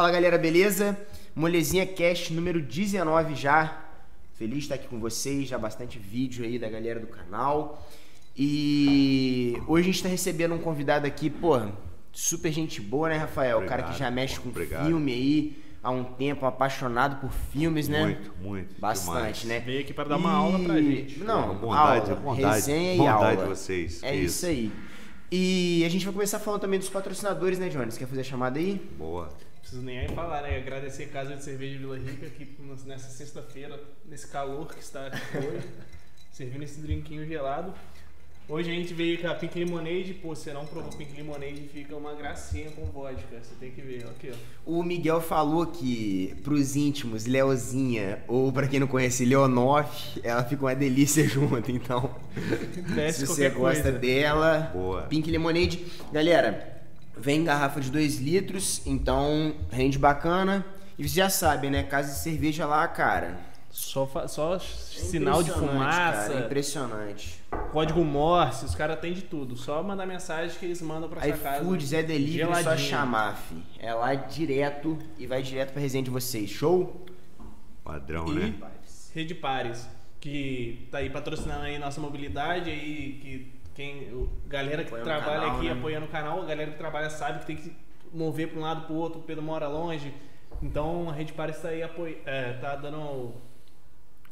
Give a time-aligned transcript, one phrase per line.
[0.00, 0.98] Fala galera, beleza?
[1.36, 3.84] Molezinha Cast número 19 já.
[4.32, 7.86] Feliz de estar aqui com vocês, já bastante vídeo aí da galera do canal.
[8.34, 11.60] E hoje a gente está recebendo um convidado aqui, pô,
[12.14, 13.58] super gente boa, né, Rafael?
[13.58, 14.86] O cara que já mexe com obrigado.
[14.86, 18.02] filme aí há um tempo, apaixonado por filmes, né?
[18.02, 18.80] Muito, muito.
[18.80, 19.44] Bastante, demais.
[19.44, 19.60] né?
[19.60, 21.18] Veio aqui para dar uma aula pra gente.
[21.18, 23.36] Não, Bondade, aula, bondade, resenha e bondade aula.
[23.36, 24.02] de vocês.
[24.02, 24.46] É isso.
[24.46, 24.72] aí.
[25.30, 27.98] E a gente vai começar falando também dos patrocinadores, né, Jones?
[27.98, 28.80] Quer fazer a chamada aí?
[28.96, 29.28] Boa.
[29.70, 30.56] Não preciso nem aí falar, né?
[30.56, 32.56] Agradecer a Casa de Cerveja Vila Rica aqui
[32.86, 35.68] nessa sexta-feira, nesse calor que está hoje,
[36.32, 37.72] servindo esse drinquinho gelado.
[38.48, 41.94] Hoje a gente veio com a Pink Lemonade, pô, você não provou Pink Lemonade, fica
[41.94, 44.68] uma gracinha com vodka, você tem que ver, ó, aqui ó.
[44.68, 50.64] O Miguel falou que pros íntimos, Leozinha, ou pra quem não conhece, Leonoff, ela fica
[50.64, 52.12] uma delícia junto, então.
[52.92, 53.98] Desce se você gosta coisa.
[54.00, 55.02] dela, Boa.
[55.02, 55.86] Pink Lemonade.
[56.12, 56.79] Galera,
[57.16, 60.64] vem em garrafa de 2 litros, então rende bacana.
[60.98, 61.82] E você já sabe, né?
[61.82, 63.38] Casa de cerveja lá, cara.
[63.70, 67.40] Só, fa- só é sinal de fumaça, Cara, é impressionante.
[67.72, 69.56] código Morse, os caras têm de tudo.
[69.56, 71.62] Só mandar mensagem que eles mandam pra sua casa.
[71.62, 72.88] iFood, Zé Delivery, é só geladinho.
[72.88, 73.62] chamar, fi.
[73.78, 76.50] É lá direto e vai direto pra resenha de vocês.
[76.50, 77.06] Show?
[77.84, 78.54] Padrão, E né?
[79.14, 79.88] Rede Pares,
[80.20, 85.40] que tá aí patrocinando aí nossa mobilidade aí, que quem, o- galera que Apoia trabalha
[85.40, 85.72] canal, aqui né?
[85.72, 87.76] apoiando o canal, a galera que trabalha sabe que tem que
[88.12, 90.12] mover para um lado pro outro, o Pedro mora longe.
[90.62, 93.32] Então a Rede Pares tá aí apoio, é, tá dando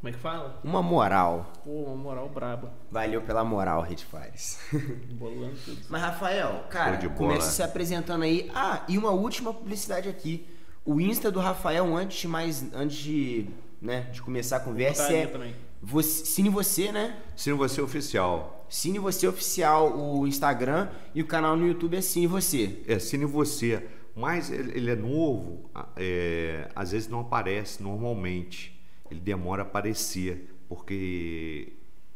[0.01, 0.61] como é que fala?
[0.63, 1.53] Uma moral.
[1.65, 4.61] Pô, uma moral braba, Valeu pela moral, Red Fires.
[5.11, 5.79] bolando tudo.
[5.89, 8.49] Mas, Rafael, cara, começa se apresentando aí.
[8.55, 10.47] Ah, e uma última publicidade aqui.
[10.85, 12.73] O Insta do Rafael, antes de mais.
[12.73, 13.47] Antes de,
[13.83, 15.55] né, de começar a conversa, é também.
[15.83, 17.17] você, Cine Você, né?
[17.35, 18.58] Cine Você Oficial.
[18.69, 22.81] Cine Você Oficial, o Instagram e o canal no YouTube é Cine Você.
[22.87, 23.83] É, Cine Você.
[24.15, 28.79] Mas ele, é novo, é, às vezes não aparece normalmente.
[29.11, 31.73] Ele demora a aparecer, porque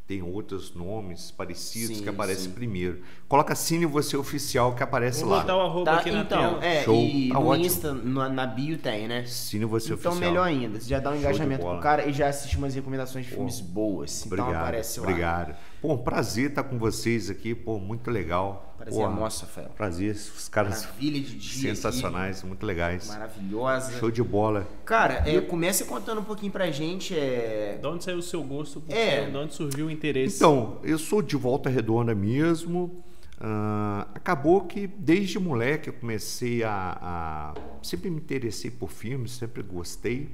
[0.07, 2.51] tem outros nomes parecidos Sim, que aparecem sim.
[2.51, 3.01] primeiro.
[3.29, 5.41] Coloca Cine Você Oficial que aparece Vou lá.
[5.41, 6.65] botar o arroba Tá, aqui na então, tela.
[6.67, 7.67] é, Show, e tá no ótimo.
[7.67, 9.25] Insta, na, na bio tem, né?
[9.25, 10.31] Cine Você Então, Oficial.
[10.31, 10.81] melhor ainda.
[10.81, 13.37] Você já dá um Show engajamento pro cara e já assiste umas recomendações de Pô,
[13.37, 14.27] filmes boas.
[14.27, 15.07] Então Obrigado, aparece lá.
[15.07, 15.57] obrigado.
[15.83, 18.73] Pô, um prazer estar com vocês aqui, pô, muito legal.
[18.79, 19.69] Prazer é Pô, nosso, Rafael.
[19.77, 21.75] Prazer, os caras Maravilha de dia.
[21.75, 23.09] sensacionais, muito aqui, legais.
[23.09, 23.93] maravilhosa.
[23.99, 24.67] Show de bola.
[24.85, 27.15] Cara, é, começa contando um pouquinho pra gente.
[27.19, 27.79] É...
[27.81, 28.81] De onde saiu o seu gosto?
[28.81, 29.17] por É.
[29.17, 29.33] filme?
[29.33, 30.37] De onde surgiu o interesse?
[30.37, 33.03] Então, eu sou de Volta Redonda mesmo.
[33.41, 39.61] Ah, acabou que desde moleque eu comecei a, a- Sempre me interessei por filmes, sempre
[39.65, 40.29] gostei.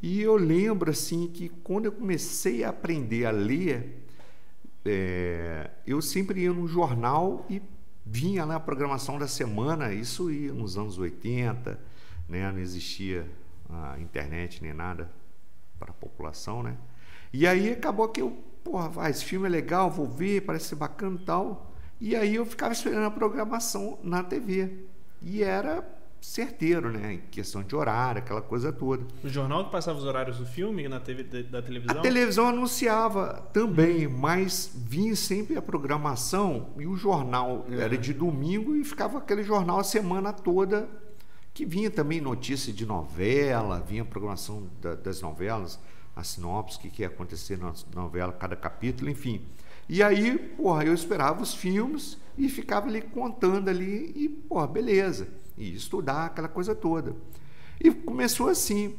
[0.00, 3.99] E eu lembro assim que quando eu comecei a aprender a ler,
[4.84, 7.62] é, eu sempre ia no jornal e
[8.04, 11.78] vinha lá a programação da semana, isso ia nos anos 80,
[12.28, 12.50] né?
[12.50, 13.26] não existia
[13.68, 15.10] a internet nem nada
[15.78, 16.76] para a população, né?
[17.32, 18.30] E aí acabou que eu,
[18.64, 21.72] porra, vai, esse filme é legal, vou ver, parece ser bacana e tal.
[22.00, 24.86] E aí eu ficava esperando a programação na TV.
[25.22, 25.86] E era
[26.20, 27.14] certeiro, né?
[27.14, 29.04] Em questão de horário, aquela coisa toda.
[29.24, 31.98] O jornal que passava os horários do filme na TV da- televisão?
[31.98, 38.76] A televisão anunciava também, mas vinha sempre a programação e o jornal era de domingo
[38.76, 40.88] e ficava aquele jornal a semana toda
[41.52, 45.78] que vinha também notícia de novela, vinha a programação da- das novelas,
[46.14, 49.42] a sinopse, o que, que ia acontecer na novela, cada capítulo, enfim.
[49.88, 55.26] E aí, porra, eu esperava os filmes e ficava ali contando ali e, porra, beleza.
[55.60, 57.14] E estudar aquela coisa toda.
[57.78, 58.96] E começou assim.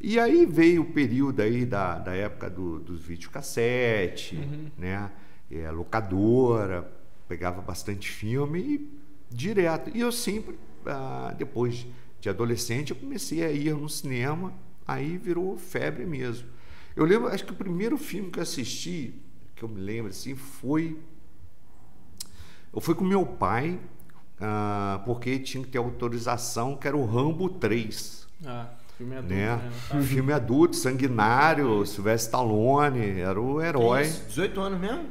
[0.00, 4.36] E aí veio o período aí da, da época do, dos videocassete,
[4.78, 5.10] né?
[5.50, 6.90] É, locadora,
[7.28, 8.98] pegava bastante filme e
[9.28, 9.90] direto.
[9.92, 11.86] E eu sempre, ah, depois
[12.20, 14.52] de adolescente, eu comecei a ir no cinema,
[14.86, 16.48] aí virou febre mesmo.
[16.94, 19.14] Eu lembro, acho que o primeiro filme que eu assisti,
[19.56, 20.96] que eu me lembro assim, foi.
[22.72, 23.80] Eu fui com meu pai,
[24.44, 28.66] ah, porque tinha que ter autorização, que era o Rambo 3 Ah,
[28.98, 29.56] filme adulto, né?
[29.56, 29.70] né?
[29.98, 34.02] Um filme adulto, sanguinário, Sylvester Stallone, era o herói.
[34.02, 34.24] isso?
[34.28, 35.04] 18 anos mesmo?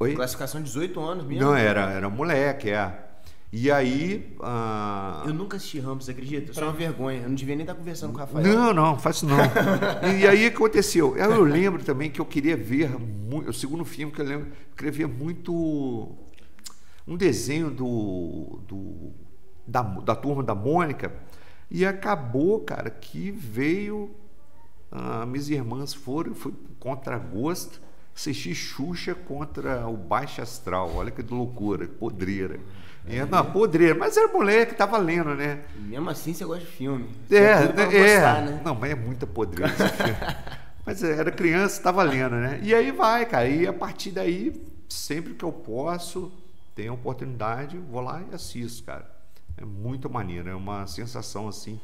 [0.00, 0.14] Oi?
[0.14, 1.44] Classificação 18 anos mesmo?
[1.44, 3.06] Não, era, era moleque, é.
[3.52, 4.36] E aí.
[4.40, 6.52] ah, Eu nunca assisti Ramos, você acredita?
[6.52, 7.20] Isso é uma vergonha.
[7.22, 8.46] Eu não devia nem estar conversando com o Rafael.
[8.46, 9.36] Não, não, faço não.
[10.16, 11.16] e, e aí o que aconteceu?
[11.16, 14.46] Eu, eu lembro também que eu queria ver mu- o segundo filme que eu lembro,
[14.48, 16.08] eu queria ver muito
[17.10, 19.12] um desenho do, do
[19.66, 21.12] da, da turma da Mônica
[21.70, 24.14] e acabou, cara, que veio
[24.90, 27.80] ah, minhas irmãs foram, foi contra gosto
[28.14, 30.92] Assisti Xuxa contra o Baixo Astral.
[30.94, 32.60] Olha que loucura, que podreira.
[33.08, 35.60] É, não, podreira, mas era moleque, tava lendo, né?
[35.76, 37.08] E mesmo assim você gosta de filme.
[37.30, 37.86] É, pra é.
[37.86, 38.60] gostar, né?
[38.62, 40.16] Não, mas é muita podreira esse filme.
[40.84, 42.58] Mas era criança, estava lendo, né?
[42.62, 43.46] E aí vai, cara.
[43.46, 46.32] E a partir daí, sempre que eu posso,
[46.80, 49.08] tenho oportunidade, vou lá e assisto, cara.
[49.56, 51.78] É muito maneiro, é uma sensação assim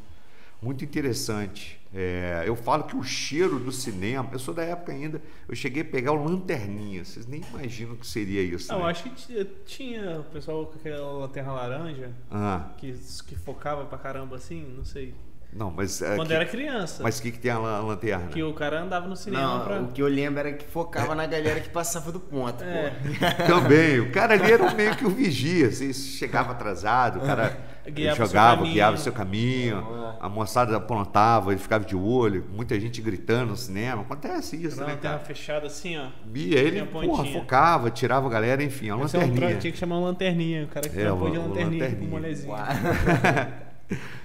[0.63, 1.79] muito interessante.
[1.95, 5.83] É, eu falo que o cheiro do cinema, eu sou da época ainda, eu cheguei
[5.83, 8.73] a pegar o lanterninha, vocês nem imaginam o que seria isso.
[8.73, 8.87] Não, né?
[8.87, 12.93] acho que t- tinha o pessoal com aquela lanterna laranja Ah, que,
[13.27, 15.15] que focava pra caramba assim, não sei.
[15.53, 16.03] Não, mas.
[16.03, 17.03] é, Quando que- era criança.
[17.03, 18.27] Mas o que, que tem a la- lanterna?
[18.29, 19.81] Que o cara andava no cinema Não, pra.
[19.81, 22.91] o que eu lembro era que focava na galera que passava do ponto, É.
[22.91, 23.47] pô.
[23.47, 27.57] Também, o cara ali era meio que o vigia, você chegava atrasado, o cara
[27.89, 28.75] Guiava o seu jogava, caminho.
[28.75, 33.57] guiava o seu caminho, a moçada apontava, ele ficava de olho, muita gente gritando no
[33.57, 35.27] cinema, acontece isso, Na né, lanterna cara?
[35.29, 36.09] fechada assim, ó.
[36.35, 39.57] E ele, porra, focava, tirava a galera, enfim, a Esse é um lanterninha.
[39.59, 40.65] tinha que chamar uma lanterninha.
[40.65, 42.11] O cara que É, trampou o- de o lanterninha, com lanterninha.
[42.11, 42.55] molezinho.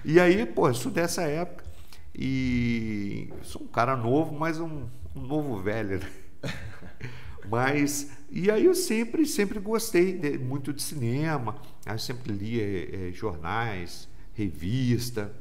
[0.04, 1.64] E aí, pô, eu sou dessa época
[2.16, 6.08] e sou um cara novo, mas um, um novo velho, né?
[7.50, 11.56] Mas, e aí eu sempre, sempre gostei de- muito de cinema,
[11.86, 15.34] eu sempre lia eh, jornais, revista.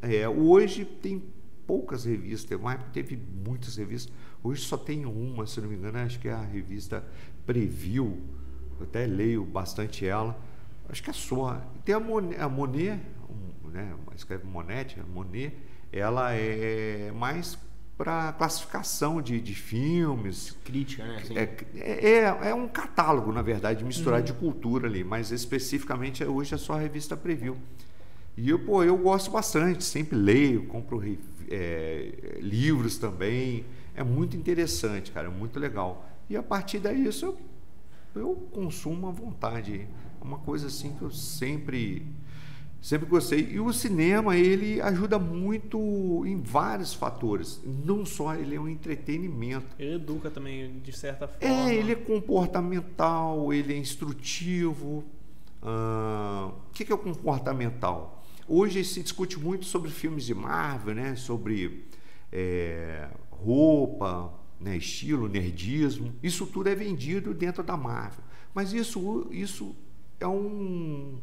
[0.00, 1.22] É, hoje tem
[1.66, 4.12] poucas revistas, mas teve muitas revistas.
[4.42, 7.04] Hoje só tem uma, se não me engano, acho que é a revista
[7.46, 8.18] Preview.
[8.78, 10.38] Eu até leio bastante ela.
[10.88, 11.60] Acho que é só.
[11.84, 13.00] Tem a Monet, a Monet
[13.70, 15.56] né, escreve Monet, Monet,
[15.92, 17.58] ela é mais
[18.00, 21.16] para classificação de, de filmes, Crítica, né?
[21.22, 21.36] Assim.
[21.36, 26.56] é, é, é um catálogo, na verdade, misturado de cultura ali, mas especificamente hoje é
[26.56, 27.58] só a revista Preview.
[28.38, 31.02] E eu, pô, eu gosto bastante, sempre leio, compro
[31.50, 33.66] é, livros também.
[33.94, 36.08] É muito interessante, cara, é muito legal.
[36.30, 37.38] E a partir daí isso eu,
[38.14, 39.86] eu consumo à vontade.
[40.18, 42.06] É uma coisa assim que eu sempre
[42.80, 43.48] sempre gostei.
[43.52, 47.60] E o cinema, ele ajuda muito em vários fatores.
[47.64, 49.66] Não só ele é um entretenimento.
[49.78, 51.44] Ele educa também, de certa forma.
[51.44, 55.04] É, ele é comportamental, ele é instrutivo.
[55.62, 58.24] Ah, o que que é o comportamental?
[58.48, 61.14] Hoje se discute muito sobre filmes de Marvel, né?
[61.14, 61.84] sobre
[62.32, 64.76] é, roupa, né?
[64.76, 66.12] estilo, nerdismo.
[66.22, 68.24] Isso tudo é vendido dentro da Marvel.
[68.52, 69.76] Mas isso, isso
[70.18, 71.18] é um,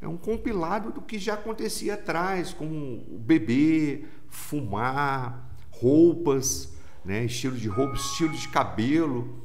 [0.00, 7.24] é um compilado do que já acontecia atrás, como beber, fumar, roupas, né?
[7.24, 9.44] estilo de roupa, estilo de cabelo.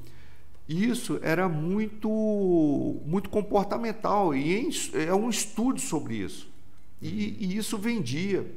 [0.67, 6.49] Isso era muito, muito comportamental e é um estudo sobre isso.
[7.01, 8.49] E, e isso vendia.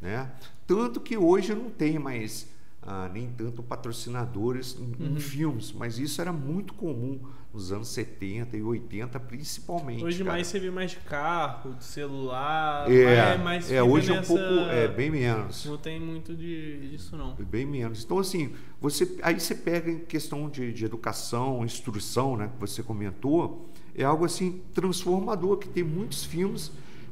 [0.00, 0.30] Né?
[0.66, 2.48] Tanto que hoje não tem mais
[2.86, 7.18] ah, nem tanto patrocinadores em, em filmes, mas isso era muito comum
[7.52, 10.04] nos anos 70 e 80, principalmente.
[10.04, 10.30] Hoje cara.
[10.36, 12.88] mais você vê mais de carro, de celular.
[12.90, 15.64] É, mais é hoje é um nessa- pouco, é bem menos.
[15.64, 17.34] Não tem muito de, disso, não.
[17.34, 18.04] Bem menos.
[18.04, 22.82] Então, assim, você, aí você pega em questão de, de educação, instrução, né, que você
[22.82, 26.70] comentou, é algo assim transformador, que tem muitos filmes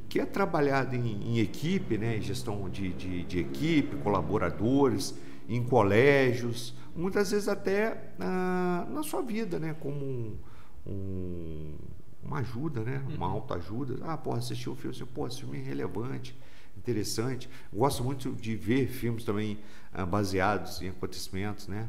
[0.09, 5.15] que é trabalhado em, em equipe, né, em gestão de, de, de equipe, colaboradores,
[5.49, 10.39] em colégios, muitas vezes até na, na sua vida, né, como um,
[10.87, 11.75] um-
[12.23, 13.99] uma ajuda, né, uma autoajuda.
[14.03, 16.35] Ah, pô, assisti um filme, assim, esse filme é relevante
[16.77, 17.49] interessante.
[17.73, 19.59] Gosto muito de ver filmes também
[19.93, 21.89] ah, baseados em acontecimentos, né?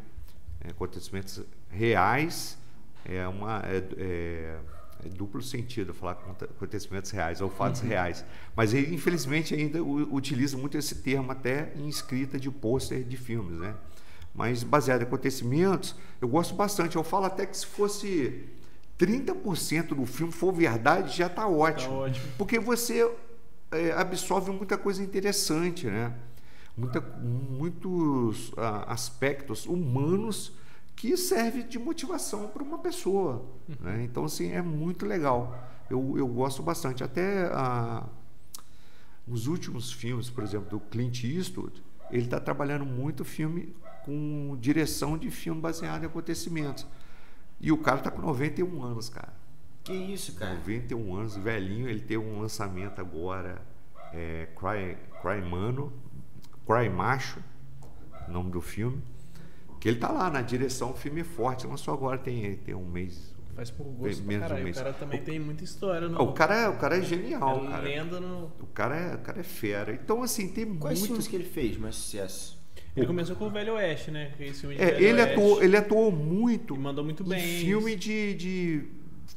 [0.70, 2.58] Acontecimentos reais.
[3.04, 4.60] É uma é- é
[5.10, 8.24] duplo sentido falar aconte- acontecimentos reais ou fatos reais.
[8.56, 13.58] Mas ele, infelizmente ainda utiliza muito esse termo até em escrita de pôster de filmes,
[13.58, 13.76] né?
[14.34, 16.96] Mas baseado em acontecimentos, eu gosto bastante.
[16.96, 18.44] Eu falo até que se fosse
[19.00, 21.96] 30% do filme for verdade, já está ótimo.
[21.96, 22.26] ótimo.
[22.38, 23.10] Porque você
[23.72, 26.14] é, absorve muita coisa interessante, né?
[26.78, 30.52] Muita, muitos ah, aspectos humanos
[30.96, 33.46] que servem de motivação para uma pessoa.
[33.82, 34.04] Né?
[34.04, 35.58] Então, assim, é muito legal.
[35.90, 37.04] Eu, eu gosto bastante.
[37.04, 38.08] Até ah,
[39.28, 45.18] nos últimos filmes, por exemplo, do Clint Eastwood, ele está trabalhando muito filme com direção
[45.18, 46.86] de filme baseado em acontecimentos.
[47.60, 49.34] E o cara está com 91 anos, cara.
[49.84, 50.56] Que isso, cara?
[50.56, 53.62] 91 anos, velhinho, ele tem um lançamento agora,
[54.14, 55.94] é, Cry, Cry Mano,
[56.66, 57.40] Cry Macho,
[58.28, 59.02] nome do filme,
[59.86, 62.88] que ele tá lá na direção, o filme é forte, lançou agora, tem, tem um
[62.88, 63.36] mês.
[63.56, 64.62] Faz por gosto pra menos de um caralho.
[64.62, 64.78] O mês.
[64.78, 66.20] cara também tem muita história, não.
[66.24, 67.84] O cara, é- o cara é genial, é cara.
[67.84, 68.46] lenda no...
[68.60, 69.94] O cara é, o cara é fera.
[69.94, 71.10] Então, assim, tem Quais muito...
[71.12, 72.60] filmes que ele fez mais sucesso?
[72.98, 74.32] Ele começou com o Velho Oeste, né?
[74.36, 75.34] Que esse filme de É, Velho ele, Oeste.
[75.34, 77.60] atuou, ele atuou muito E mandou muito em bem.
[77.60, 78.84] filme de, de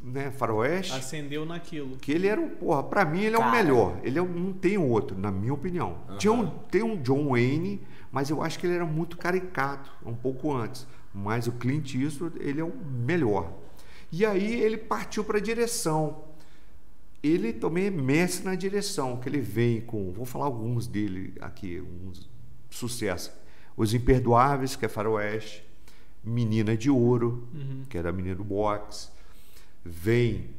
[0.03, 0.93] né, faroeste.
[0.93, 1.97] Acendeu naquilo.
[1.97, 3.57] Que ele era um, porra, pra mim ele é o Cara.
[3.63, 3.99] melhor.
[4.03, 5.99] Ele é um- não tem outro, na minha opinião.
[6.19, 7.81] Tinha um, tem um John Wayne,
[8.13, 10.87] mas eu acho que ele era muito caricato, um pouco antes.
[11.13, 13.53] Mas o Clint Eastwood, ele é o melhor.
[14.13, 16.25] E aí ele partiu para direção.
[17.23, 21.83] Ele também é mestre na direção, que ele vem com, vou falar alguns dele aqui,
[22.07, 22.31] uns
[22.71, 23.33] sucessos.
[23.77, 25.65] Os Imperdoáveis, que é faroeste,
[26.23, 27.83] Menina de Ouro, Uhum.
[27.89, 29.09] que era a menina do boxe.
[29.85, 30.51] Vem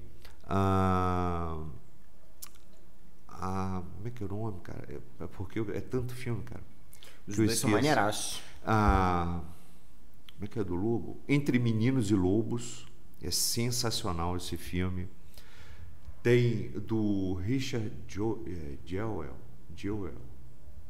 [0.48, 1.64] a.
[3.28, 4.86] a como é que é o nome, cara?
[4.90, 6.64] É, é porque eu- é tanto filme, cara.
[7.28, 8.42] Os dois são maneiraços.
[8.66, 9.42] A,
[10.34, 11.20] como é que é do Lobo?
[11.28, 12.88] Entre Meninos e Lobos.
[13.22, 15.10] É sensacional esse filme.
[16.24, 19.36] Tem do Richard jo, é, Jewell,
[19.76, 20.16] Jewell.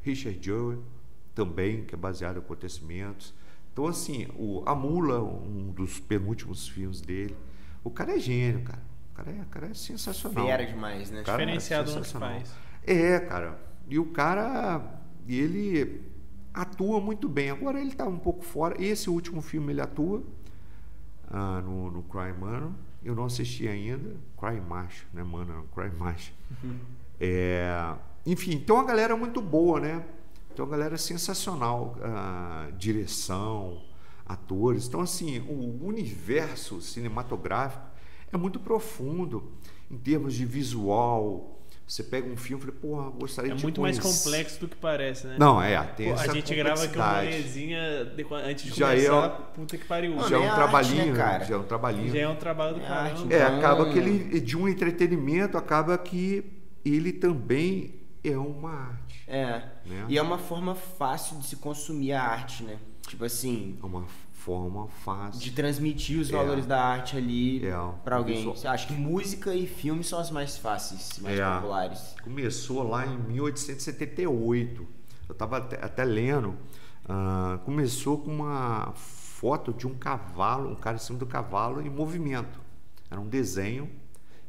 [0.02, 0.82] Richard Jewell
[1.34, 3.34] também, que é baseado em acontecimentos.
[3.72, 7.36] Então, assim, o, A Mula, um dos penúltimos filmes dele.
[7.82, 8.82] O cara é gênio, cara.
[9.12, 10.46] O cara é, o cara é sensacional.
[10.46, 11.22] Fera demais, né?
[11.22, 12.30] Cara, Diferenciado no que sensacional.
[12.30, 12.54] faz.
[12.86, 13.58] É, cara.
[13.88, 16.02] E o cara, ele
[16.52, 17.50] atua muito bem.
[17.50, 18.80] Agora ele tá um pouco fora.
[18.82, 20.22] Esse último filme ele atua
[21.30, 22.74] ah, no, no Cry Mano.
[23.04, 24.16] Eu não assisti ainda.
[24.38, 25.54] Cry Macho, né, mano?
[25.54, 26.32] Não, Cry Macho.
[27.22, 27.94] É,
[28.24, 30.02] enfim, então a galera é muito boa, né?
[30.50, 31.94] Então a galera é sensacional.
[32.02, 33.82] ah, direção,
[34.32, 34.86] atores.
[34.86, 37.84] Então, assim, o universo cinematográfico
[38.32, 39.52] é muito profundo
[39.90, 41.56] em termos de visual.
[41.86, 44.68] Você pega um filme e fala, porra, gostaria É de muito mais conhecer." complexo do
[44.68, 45.34] que parece, né?
[45.40, 49.06] Não, é, tem Pô, essa a gente grava aqui uma de- antes de Já é
[49.06, 50.16] começar, um- puta que pariu.
[50.28, 51.44] Já é é um arte, trabalhinho, né, cara?
[51.44, 52.12] já é um trabalhinho.
[52.12, 53.08] Já é um trabalho do É caramba.
[53.20, 56.44] arte, É, Então- acaba que ele, de um entretenimento, acaba que
[56.84, 59.24] ele também é uma arte.
[59.26, 59.62] É.
[59.84, 60.04] Né?
[60.08, 62.76] E é uma forma fácil de se consumir a arte, né?
[63.06, 65.40] Tipo assim, É uma forma fácil.
[65.40, 66.32] de transmitir os É.
[66.32, 67.72] valores da arte ali É,
[68.04, 68.44] pra alguém.
[68.44, 71.54] Você acha que música e filme são as mais fáceis, mais É.
[71.56, 72.14] populares?
[72.22, 74.86] Começou lá em 1878.
[75.28, 76.56] Eu estava até, até lendo.
[77.12, 81.90] ah, começou com uma foto de um cavalo, um cara em cima do cavalo em
[81.90, 82.60] movimento.
[83.10, 83.90] Era um desenho.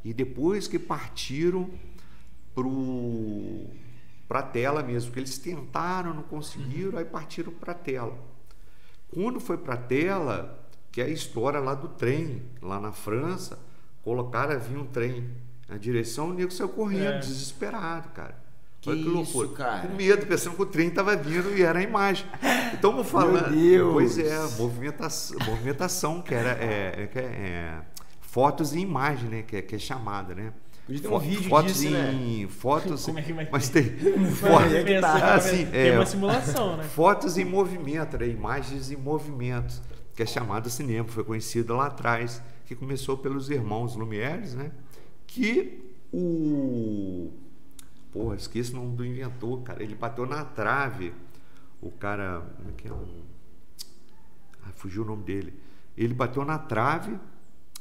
[0.03, 1.69] E depois que partiram
[4.27, 8.17] para a tela mesmo, que eles tentaram, não conseguiram, aí partiram para a tela.
[9.13, 10.59] Quando foi para a tela,
[10.91, 13.59] que é a história lá do trem, lá na França,
[14.03, 15.29] colocaram, vinha um trem
[15.67, 17.19] na direção, o nego saiu correndo, É.
[17.19, 18.35] desesperado, cara.
[18.81, 19.87] Que Olha isso, cara?
[19.87, 22.25] Com medo, pensando que o trem estava vindo e era a imagem.
[22.73, 23.49] Então, vou falar.
[23.51, 23.93] Deus!
[23.93, 27.81] Pois é, movimentação, movimentação que era é, é, que é, é,
[28.21, 29.43] fotos e imagem, né?
[29.43, 30.51] Que é, que é chamada, né?
[30.91, 32.13] Podia ter um Fo- vídeo fotos disso, né?
[32.13, 33.95] em fotos, Como é que vai mas ter?
[33.97, 34.13] tem
[34.77, 35.35] é que tá.
[35.35, 36.83] assim, tem é, uma simulação, né?
[36.95, 38.27] Fotos em movimento, né?
[38.27, 39.81] imagens em movimento,
[40.15, 44.71] que é chamado cinema, foi conhecido lá atrás, que começou pelos irmãos Lumieres, né?
[45.25, 45.81] Que
[46.11, 47.31] o.
[48.11, 49.81] Porra, esqueci o nome do inventor, cara.
[49.81, 51.13] Ele bateu na trave.
[51.81, 52.41] O cara.
[52.57, 52.91] Como é que é?
[54.63, 55.53] Ah, fugiu o nome dele.
[55.97, 57.17] Ele bateu na trave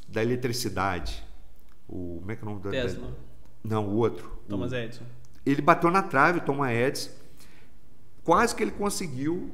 [0.09, 1.25] da eletricidade.
[1.93, 2.71] O, como é que é o nome da.
[2.71, 3.09] Tesla.
[3.09, 3.15] da-
[3.65, 4.41] Não, o outro.
[4.49, 5.05] Thomas o, Edison.
[5.45, 7.11] ele bateu na trave, Thomas Edison.
[8.23, 9.51] Quase que ele conseguiu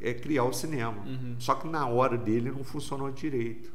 [0.00, 1.02] é, criar o cinema.
[1.06, 1.36] Uhum.
[1.38, 3.72] Só que na hora dele não funcionou direito.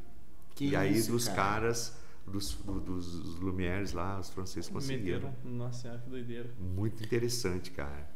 [0.53, 1.35] Que e aí isso, dos cara?
[1.37, 1.95] caras,
[2.27, 5.29] dos, do- dos Lumières lá, os franceses conseguiram.
[5.29, 5.35] Meteram.
[5.57, 6.49] Nossa senhora, que doideira.
[6.59, 8.09] Muito interessante, cara.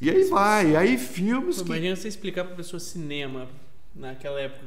[0.00, 1.70] E aí vai, e aí filmes Pô, que.
[1.70, 3.48] Imagina você explicar pra pessoa cinema
[3.94, 4.64] naquela época.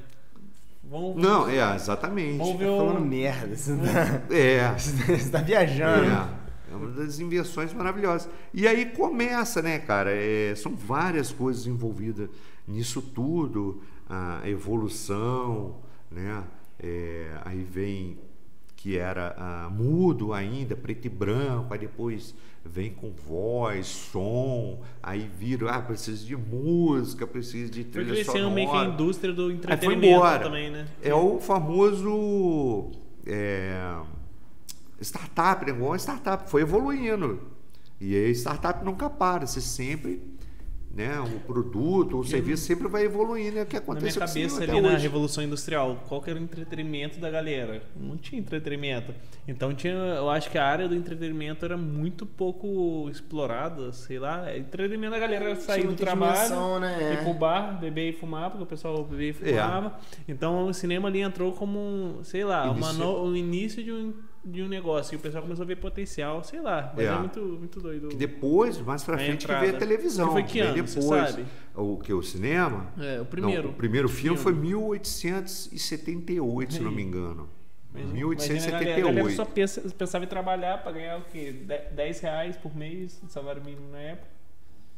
[0.89, 2.37] Vamos, Não, é, exatamente.
[2.37, 3.05] vamos Tá ver falando o.
[3.05, 3.55] merda.
[3.55, 4.71] Você tá, É.
[4.77, 6.05] você tá viajando.
[6.11, 8.29] É, é uma das invenções maravilhosas.
[8.53, 10.11] E aí começa, né, cara?
[10.13, 12.29] É, são várias coisas envolvidas
[12.67, 15.77] nisso tudo, a evolução,
[16.11, 16.43] né?
[16.79, 18.17] É, aí vem
[18.77, 25.29] que era ah, mudo ainda, preto e branco, aí depois vem com voz, som, aí
[25.37, 28.55] vira, ah, precisa de música, precisa de trilha crescendo sonora.
[28.55, 30.43] meio que a indústria do Aí foi entretenimento embora.
[30.43, 30.87] também, né?
[31.01, 32.91] É o famoso
[33.25, 33.95] é,
[35.01, 35.71] startup, né?
[35.71, 37.39] Igual startup, foi evoluindo.
[37.99, 40.21] E aí startup nunca para, você sempre,
[40.97, 41.19] né?
[41.19, 43.59] O produto, o serviço sempre vai evoluindo.
[43.59, 45.03] É o que Na minha aconteceu com o cabeça cinema ali na hoje.
[45.03, 47.83] Revolução Industrial, qual que era o entretenimento da galera?
[47.95, 49.13] Não tinha entretenimento.
[49.47, 54.57] Então tinha, eu acho que a área do entretenimento era muito pouco explorada, sei lá.
[54.57, 57.13] Entretenimento da galera era sair do trabalho, né?
[57.13, 59.61] ir pro bar, beber e fumar, porque o pessoal bebia e É.
[59.61, 59.99] fumava.
[60.27, 64.13] Então o cinema ali entrou como, um, sei lá, no- o início de um
[64.45, 66.93] de um negócio e o pessoal começou a ver potencial, sei lá.
[66.95, 67.17] Mas é, É.
[67.19, 68.07] muito, muito doido.
[68.09, 69.61] Que depois, mais pra A frente, que entrada.
[69.65, 70.27] veio a televisão.
[70.27, 71.29] Que foi que ano, você depois.
[71.31, 71.45] sabe?
[71.75, 72.13] O que?
[72.13, 72.91] O cinema?
[72.97, 73.63] É, o primeiro.
[73.63, 74.67] Não, o primeiro filme, foi Filme.
[74.69, 77.49] 1878, se não me engano.
[77.93, 79.35] Imagina- imagina a galera, a galera 1878.
[79.35, 81.51] só pensa- pensava em trabalhar pra ganhar o quê?
[81.51, 84.27] De- 10 reais por mês de salário mínimo na época.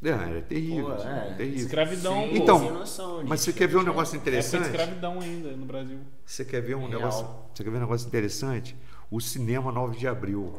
[0.01, 0.95] É, era terrível.
[0.95, 1.33] Pô, é.
[1.37, 1.59] terrível.
[1.65, 2.35] Escravidão, Sim, pô.
[2.37, 4.63] Então, noção, Mas você quer ver um negócio interessante?
[4.65, 5.99] escravidão ainda no Brasil.
[6.25, 6.91] Você quer ver um Real.
[6.91, 7.27] negócio?
[7.53, 8.75] Você quer ver um negócio interessante?
[9.11, 10.53] O cinema 9 de abril.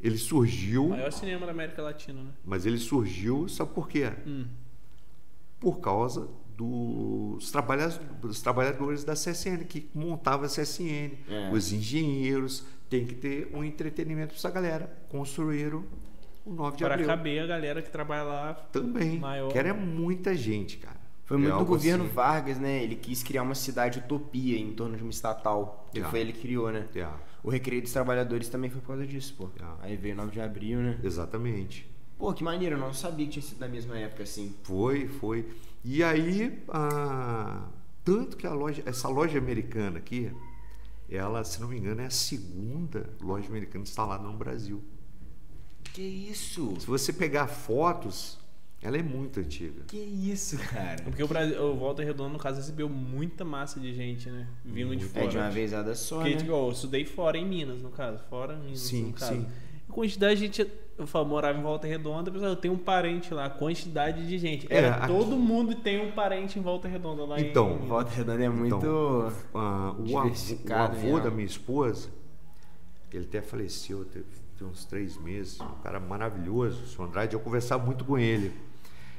[0.00, 2.30] Ele surgiu, Maior cinema da América Latina, né?
[2.44, 4.12] mas ele surgiu, sabe por quê?
[4.26, 4.44] Hum.
[5.58, 7.88] Por causa dos, trabalha-
[8.20, 11.12] dos trabalhadores da CSN, que montavam a CSN.
[11.28, 11.50] É.
[11.52, 14.96] Os engenheiros tem que ter um entretenimento para essa galera.
[15.08, 15.82] Construíram
[16.44, 17.06] o 9 de Para abril.
[17.08, 18.54] caber a galera que trabalha lá.
[18.70, 19.18] Também.
[19.18, 19.50] Maior.
[19.50, 21.00] Que era muita gente, cara.
[21.24, 22.12] Foi muito É do governo assim.
[22.12, 22.82] Vargas, né?
[22.84, 25.88] Ele quis criar uma cidade utopia em torno de uma estatal.
[25.90, 26.04] Que É.
[26.04, 26.86] foi ele que criou, né?
[26.94, 27.06] É,
[27.46, 29.48] O Recreio dos Trabalhadores também foi por causa disso, pô.
[29.60, 29.86] É.
[29.86, 30.98] Aí veio 9 de abril, né?
[31.04, 31.88] exatamente.
[32.18, 34.52] Pô, que maneiro, eu não sabia que tinha sido da mesma época assim.
[34.64, 35.48] Foi, foi.
[35.84, 37.68] E aí, ah,
[38.02, 40.28] tanto que a loja, essa loja americana aqui,
[41.08, 44.82] ela, se não me engano, é a segunda loja americana instalada no Brasil.
[45.92, 46.74] Que isso?
[46.80, 48.40] Se você pegar fotos,
[48.82, 49.82] ela é muito antiga.
[49.86, 51.02] Que isso, cara?
[51.02, 54.46] Porque o, Brasil, o Volta Redonda, no caso, recebeu muita massa de gente, né?
[54.64, 55.28] Vindo de É fora.
[55.28, 56.36] de uma vezada só, Porque, né?
[56.36, 58.22] tipo, eu estudei fora em Minas, no caso.
[58.30, 59.32] Fora em Minas, Sim, no caso.
[59.34, 59.46] sim.
[59.88, 60.70] A quantidade de gente.
[60.98, 64.38] Eu falo, morava em Volta Redonda, pessoal, eu tenho um parente lá, a quantidade de
[64.38, 64.66] gente.
[64.70, 67.86] É, Era, aqui- todo mundo tem um parente em Volta Redonda lá em- Então, em.
[67.86, 68.76] Volta Redonda é muito...
[68.76, 71.24] Então, Ah, o, avô, o Diversificado, avô né?
[71.24, 72.08] da minha esposa,
[73.12, 74.24] ele até faleceu, teve,
[74.58, 78.52] tem uns três meses, um cara maravilhoso, o senhor Andrade, eu conversava muito com ele.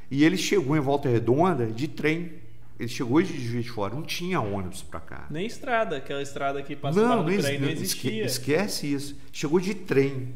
[0.10, 2.34] E ele chegou em Volta Redonda de trem.
[2.80, 5.26] Ele chegou de Juiz de Fora, não tinha ônibus pra cá.
[5.32, 8.24] Nem estrada, aquela estrada que passa Não, por não, exi- não existia.
[8.26, 9.16] esquece isso.
[9.34, 10.34] Chegou de trem.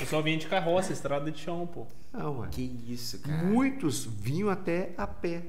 [0.00, 1.86] Eu só vinha de carroça, estrada de chão, pô.
[2.12, 2.48] Não, ué.
[2.50, 3.44] Que isso, cara?
[3.44, 5.42] Muitos vinham até a pé,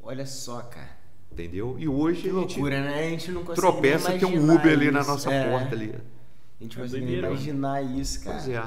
[0.00, 0.90] Olha só, cara.
[1.32, 1.74] entendeu?
[1.78, 3.06] E hoje Que a gente loucura, né?
[3.06, 5.50] A gente não consegue tropeça tem um Uber ali na nossa É.
[5.50, 5.92] porta ali.
[6.60, 8.36] A gente É imaginar isso, cara.
[8.36, 8.62] Pois é.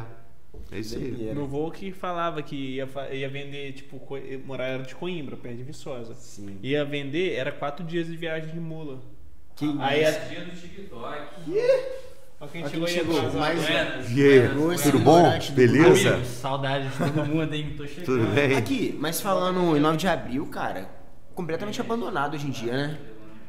[0.71, 1.01] É isso aí.
[1.09, 1.33] Doideira.
[1.33, 3.99] No voo que falava que ia, ia vender, tipo,
[4.45, 6.13] morar era de Coimbra, perto de Viçosa.
[6.13, 6.57] Sim.
[6.61, 8.99] Ia vender, era quatro dias de viagem de mula.
[9.55, 10.17] Que Aí isso?
[10.17, 11.21] a- Dia do TikTok.
[11.45, 11.63] Quem
[12.41, 13.39] Ó quem chegou aí chegou, atrasado.
[13.39, 13.65] mais um.
[13.67, 15.39] Aí, buenas, tudo bom?
[15.53, 16.23] Beleza?
[16.23, 17.73] Saudades de todo mundo, hein?
[17.75, 18.05] Tô chegando.
[18.05, 18.55] Tudo bem?
[18.55, 20.89] Aqui, mas falando em 9 de abril, cara,
[21.35, 22.97] completamente abandonado hoje em dia, né?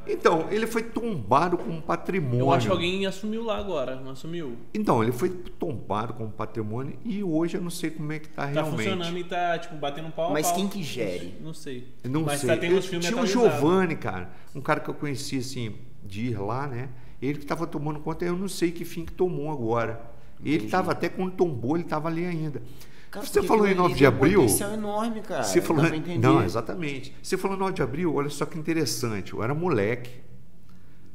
[0.06, 2.40] Então, ele foi tombado como patrimônio.
[2.40, 4.56] Eu acho que alguém assumiu lá agora, não assumiu?
[4.74, 8.42] Então, ele foi tombado como patrimônio e hoje eu não sei como é que tá,
[8.42, 8.76] Tá realmente.
[8.76, 10.56] funcionando e tá, tipo, batendo pau Mas pau.
[10.56, 11.34] quem que gere?
[11.40, 11.86] Não sei.
[12.02, 12.48] Não Mas sei.
[12.48, 13.58] tá tendo Eu os filmes tinha o atualizados.
[13.60, 16.88] Giovanni, cara, um cara que eu conheci assim, de ir lá, né?
[17.20, 20.00] Ele que estava tomando conta, eu não sei que fim que tomou agora.
[20.42, 20.64] Ele Entendi.
[20.64, 22.62] estava até quando tombou, ele estava ali ainda.
[23.10, 24.40] Cara, Você falou em aquilo 9 ali de tem um abril.
[24.42, 25.42] potencial enorme, cara.
[25.42, 25.84] Você falou,
[26.20, 27.14] não, exatamente.
[27.22, 29.32] Você falou 9 de abril, olha só que interessante.
[29.32, 30.20] Eu era moleque.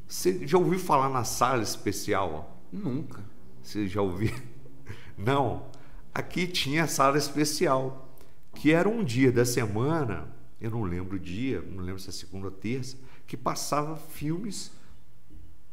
[0.07, 2.61] Você já ouviu falar na sala especial?
[2.71, 3.23] Nunca.
[3.63, 4.33] Você já ouviu?
[5.17, 5.67] Não.
[6.13, 8.09] Aqui tinha a sala especial,
[8.53, 10.27] que era um dia da semana,
[10.61, 14.71] eu não lembro o dia, não lembro se é segunda ou terça, que passava filmes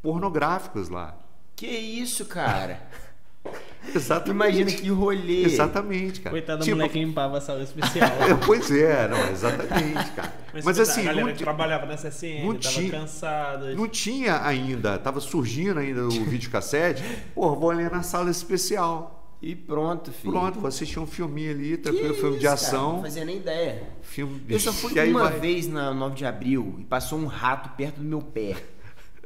[0.00, 1.16] pornográficos lá.
[1.54, 2.88] Que isso, cara?
[3.94, 4.30] Exatamente.
[4.60, 5.42] Imagina que rolê.
[5.44, 6.30] Exatamente, cara.
[6.30, 8.08] Coitado da Tipo, mulher que limpava a sala especial.
[8.46, 10.32] Pois é, não, exatamente, cara.
[10.64, 13.74] Mas, a assim, galera não, que trabalhava na CSN, não tava tinha- cansada.
[13.74, 17.02] não tinha ainda, tava surgindo ainda o videocassete.
[17.34, 19.18] Pô, vou ali na sala especial.
[19.42, 20.32] E pronto, filho.
[20.32, 22.54] Pronto, vou assistir um filminho ali, Que tranquilo, filme de isso, cara?
[22.54, 22.92] ação.
[22.94, 23.82] Não fazia nem ideia.
[24.02, 25.40] Filme Eu só fui uma vai.
[25.40, 28.54] vez na 9 de abril e passou um rato perto do meu pé.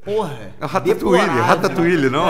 [0.07, 0.53] Porra.
[0.61, 1.43] É o Ratatouille, deplorável.
[1.45, 2.25] Ratatouille, não?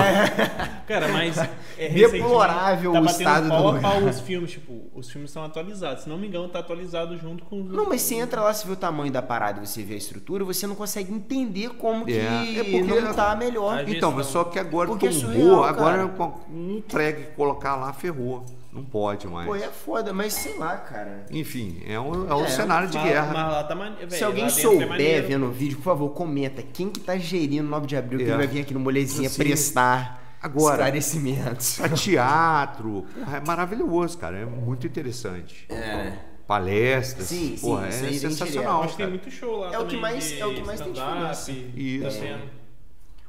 [0.88, 1.48] Cara, mas é
[1.88, 5.44] Deplorável recentemente tá o estado pau do- a pau os filmes, tipo, os filmes são
[5.44, 6.04] atualizados.
[6.04, 8.66] Se não me engano, tá atualizado junto com os Não, mas você entra lá, você
[8.66, 12.04] vê o tamanho da parada e você vê a estrutura, você não consegue entender como
[12.06, 13.84] que É, é porque- não tá melhor.
[13.86, 16.08] Então, mas só que agora Porque é tombou, surreal, agora cara.
[16.08, 18.44] com um prego que colocar lá ferrou.
[18.76, 19.46] Não pode mais.
[19.46, 21.24] Pô, é foda, mas sei lá, cara.
[21.30, 23.32] Enfim, é um, é um É, cenário de Mas- guerra.
[23.32, 23.96] Mas lá tá mane...
[24.10, 25.26] Se alguém é souber maneiro.
[25.26, 26.62] vendo o vídeo, por favor, comenta.
[26.62, 28.28] Quem que tá gerindo 9 de abril que É.
[28.28, 29.38] ele vai vir aqui no Molezinha Sim.
[29.38, 31.78] prestar Agora- esclarecimentos.
[31.78, 34.36] Pra teatro, porra, é maravilhoso, cara.
[34.36, 35.66] É muito interessante.
[35.70, 36.12] É.
[36.46, 38.82] Palestras, Sim, sim, porra, isso é sensacional.
[38.84, 40.80] Acho que tem muito show lá É o que mais- de é o que mais
[40.80, 41.52] tem stand-up, diferença.
[41.74, 42.04] Isso.
[42.04, 42.42] Tá vendo?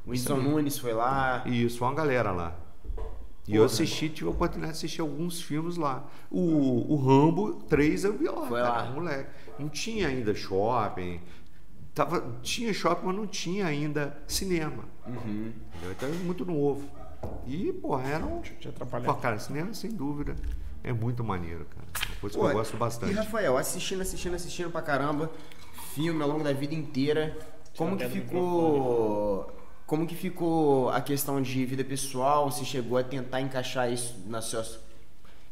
[0.05, 1.41] O Whindersson Nunes foi lá.
[1.45, 2.55] Isso, uma galera lá.
[3.47, 6.05] E eu assisti, tive a oportunidade de assistir alguns filmes lá.
[6.29, 8.91] O, o Rambo 3 eu vi lá, Foi cara, lá.
[8.91, 9.29] moleque.
[9.57, 11.21] Não tinha ainda shopping.
[11.95, 14.83] Tava, tinha shopping, mas não tinha ainda cinema.
[15.07, 15.53] Uhum.
[15.89, 16.83] Então é muito novo.
[17.47, 18.41] E, porra, era um.
[18.41, 19.05] Te atrapalhar.
[19.05, 20.36] Pô, cara, cinema, sem dúvida,
[20.83, 21.88] é muito maneiro, cara.
[21.95, 23.13] É Uma coisa Pô, que eu gosto bastante.
[23.13, 25.31] E Rafael, assistindo, assistindo, assistindo pra caramba,
[25.95, 27.38] filme ao longo da vida inteira,
[27.77, 29.56] como que ficou.
[29.88, 32.52] Como que ficou a questão de vida pessoal?
[32.52, 34.78] Você chegou a tentar encaixar isso nas suas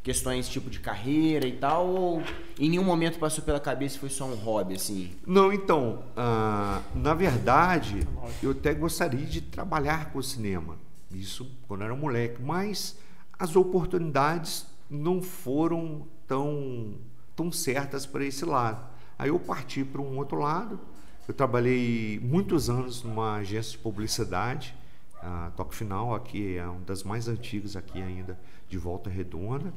[0.02, 1.86] questões tipo de carreira e tal?
[1.88, 2.22] Ou
[2.58, 5.10] em nenhum momento passou pela cabeça e foi só um hobby, assim?
[5.26, 8.06] Não, então, ah, na verdade,
[8.42, 10.76] eu até gostaria de trabalhar com o cinema.
[11.10, 12.98] Isso quando era moleque, mas
[13.38, 16.92] as oportunidades não foram tão,
[17.34, 18.86] tão certas para esse lado.
[19.18, 20.78] Aí eu parti para um outro lado.
[21.28, 24.74] Eu trabalhei muitos anos numa agência de publicidade,
[25.22, 29.72] a Toque Final, aqui é uma das mais antigas aqui ainda, de Volta Redonda.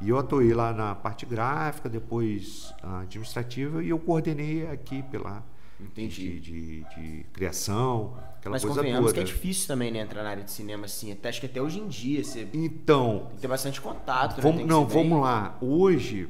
[0.00, 5.44] E eu atuei lá na parte gráfica, depois a administrativa, e eu coordenei aqui pela
[5.80, 6.38] Entendi.
[6.38, 9.14] de, de, de criação, aquela Mas coisa convenhamos toda.
[9.14, 11.10] que é difícil também, né, entrar na área de cinema assim.
[11.10, 14.36] Até, acho que até hoje em dia você tem Então, que ter bastante contato.
[14.36, 14.42] né?
[14.42, 15.58] vamos, Tem que não, ser bem- vamos lá.
[15.60, 16.28] Hoje,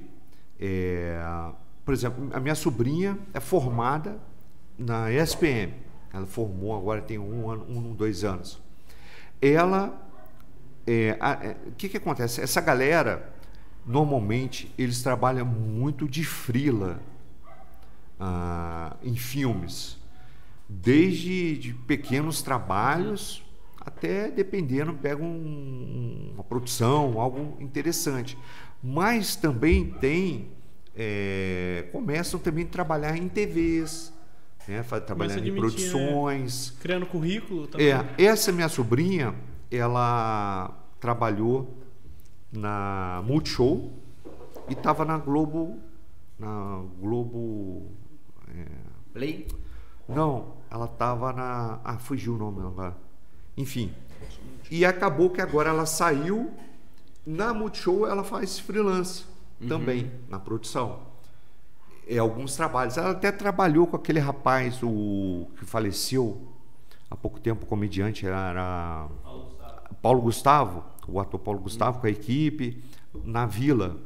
[0.58, 1.20] é,
[1.84, 4.18] por exemplo, a minha sobrinha é formada
[4.78, 5.72] na ESPM.
[6.12, 8.60] Ela formou agora tem um ano, um, dois anos.
[9.40, 10.00] Ela,
[10.86, 12.40] é, é, o que que acontece?
[12.40, 13.32] Essa galera,
[13.86, 17.00] normalmente, eles trabalham muito de frila
[18.18, 19.96] ah, em filmes,
[20.68, 23.44] desde de pequenos trabalhos
[23.80, 28.36] até dependendo pega um- uma produção, algo interessante.
[28.82, 30.50] Mas também tem
[31.00, 34.12] é, começam também a trabalhar em TVs,
[34.68, 35.56] né, a em né?
[35.56, 36.76] produções.
[36.78, 37.88] Criando currículo também.
[37.90, 39.34] É, essa minha sobrinha,
[39.70, 41.74] ela trabalhou
[42.52, 43.90] na Multishow
[44.68, 45.80] e estava na Globo,
[46.38, 47.90] na Globo,
[48.54, 48.66] é,
[49.14, 49.48] Play?
[50.06, 52.96] não, ela estava na, ah, fugiu o nome agora,
[53.56, 53.92] enfim,
[54.70, 56.52] e acabou que agora ela saiu,
[57.24, 59.24] na Multishow ela faz freelance
[59.66, 61.07] também, na produção.
[62.08, 62.96] É, alguns trabalhos.
[62.96, 66.48] Ela até trabalhou com aquele rapaz, o que faleceu
[67.10, 69.08] há pouco tempo, o comediante, era
[70.00, 72.82] Paulo Gustavo, o ator Paulo Gustavo, com a equipe,
[73.24, 73.98] na Vila.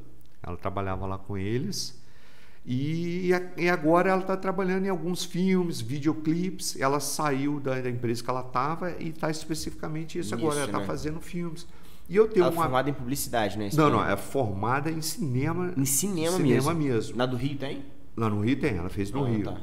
[0.42, 2.00] Ela trabalhava lá com eles.
[2.64, 6.80] E, e agora ela está trabalhando em alguns filmes, videoclipes.
[6.80, 10.54] Ela saiu da, da empresa que ela estava e está especificamente isso, agora.
[10.54, 10.86] Nisso, Ela está né?
[10.86, 11.66] fazendo filmes.
[12.12, 12.62] E eu tenho Ela é uma.
[12.64, 13.70] formada em publicidade, né?
[13.72, 15.72] Não, não, é formada em cinema.
[15.74, 16.74] Em cinema, cinema mesmo.
[16.74, 17.16] mesmo.
[17.16, 17.82] Na do Rio tem?
[18.14, 19.44] Lá no Rio tem, ela fez no Ah, Rio.
[19.44, 19.56] tá.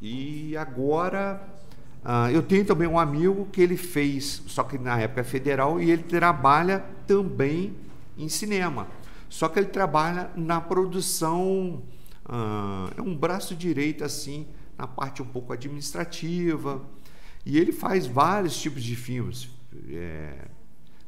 [0.00, 1.46] E agora
[2.02, 5.78] ah, eu tenho também um amigo que ele fez, só que na época é federal,
[5.78, 7.74] e ele trabalha também
[8.16, 8.86] em cinema.
[9.28, 11.82] Só que ele trabalha na produção,
[12.24, 14.46] ah, é um braço direito assim,
[14.78, 16.80] na parte um pouco administrativa.
[17.44, 19.50] E ele faz vários tipos de filmes.
[19.90, 20.48] é,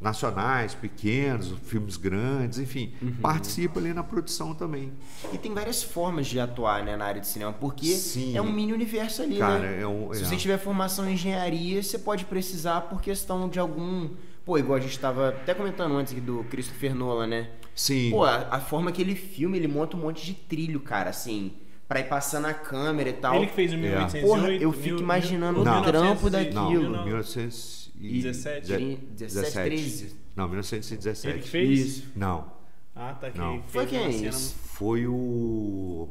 [0.01, 3.17] nacionais, pequenos, filmes grandes, enfim, uhum.
[3.21, 4.93] participa ali na produção também.
[5.33, 8.37] E tem várias formas de atuar né, na área de cinema, porque Sim.
[8.37, 9.83] é um mini universo ali, Cara, né?
[9.83, 10.25] É um, Se é.
[10.25, 14.09] você tiver formação em engenharia, você pode precisar por questão de algum
[14.45, 17.51] Pô, igual a gente estava até comentando antes aqui do Christopher Nolan, né?
[17.75, 18.11] Sim.
[18.11, 21.53] Pô, a, a, forma que ele filma, ele monta um monte de trilho, cara, assim,
[21.87, 23.35] pra ir passando a câmera e tal.
[23.35, 23.79] Ele que fez o é.
[23.79, 24.27] 1808.
[24.27, 26.91] Porra, eu fico imaginando o trampo daquilo.
[26.91, 28.97] Não, 1900 e 17?
[29.13, 30.17] 17, 13.
[30.35, 31.29] Não, 1917.
[31.29, 31.79] Ele que fez?
[31.79, 32.13] Isso.
[32.17, 32.53] Não.
[32.95, 33.39] Ah, tá aqui.
[33.39, 33.63] Não.
[33.65, 34.27] Foi quem?
[34.27, 36.09] É Foi o.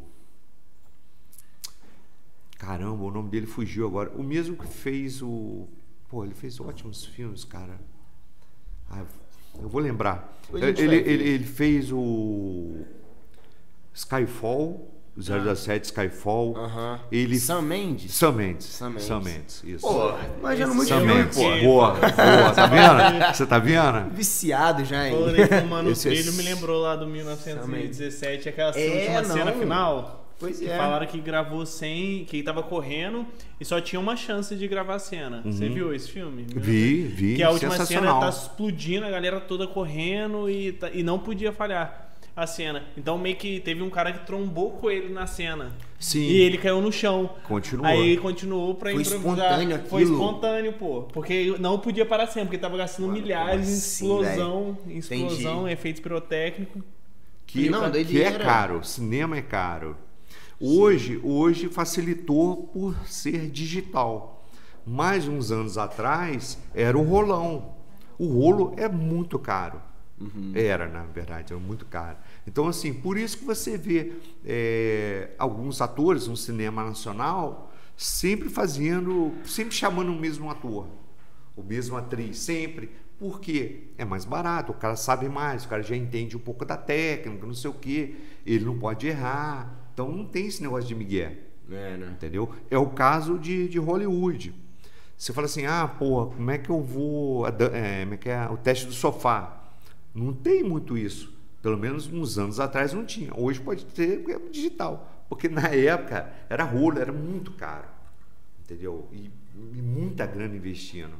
[2.57, 4.11] Caramba, o nome dele fugiu agora.
[4.11, 5.67] O mesmo que fez o.
[6.07, 7.79] Pô, ele fez ótimos filmes, cara.
[8.89, 9.05] Ah,
[9.61, 10.39] eu vou lembrar.
[10.53, 12.85] Ele, ele, ele fez o.
[13.93, 14.98] Skyfall.
[15.19, 16.55] 017 Skyfall.
[16.57, 16.99] Aham.
[17.11, 17.39] Ele.
[17.39, 18.13] Sam Mendes?
[18.13, 18.65] Sam Mendes.
[18.67, 19.03] Sam Mendes.
[19.05, 19.85] Sam Mendes, isso.
[19.87, 21.37] Pô, manjando muito Sam filme, Mendes.
[21.37, 21.43] pô.
[21.61, 22.51] Boa, boa.
[22.53, 23.25] Tá vendo?
[23.35, 24.09] Você tá vendo?
[24.15, 25.13] Viciado já, hein?
[25.13, 29.23] Falando aí, fumando o Esse é trilho, me lembrou lá do 1917, aquela É, última
[29.33, 29.59] cena não.
[29.59, 30.15] final.
[30.39, 30.77] Pois que é.
[30.77, 32.23] falaram que gravou sem.
[32.23, 33.25] que tava correndo
[33.59, 35.41] e só tinha uma chance de gravar a cena.
[35.43, 36.43] Você viu esse filme?
[36.55, 36.61] Uhum.
[36.61, 37.35] Vi, vi.
[37.35, 41.51] Que a última cena tá explodindo, a galera toda correndo e, tá- e não podia
[41.51, 42.08] falhar
[42.43, 42.83] a cena.
[42.97, 45.71] Então meio que teve um cara que trombou com ele na cena.
[45.99, 46.19] Sim.
[46.21, 47.29] E ele caiu no chão.
[47.43, 47.85] Continuou.
[47.87, 49.35] Aí continuou pra Foi improvisar.
[49.35, 50.15] espontâneo Foi aquilo.
[50.17, 51.01] espontâneo, pô.
[51.13, 54.99] Porque não podia parar sempre, porque tava gastando Mano, milhares em assim, explosão, Entendi.
[54.99, 56.81] explosão, efeitos pirotécnicos.
[57.45, 59.97] que, Não, que é caro, cinema é caro.
[60.61, 64.45] Hoje, hoje facilitou por ser digital.
[64.85, 67.73] Mais uns anos atrás era o rolão.
[68.17, 69.81] O rolo é muito caro.
[70.53, 72.17] Era, na verdade, era muito caro.
[72.49, 79.31] Então, assim, por isso que você vê é, alguns atores no cinema nacional sempre fazendo,
[79.45, 80.87] sempre chamando o mesmo ator,
[81.55, 85.95] o mesmo atriz, sempre, Porque é mais barato, o cara sabe mais, o cara já
[85.95, 89.91] entende um pouco da técnica, não sei o quê, ele não pode errar.
[89.93, 91.33] Então não tem esse negócio de Miguel.
[91.69, 92.09] É, né?
[92.13, 92.49] Entendeu?
[92.71, 94.55] É o caso de, de Hollywood.
[95.15, 97.45] Você fala assim, ah, porra, como é que eu vou.
[97.45, 97.51] É,
[98.05, 99.69] como é que é o teste do sofá?
[100.15, 101.37] Não tem muito isso.
[101.61, 103.31] Pelo menos uns anos atrás não tinha.
[103.35, 105.25] Hoje pode ter é digital.
[105.27, 107.87] Porque na época era rolo, era muito caro.
[108.61, 109.07] Entendeu?
[109.11, 111.15] E, e muita grana investindo.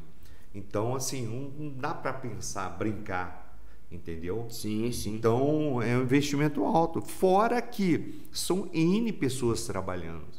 [0.54, 3.58] Então, assim, não, não dá para pensar, brincar.
[3.92, 4.48] Entendeu?
[4.50, 5.16] Sim, sim.
[5.16, 7.02] Então é um investimento alto.
[7.02, 10.39] Fora que são N pessoas trabalhando.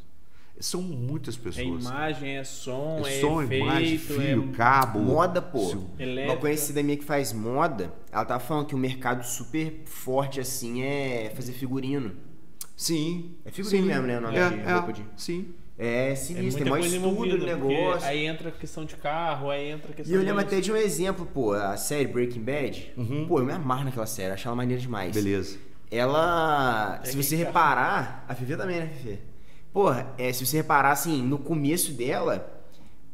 [0.61, 1.83] São muitas É pessoas.
[1.85, 4.55] imagem, é som, é, É som, efeito, imagem, fio, é...
[4.55, 4.99] cabo.
[4.99, 5.59] Moda, pô.
[5.67, 6.37] se- Uma Elétrica.
[6.39, 11.31] conhecida minha que faz moda, ela tava falando que o mercado super forte assim é
[11.35, 12.11] fazer figurino.
[12.77, 13.35] Sim.
[13.43, 13.87] É figurino sim.
[13.87, 15.53] mesmo, né, o nome É, de é, roupa de- Sim.
[15.79, 18.07] É É sinistro, muita tem maior coisa estudo do negócio.
[18.07, 20.45] aí entra a questão de carro, aí entra a E questão eu lembro de...
[20.47, 22.93] até de um exemplo, pô, a série Breaking Bad.
[22.95, 23.25] Uhum.
[23.27, 25.11] Pô, eu me amarro naquela série, acho ela maneira demais.
[25.15, 25.57] Beleza.
[25.89, 26.99] Ela.
[27.03, 28.25] É se você reparar.
[28.27, 29.19] A Fifi também, né, Fifi?
[29.73, 32.59] Porra, é, se você reparar assim, no começo dela,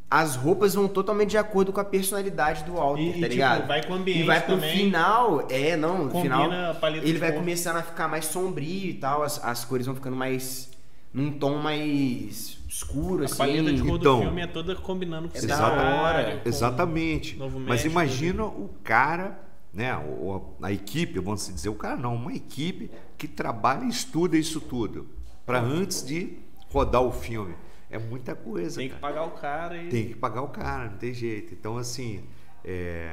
[0.10, 3.28] as roupas vão totalmente de acordo com a personalidade do Walter, E- e, tá tipo,
[3.30, 3.68] ligado?
[3.68, 4.76] vai com o ambiente E vai pro também.
[4.78, 5.46] final.
[5.50, 6.72] É, não, no Combina final.
[6.72, 7.40] a paleta Ele vai cor.
[7.40, 10.70] começando a ficar mais sombrio e tal, as, as cores vão ficando mais.
[11.14, 13.38] num tom mais escuro, A assim.
[13.38, 16.38] paleta de cor Então, do filme é toda combinando com é o da cenário, hora.
[16.44, 17.36] com- Exatamente.
[17.38, 19.40] Novo Mas imagina o cara,
[19.74, 19.96] né?
[19.98, 24.38] o- A equipe, vamos se dizer, o cara não, uma equipe que trabalha e estuda
[24.38, 25.08] isso tudo.
[25.46, 26.38] Para antes de
[26.70, 27.56] rodar o filme.
[27.90, 28.78] É muita coisa.
[28.80, 29.14] Tem que cara.
[29.14, 29.90] pagar o cara e...
[29.90, 31.54] Tem que pagar o cara, não tem jeito.
[31.54, 32.24] Então, assim,
[32.64, 33.10] é,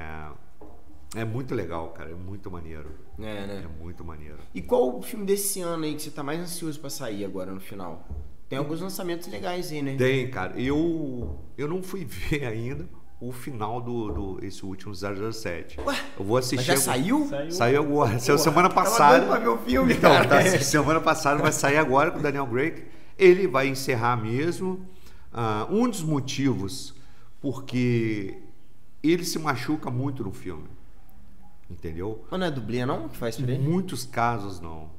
[1.15, 2.11] é muito legal, cara.
[2.11, 2.91] É muito maneiro.
[3.19, 3.65] É, né?
[3.65, 4.39] É muito maneiro.
[4.53, 7.53] E qual o filme desse ano aí que você tá mais ansioso pra sair agora
[7.53, 8.09] no final?
[8.49, 9.97] Tem alguns lançamentos legais aí, né?
[9.97, 10.61] Tem, cara.
[10.61, 12.89] Eu, eu não fui ver ainda
[13.21, 15.81] o final do, do esse último 007.
[15.81, 16.57] Ué, eu vou assistir.
[16.57, 17.27] Mas já agora- saiu?
[17.29, 17.51] Saiu.
[17.53, 18.19] Saiu agora.
[18.19, 19.19] Saiu semana tava passada.
[19.19, 20.29] doido pra ver o filme, então, cara.
[20.29, 22.85] tá, semana passada vai sair agora com o Daniel Craig.
[23.19, 24.87] Ele vai encerrar mesmo.
[25.33, 26.95] Ah, um dos motivos
[27.41, 28.39] porque
[29.03, 30.69] ele se machuca muito no filme.
[31.69, 32.25] Entendeu?
[32.31, 33.69] Mas não é dublê não que faz pra Em ele?
[33.69, 34.91] muitos casos não.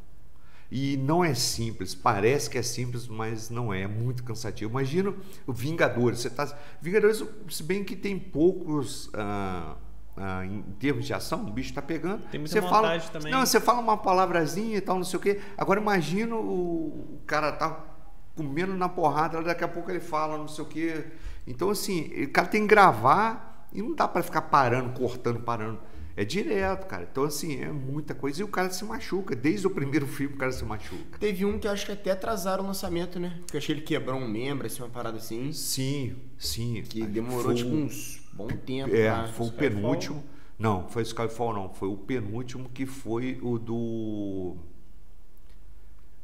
[0.71, 4.71] E não é simples, parece que é simples, mas não é, é muito cansativo.
[4.71, 5.13] Imagina
[5.45, 9.75] o Vingadores, você tá Vingadores, se bem que tem poucos ah,
[10.17, 12.23] ah, em termos de ação, o bicho tá pegando.
[12.29, 13.31] Tem muita você fala, montagem também.
[13.31, 15.39] Não, você fala uma palavrazinha e tal, não sei o quê.
[15.57, 17.94] Agora imagina o, o cara tá
[18.35, 21.05] comendo na porrada, daqui a pouco ele fala não sei o quê.
[21.47, 25.79] Então assim, o cara tem que gravar e não dá para ficar parando, cortando, parando.
[26.17, 27.05] É direto, cara.
[27.11, 28.39] Então, assim, é muita coisa.
[28.39, 29.35] E o cara se machuca.
[29.35, 31.17] Desde o primeiro filme, o cara se machuca.
[31.19, 33.35] Teve um que eu acho que até atrasaram o lançamento, né?
[33.41, 35.51] Porque eu achei que ele quebrou um membro, assim, uma parada assim.
[35.51, 36.81] Sim, sim.
[36.87, 38.95] Que demorou, foi tipo, uns bom tempo.
[38.95, 39.57] É, pra- foi o Skyfall?
[39.57, 40.23] penúltimo.
[40.57, 41.73] Não, foi o Skyfall, não.
[41.73, 44.55] Foi o penúltimo que foi o do.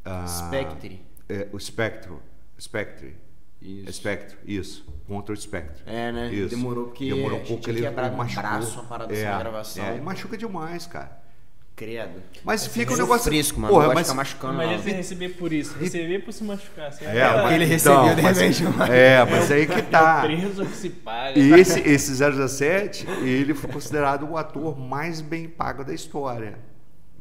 [0.05, 1.01] ah, Spectre.
[1.31, 2.21] É, o Spectro.
[2.59, 3.15] Spectre.
[3.61, 3.93] Isso.
[3.93, 4.85] Spectre, isso.
[5.07, 5.83] Contra o Spectre.
[5.85, 6.33] É, né?
[6.33, 6.49] Isso.
[6.49, 8.41] Demorou porque Demorou a um pouco ele quebrado um machucou.
[8.43, 9.85] braço, uma parada assim na gravação.
[9.85, 11.21] É, e machuca demais, cara.
[11.75, 12.21] Credo.
[12.43, 13.23] Mas fica um negócio.
[13.31, 13.73] fresco, mano.
[13.73, 14.83] Porra, mas de machucando, Imagina não.
[14.83, 15.75] você receber por isso.
[15.79, 16.91] Receber por se machucar.
[16.91, 20.17] Você É, mas, ele então, recebeu, de mas- repente, mas- É, mas aí que tá.
[20.17, 21.39] É o preso que se paga.
[21.39, 26.59] E esse, esse 017, ele foi considerado o ator mais bem pago da história.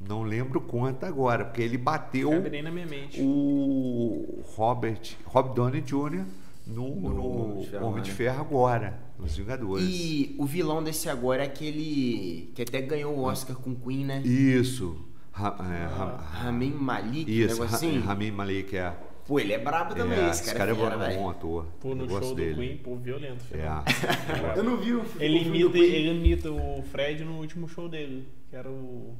[0.01, 3.21] Não lembro quanto agora, porque ele bateu Cabe nem na minha mente.
[3.21, 6.25] o Robert, Rob Downey Jr.
[6.67, 8.11] no, No no Homem de Ferro, Homem de?
[8.11, 9.85] Ferro agora, nos Vingadores.
[9.87, 14.23] E o vilão desse agora é aquele que até ganhou o Oscar com Queen, né?
[14.23, 14.97] Isso.
[15.33, 17.99] Ra, é, Ra- Ramin Malik, um isso, negócio Ra- assim.
[18.01, 18.95] Rami Malek é.
[19.27, 21.19] Pô, ele é brabo também, é, esse cara, é é fera, bom, velho.
[21.21, 21.67] bom ator.
[21.79, 22.55] Pô, no show dele.
[22.55, 23.45] do Queen, pô, violento.
[23.45, 23.61] filho.
[23.61, 23.69] É.
[24.59, 25.85] Eu não vi o Ele filme imita, do Queen.
[25.95, 29.15] ele imita o Fred no último show dele, que era o.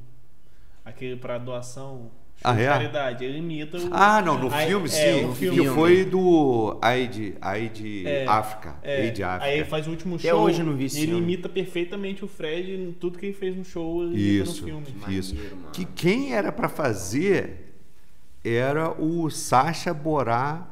[0.85, 2.11] aquele pra doação.
[2.43, 2.67] Ah, de é?
[2.69, 3.23] caridade.
[3.23, 3.89] Ele imita o.
[3.91, 5.25] Ah, não, no filme é, sim.
[5.25, 5.69] o que filme.
[5.75, 8.75] foi do Aid, Aid É, África.
[8.81, 9.45] É, Aid África.
[9.45, 10.39] Aí ele faz o último Até show.
[10.41, 13.55] hoje eu não vi esse ele imita perfeitamente o Fred em tudo que ele fez
[13.55, 14.85] no show, ele Isso, no filme.
[15.09, 15.35] isso.
[15.35, 15.57] Maneiro.
[15.71, 17.75] Que quem era para fazer
[18.43, 20.67] era o Sacha Borá,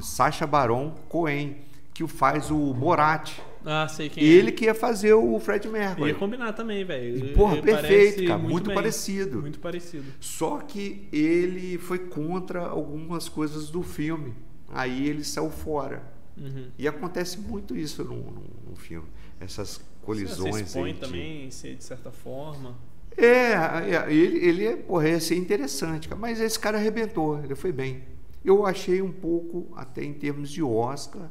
[0.00, 1.56] Sacha Baron Cohen,
[1.92, 3.30] que faz o Borat.
[3.64, 4.52] Ah, sei quem Ele é.
[4.52, 6.08] que ia fazer o Fred Mercury.
[6.10, 7.26] Ia combinar também, velho.
[7.26, 8.74] E, porra, perfeito, cara, muito bem.
[8.74, 9.40] parecido.
[9.40, 10.04] Muito parecido.
[10.20, 14.34] Só que ele foi contra algumas coisas do filme.
[14.68, 16.02] Aí ele saiu fora.
[16.36, 16.66] Uhum.
[16.78, 19.06] E acontece muito isso no, no- no filme.
[19.40, 20.56] Essas colisões.
[20.56, 22.76] Você expõe aí de- também, ser de certa forma.
[23.16, 27.54] É, é, ele, ele é, porra, ia ser interessante, cara, mas esse cara arrebentou, ele
[27.54, 28.02] foi bem.
[28.44, 31.30] Eu achei um pouco, até em termos de Oscar,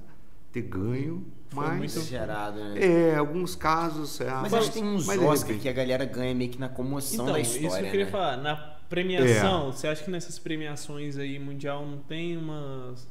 [0.52, 2.76] ter ganho, mas muito- Exagerado, né?
[3.12, 6.06] é, alguns casos é, Mas acho que tem uns mas de Oscar que a galera
[6.06, 8.12] ganha meio que na comoção Então, da isso história, que eu queria né?
[8.12, 8.38] falar.
[8.38, 8.56] Na
[8.90, 9.72] premiação, É.
[9.72, 13.08] você acha que nessas premiações aí mundial não tem umas.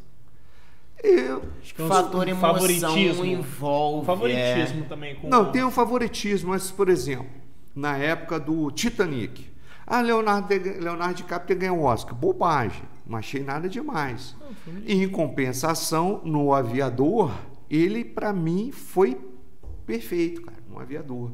[1.02, 3.24] Eu- Acho que é Fator um emoção favoritismo.
[3.24, 4.06] envolve.
[4.06, 4.88] Favoritismo é.
[4.88, 5.28] também com.
[5.28, 7.26] Não, tem um favoritismo, mas, por exemplo,
[7.74, 9.50] na época do Titanic.
[9.84, 12.14] Ah, Leonardo, Leonardo DiCaprio ganhou o Oscar.
[12.14, 12.82] Bobagem.
[13.04, 14.36] Não achei nada demais.
[14.86, 17.32] E, em compensação, no Aviador,
[17.74, 19.18] ele, pra mim, foi
[19.86, 21.30] perfeito, cara, no Aviador.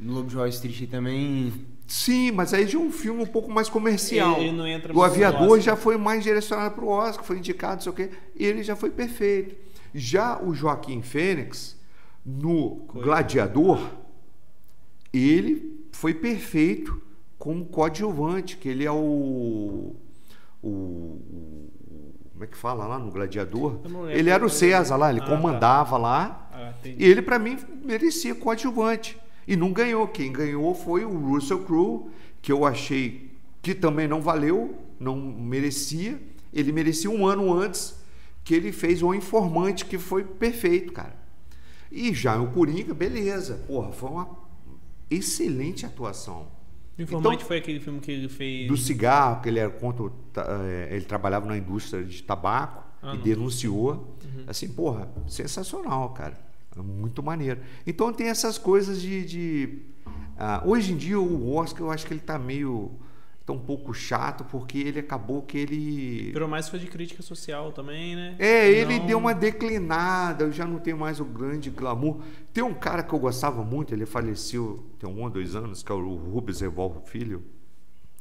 [0.00, 1.52] No Lobo de Wall Street também.
[1.86, 4.40] Sim, mas aí já é um filme um pouco mais comercial.
[4.40, 7.80] Ele não entra o Aviador já foi mais direcionado para o Oscar, foi indicado, não
[7.82, 8.10] sei o quê.
[8.34, 9.54] Ele já foi perfeito.
[9.94, 11.76] Já o Joaquim Fênix,
[12.24, 13.78] no Gladiador,
[15.12, 17.00] ele foi perfeito
[17.38, 19.94] como coadjuvante, que ele é o.
[20.62, 21.70] o, o-
[22.34, 23.78] como é que fala lá no Gladiador?
[24.10, 25.36] Ele era o César lá, ele Ah, tá.
[25.36, 26.50] comandava lá.
[26.52, 26.72] Ah.
[26.84, 29.16] E ele, para mim, merecia coadjuvante.
[29.46, 30.06] E não ganhou.
[30.08, 32.10] Quem ganhou foi o Russell Crowe,
[32.42, 33.30] que eu achei
[33.62, 36.20] que também não valeu, não merecia.
[36.52, 37.94] Ele merecia um ano antes
[38.42, 41.14] que ele fez o Informante, que foi perfeito, cara.
[41.90, 43.62] E já o Coringa, beleza.
[43.66, 44.28] Porra, foi uma
[45.10, 46.48] excelente atuação.
[46.96, 48.68] O Informante Então- foi aquele filme que ele fez.
[48.68, 50.06] Do cigarro, que ele era contra.
[50.36, 53.22] eh, Ele trabalhava na indústria de tabaco Ah, e não.
[53.24, 54.16] denunciou.
[54.46, 56.38] Assim, porra, sensacional, cara.
[56.76, 57.60] Muito maneiro.
[57.86, 59.24] Então tem essas coisas de.
[59.24, 59.78] de-
[60.36, 62.90] ah, hoje em dia o Oscar eu acho que ele tá meio.
[63.44, 66.32] Tá um pouco chato, porque ele acabou que ele.
[66.32, 68.36] Virou mais foi de crítica social também, né?
[68.38, 72.20] É, ele Não- deu uma declinada, eu já não tenho mais o grande glamour.
[72.52, 75.92] Tem um cara que eu gostava muito, ele faleceu tem um ou dois anos, que
[75.92, 77.42] é o Rubens Revolvo Filho.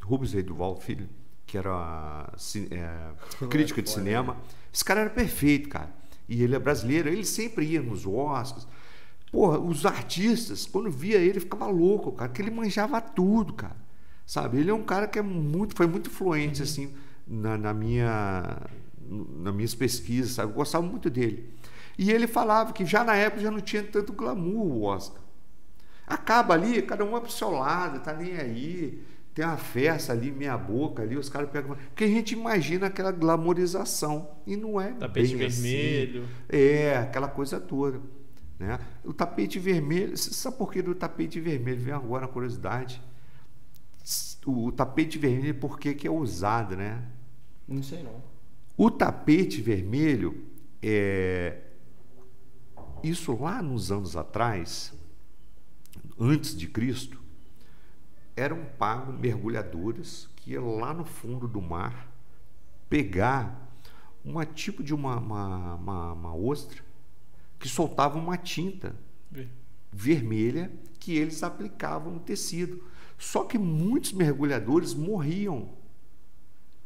[0.02, 1.08] Rubens Revolvo Filho,
[1.46, 2.30] que era
[2.72, 3.12] é,
[3.48, 4.38] crítico de cinema.
[4.74, 5.90] Esse cara era perfeito, cara.
[6.28, 8.68] E ele é brasileiro, ele sempre ia nos Oscars.
[9.32, 13.83] Porra, os artistas, quando via ele, ficava louco, cara, que ele manjava tudo, cara.
[14.34, 14.58] Sabe?
[14.58, 16.92] Ele é um cara que é muito, foi muito influente, assim,
[17.28, 18.64] na, na minha,
[19.08, 20.52] nas minhas pesquisas, sabe?
[20.52, 21.54] Eu gostava muito dele.
[22.00, 25.22] E ele falava que já na época já não tinha tanto glamour o Oscar.
[26.08, 29.04] Acaba ali, cada um é pro seu lado, tá nem aí.
[29.36, 31.78] Tem uma festa ali, meia boca ali, os caras pegam.
[31.90, 34.32] Porque a gente imagina aquela glamorização.
[34.48, 34.94] E não é.
[34.94, 35.62] Tapete bem assim.
[35.62, 36.28] vermelho.
[36.50, 38.02] É, aquela coisa toda.
[38.58, 38.80] Né?
[39.06, 41.80] O tapete vermelho, sabe por que do tapete vermelho?
[41.80, 43.00] Vem agora a curiosidade.
[44.46, 47.04] O, tapete vermelho, por que, que é usado, né?
[47.68, 48.22] Não sei não.
[48.78, 50.46] O tapete vermelho,
[50.82, 51.62] é,
[53.04, 54.94] isso lá nos anos atrás,
[56.20, 57.22] antes de Cristo,
[58.36, 62.12] eram pagos mergulhadores que iam lá no fundo do mar
[62.90, 63.72] pegar
[64.24, 66.82] uma tipo de uma, uma, uma, uma ostra
[67.60, 68.96] que soltava uma tinta
[69.92, 72.84] vermelha que eles aplicavam no tecido.
[73.24, 75.70] Só que muitos mergulhadores morriam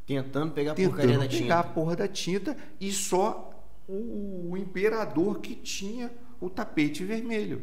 [0.06, 1.60] Tentando pegar a porcaria tentando da pegar tinta.
[1.60, 3.52] a porra da tinta e só
[3.88, 7.62] o, o imperador que tinha o tapete vermelho.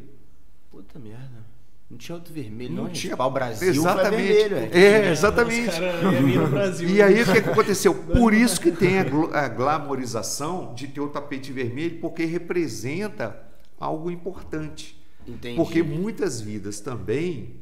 [0.71, 1.45] Puta merda.
[1.89, 4.27] Não tinha outro vermelho, Não não, tinha- Pau Brasil Exatamente.
[4.33, 4.79] vermelho, é.
[4.79, 5.71] É, exatamente.
[6.51, 6.89] Brasil.
[6.89, 7.95] E aí o que que aconteceu?
[8.13, 13.41] Por isso que tem a, glo- a glamorização de ter o tapete vermelho, porque representa
[13.79, 15.01] algo importante.
[15.27, 15.57] Entendi.
[15.57, 17.57] Porque muitas vidas também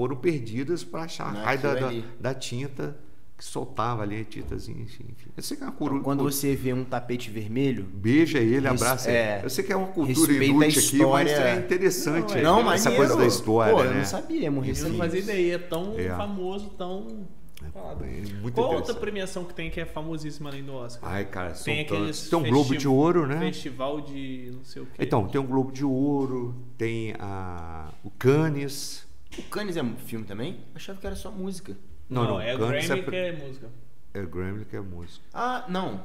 [0.00, 2.96] foram perdidas para achar a raio da, da, da tinta
[3.36, 5.04] que soltava ali a tintazinha, enfim.
[5.10, 5.30] enfim.
[5.36, 8.80] Eu sei que é uma curu- Quando você vê um tapete vermelho, Beija ele, Res-
[8.82, 9.46] abraça é, ele.
[9.46, 11.30] Eu sei que é uma cultura inútil aqui, mas história.
[11.30, 12.30] é interessante.
[12.32, 13.90] Não, é, não, mas essa coisa da história, Pô, né?
[13.90, 16.08] eu não sabia, morri Eu não fazia ideia, é tão É.
[16.16, 17.26] famoso, tão.
[17.62, 19.00] É muito Qual outra interessante.
[19.00, 21.10] premiação que tem que é famosíssima além do Oscar?
[21.12, 23.38] Ai, cara, são tem aqueles Tem um Globo de Ouro, né?
[23.38, 24.92] Festival de não sei o quê.
[24.98, 29.06] Então, tem um Globo de Ouro, tem a, o Cannes.
[29.38, 30.60] O Cannes é um filme também?
[30.74, 31.76] Achava que era só música.
[32.08, 33.70] Não, não, é o Grammy é, que é música.
[34.14, 35.24] é Grammy que é música.
[35.32, 36.02] Ah, não.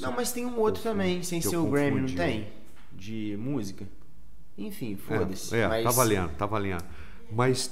[0.00, 2.48] Não, mas tem um outro eu também, sem eu ser o Grammy, não tem?
[2.92, 3.86] De música.
[4.58, 5.54] Enfim, foda-se.
[5.54, 6.84] É, é mas tá valendo, tá valendo.
[7.30, 7.70] Mas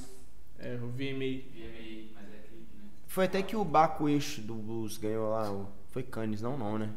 [0.59, 1.43] É, o VMA.
[1.53, 2.85] VMA, mas é clipe, né?
[3.09, 5.51] Foi até que o Baco Eixo do Blues ganhou lá.
[5.51, 6.89] o- Foi Cannes, não, não, né?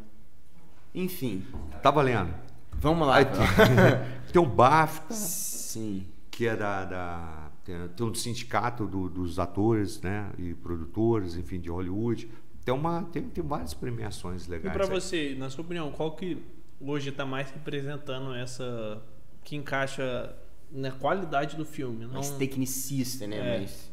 [0.94, 1.44] Enfim,
[1.82, 2.32] tá valendo.
[2.74, 3.16] vamos lá.
[3.18, 3.34] Aí tem,
[4.32, 6.06] tem o BAFTA, Sim.
[6.36, 6.84] Que é da.
[6.84, 12.28] da- tem, um sindicato do- dos atores né, e produtores, enfim, de Hollywood.
[12.66, 14.74] Tem, uma, tem, tem várias premiações E legais.
[14.76, 14.90] pra aí.
[14.90, 16.38] você, na sua opinião, qual que
[16.82, 19.02] hoje tá mais representando essa.
[19.44, 20.36] que encaixa
[20.72, 22.06] na qualidade do filme?
[22.06, 23.38] Não, Mais tecnicista, né?
[23.56, 23.60] É.
[23.60, 23.92] Mas.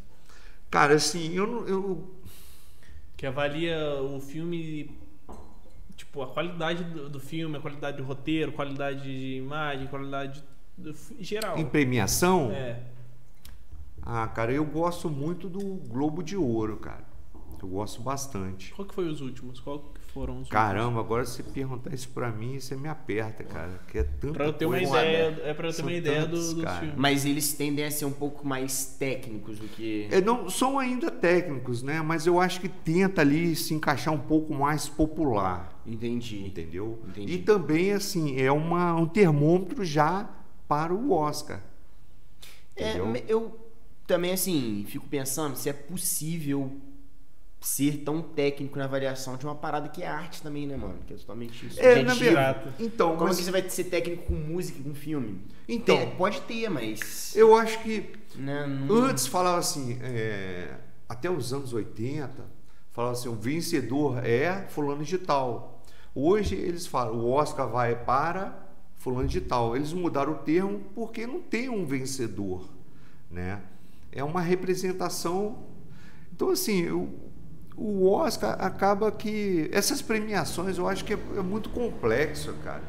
[0.70, 2.14] Cara, assim, eu, não- eu
[3.16, 4.98] que avalia o filme.
[5.96, 10.46] Tipo, a qualidade do, do filme, a qualidade do roteiro, qualidade de imagem, qualidade do,
[11.20, 11.58] geral.
[11.58, 12.82] Em premiação, É.
[14.02, 17.08] ah, cara, eu gosto muito do Globo de Ouro, cara.
[17.62, 18.72] Eu gosto bastante.
[18.72, 19.60] Qual que foi os últimos?
[19.60, 23.78] Qual que foram os Caramba, agora você perguntar isso pra mim, você me aperta, cara.
[23.86, 24.32] Que é últimos?
[24.32, 26.94] Pra eu ter uma ideia, é pra eu ter uma ideia do, tantos, dos filmes.
[26.96, 30.08] Mas eles tendem a ser um pouco mais técnicos do que.
[30.10, 32.00] É, não são ainda técnicos, né?
[32.00, 36.46] Mas eu acho que tenta ali se encaixar um pouco mais popular, Entendi.
[36.46, 36.98] entendeu?
[37.08, 37.34] Entendi.
[37.34, 40.28] E também assim é uma, um termômetro já
[40.70, 41.60] para o Oscar.
[42.76, 43.24] É, Entendeu?
[43.26, 43.70] eu
[44.06, 46.70] também, assim, fico pensando se é possível
[47.60, 50.98] ser tão técnico na avaliação de uma parada que é arte também, né, mano?
[51.06, 51.78] Que é totalmente isso.
[51.80, 52.72] É, na verdade.
[52.78, 55.42] Então, Como é mas- que você vai ser técnico com música e com filme?
[55.68, 55.96] Então.
[55.96, 57.34] Tem- pode ter, mas.
[57.36, 60.72] eu acho que Né, não- Antes falava assim, é,
[61.08, 62.44] até os anos 80,
[62.92, 65.82] falava assim, o vencedor é fulano de tal.
[66.14, 68.69] Hoje eles falam, o Oscar vai para
[69.00, 69.74] fulano de tal.
[69.74, 72.68] Eles mudaram o termo porque não tem um vencedor,
[73.28, 73.60] né?
[74.12, 75.58] É uma representação.
[76.32, 77.08] Então assim, o,
[77.76, 82.84] o Oscar acaba que essas premiações eu acho que é, é muito complexo, cara.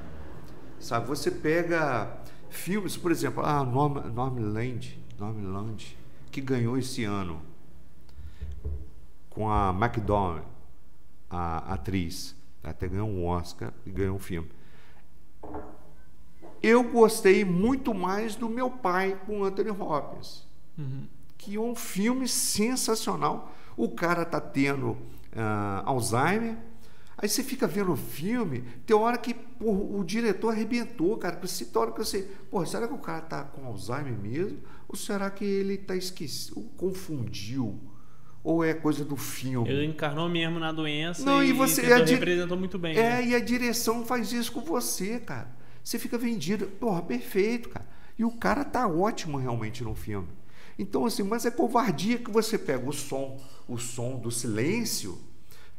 [0.80, 5.97] Sabe, você pega filmes, por exemplo, ah, Norm, Normland, Normland,
[6.30, 7.41] que ganhou esse ano
[9.30, 10.43] com a McDonald,
[11.30, 14.49] a atriz, até ganhou um Oscar e ganhou um filme.
[16.62, 20.43] Eu gostei muito mais do meu pai com Anthony Hopkins,
[20.78, 21.07] Uhum.
[21.38, 23.51] que é um filme sensacional.
[23.76, 24.97] O cara tá tendo
[25.36, 26.57] ah, Alzheimer,
[27.18, 31.36] aí você fica vendo o filme, tem hora que porra, o diretor arrebentou, cara.
[31.38, 34.59] que Você, tem hora que você, pô, será que o cara tá com Alzheimer mesmo?
[34.88, 37.80] Ou será que ele tá esquecido, confundiu?
[38.43, 39.70] Ou é coisa do filme?
[39.70, 42.95] Ele encarnou mesmo na doença Não, e, e você- tentou- a di- representou muito bem.
[42.97, 43.26] É, né?
[43.28, 45.47] e a direção faz isso com você, cara.
[45.84, 46.67] Você fica vendido.
[46.67, 47.88] Porra, perfeito, cara.
[48.17, 50.27] E o cara tá ótimo realmente no filme.
[50.77, 55.17] Então, assim, mas é covardia que você pega o som, o som do silêncio,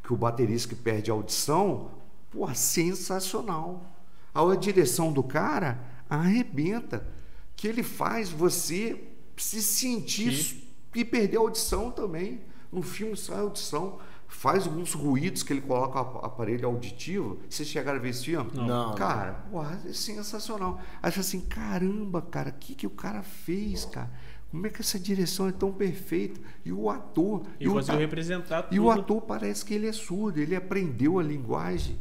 [0.02, 1.90] que o baterista que perde a audição,
[2.30, 3.86] porra, sensacional.
[4.34, 5.78] A direção do cara
[6.08, 7.06] arrebenta.
[7.54, 12.40] Que ele faz você se sentir e perder a audição também.
[12.70, 13.98] No filme sai a audição.
[14.42, 17.38] Faz alguns ruídos que ele coloca o aparelho auditivo.
[17.48, 18.50] Vocês chegaram a ver esse filme?
[18.52, 18.66] Não.
[18.66, 18.94] Não.
[18.96, 20.80] Cara, porra, é sensacional.
[21.00, 24.10] Acho assim, caramba, cara, o que, que o cara fez, cara?
[24.50, 26.40] Como é que essa direção é tão perfeita?
[26.64, 27.42] E o ator.
[27.60, 28.74] E o conseguiu ta- representar tudo.
[28.74, 32.00] e o ator parece que ele é surdo, ele aprendeu a linguagem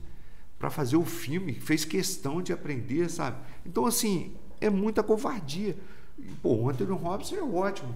[0.58, 3.38] para fazer o filme, fez questão de aprender, sabe?
[3.64, 5.78] Então, assim, é muita covardia.
[6.18, 7.96] E, Pô, o Anthony Robinson é ótimo,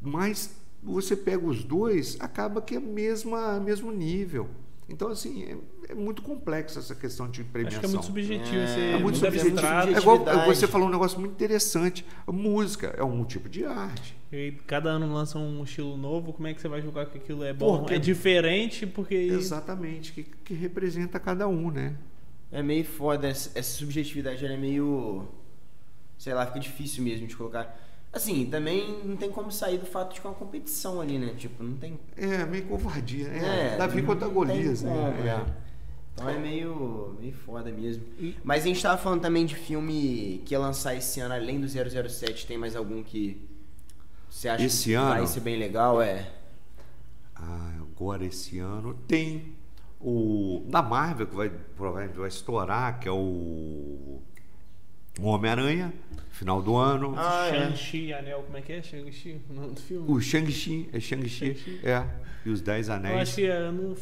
[0.00, 4.48] mas você pega os dois, acaba que é mesma mesmo nível.
[4.88, 7.80] Então, assim, é, é muito complexo essa questão de Acho premiação.
[7.80, 8.56] que é muito subjetivo.
[8.56, 9.48] É, É muito subjetivo.
[9.48, 9.50] É
[9.98, 10.46] igual subjetividade.
[10.46, 12.06] você falou um negócio muito interessante.
[12.24, 14.16] A música é um tipo de arte.
[14.32, 17.42] E cada ano lança um estilo novo, como é que você vai julgar que aquilo
[17.42, 17.78] é bom?
[17.80, 19.14] Porque- É diferente porque.
[19.16, 21.96] Exatamente, que, que representa cada um, né?
[22.52, 25.26] É meio foda, essa, essa subjetividade ela é meio.
[26.16, 27.76] Sei lá, fica difícil mesmo de colocar.
[28.12, 31.34] Assim, também não tem como sair do fato de que é uma competição ali, né?
[31.36, 31.98] Tipo, não tem.
[32.16, 33.28] É, meio covardia.
[33.28, 34.90] É, Davi contra Golias, né?
[34.90, 35.28] né?
[35.28, 35.66] É.
[36.14, 38.02] Então é meio, meio foda mesmo.
[38.42, 41.68] Mas a gente tava falando também de filme que ia lançar esse ano, além do
[41.68, 43.46] 007, tem mais algum que
[44.30, 45.26] você acha Esse que vai ano?
[45.26, 46.00] ser bem legal?
[46.00, 46.30] É.
[47.34, 49.54] Ah, agora esse ano tem
[50.00, 54.22] o da Marvel que vai provavelmente vai estourar, que é o
[55.20, 55.92] o Homem-Aranha,
[56.30, 57.14] final do ano.
[57.16, 57.52] Ah, é.
[57.66, 58.82] Shang-Chi, Anel, como é que é?
[58.82, 60.10] Shang-Chi, o nome do filme?
[60.10, 61.80] O Shang-Chi, é Shang-Chi, Shang-Chi.
[61.84, 62.04] é,
[62.44, 63.16] e os Dez Eu Anéis.
[63.22, 63.94] acho que é, não,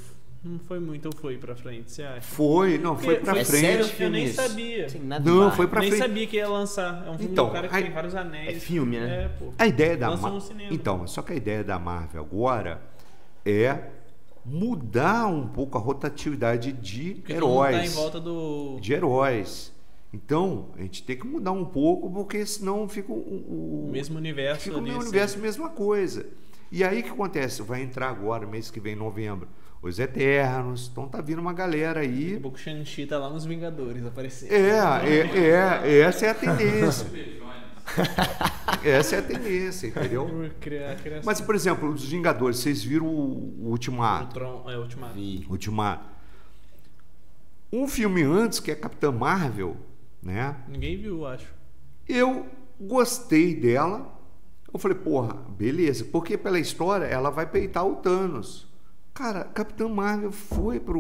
[0.45, 2.21] não foi muito, ou foi pra frente, você acha?
[2.23, 3.61] Foi, não, foi pra é frente.
[3.61, 4.35] sério Eu nem isso?
[4.43, 4.87] sabia.
[5.03, 6.03] Nada Não, foi pra Nem frente.
[6.03, 7.05] sabia que ia lançar.
[7.07, 8.57] É um filme Então, do cara que aí- tem vários anéis.
[8.57, 9.25] É filme, né?
[9.25, 9.53] É, pô.
[9.59, 10.69] A ideia da Lançou Ma- no cinema.
[10.73, 12.83] Então, só que a ideia da Marvel agora
[13.47, 13.85] é
[14.45, 17.95] mudar um pouco a rotatividade de Porque mundo tá em heróis.
[17.95, 18.79] volta do.
[18.81, 19.73] de heróis.
[20.15, 24.17] Então, a gente tem que mudar um pouco, porque senão fica o, o- O mesmo
[24.17, 25.09] universo fica o mesmo assim.
[25.09, 26.27] universo, mesma coisa.
[26.71, 27.63] E aí o que acontece?
[27.63, 29.49] Vai entrar agora, mês que vem, em novembro,
[29.83, 30.89] os Eternos.
[30.91, 32.37] Então tá vindo uma galera Daqui aí.
[32.37, 34.53] a pouco o Shang-Chi tá lá nos Vingadores aparecendo.
[34.53, 34.71] É,
[35.05, 37.07] é, é, essa é a tendência.
[38.83, 40.27] Essa é a tendência, entendeu?
[41.23, 44.33] Mas, por exemplo, os Vingadores, vocês viram o, o o Ultimato?
[44.35, 45.19] Tron, é, Ultimato.
[45.51, 46.09] Ultimato.
[47.73, 49.77] Um filme antes, que é Capitã Marvel,
[50.25, 50.57] né?
[50.69, 51.47] Ninguém viu, acho.
[52.09, 52.47] Eu
[52.81, 54.13] gostei dela.
[54.73, 56.05] Eu falei, porra, beleza.
[56.05, 58.67] Porque pela história ela vai peitar o Thanos.
[59.13, 60.99] Cara, Capitã Marvel foi pro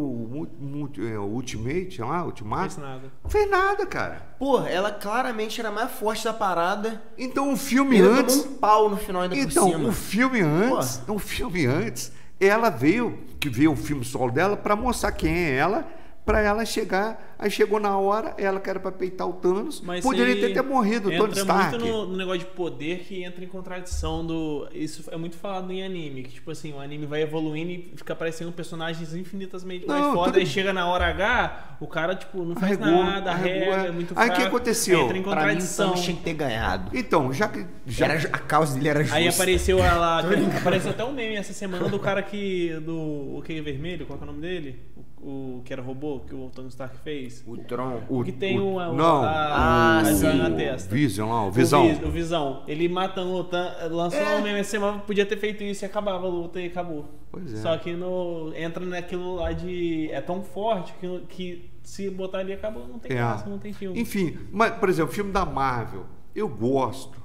[1.02, 2.74] é, Ultimate lá, Não Ultimato.
[2.74, 3.12] fez nada.
[3.24, 4.36] Não fez nada, cara.
[4.38, 7.02] Pô, ela claramente era mais forte da parada.
[7.18, 8.36] Então o filme E ainda antes.
[8.36, 9.88] tomou um pau no final ainda Então, por cima.
[9.88, 14.76] o filme antes, o filme antes, ela veio, que veio o filme solo dela, pra
[14.76, 15.84] mostrar quem é ela,
[16.24, 17.34] pra ela chegar.
[17.38, 20.62] Aí chegou na hora, ela que era pra peitar o Thanos, Mas poderia ter, ter
[20.62, 21.78] morrido, o Tony entra Stark.
[21.78, 24.66] muito no, no negócio de poder que entra em contradição do.
[24.72, 28.12] Isso é muito falado em anime, que tipo assim, o anime vai evoluindo e fica
[28.14, 30.26] aparecendo personagens infinitamente mais Não, foda.
[30.32, 33.84] tudo- Aí chega na hora H, o cara, tipo, não faz Arregou, nada, arregou, arrega,
[33.84, 33.88] é.
[33.88, 34.40] é muito Aí o fraco.
[34.40, 35.00] que aconteceu?
[35.02, 35.88] Entra em Pra mim, o contradição.
[35.90, 36.90] Thanos tinha que ter ganhado.
[36.96, 37.66] Então, já que.
[37.86, 39.16] Já, Era, a causa dele era justa.
[39.16, 40.20] Aí apareceu ela.
[40.56, 42.70] apareceu até um meme essa semana do cara que.
[42.80, 43.36] do.
[43.36, 44.06] O que é vermelho?
[44.06, 44.80] Qual que é o nome dele?
[45.26, 47.42] O, que era robô, que o Tony Stark fez.
[47.46, 48.02] O Tron.
[48.10, 50.36] O que tem o, a, não, a, Ah, a sim.
[50.36, 50.94] na testa.
[50.94, 51.88] Vision lá, o Visão.
[51.94, 52.62] Vi- O Visão.
[52.68, 54.36] Ele matando o Tan, lançou É.
[54.36, 57.06] um meme essa semana, podia ter feito isso e acabava a luta e acabou.
[57.32, 57.56] Pois é.
[57.56, 60.10] Só que no, entra naquilo lá de.
[60.12, 63.14] É tão forte que, que se botar ali acabou, não tem É.
[63.14, 63.98] graça, não tem filme.
[63.98, 66.04] Enfim, mas, por exemplo, filme da Marvel,
[66.34, 67.18] eu gosto,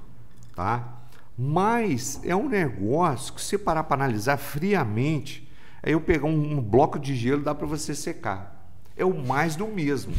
[0.56, 1.02] tá?
[1.36, 5.46] Mas é um negócio que se parar para analisar friamente,
[5.82, 8.72] é eu pegar um, um bloco de gelo dá para você secar.
[8.96, 10.12] É o mais do mesmo.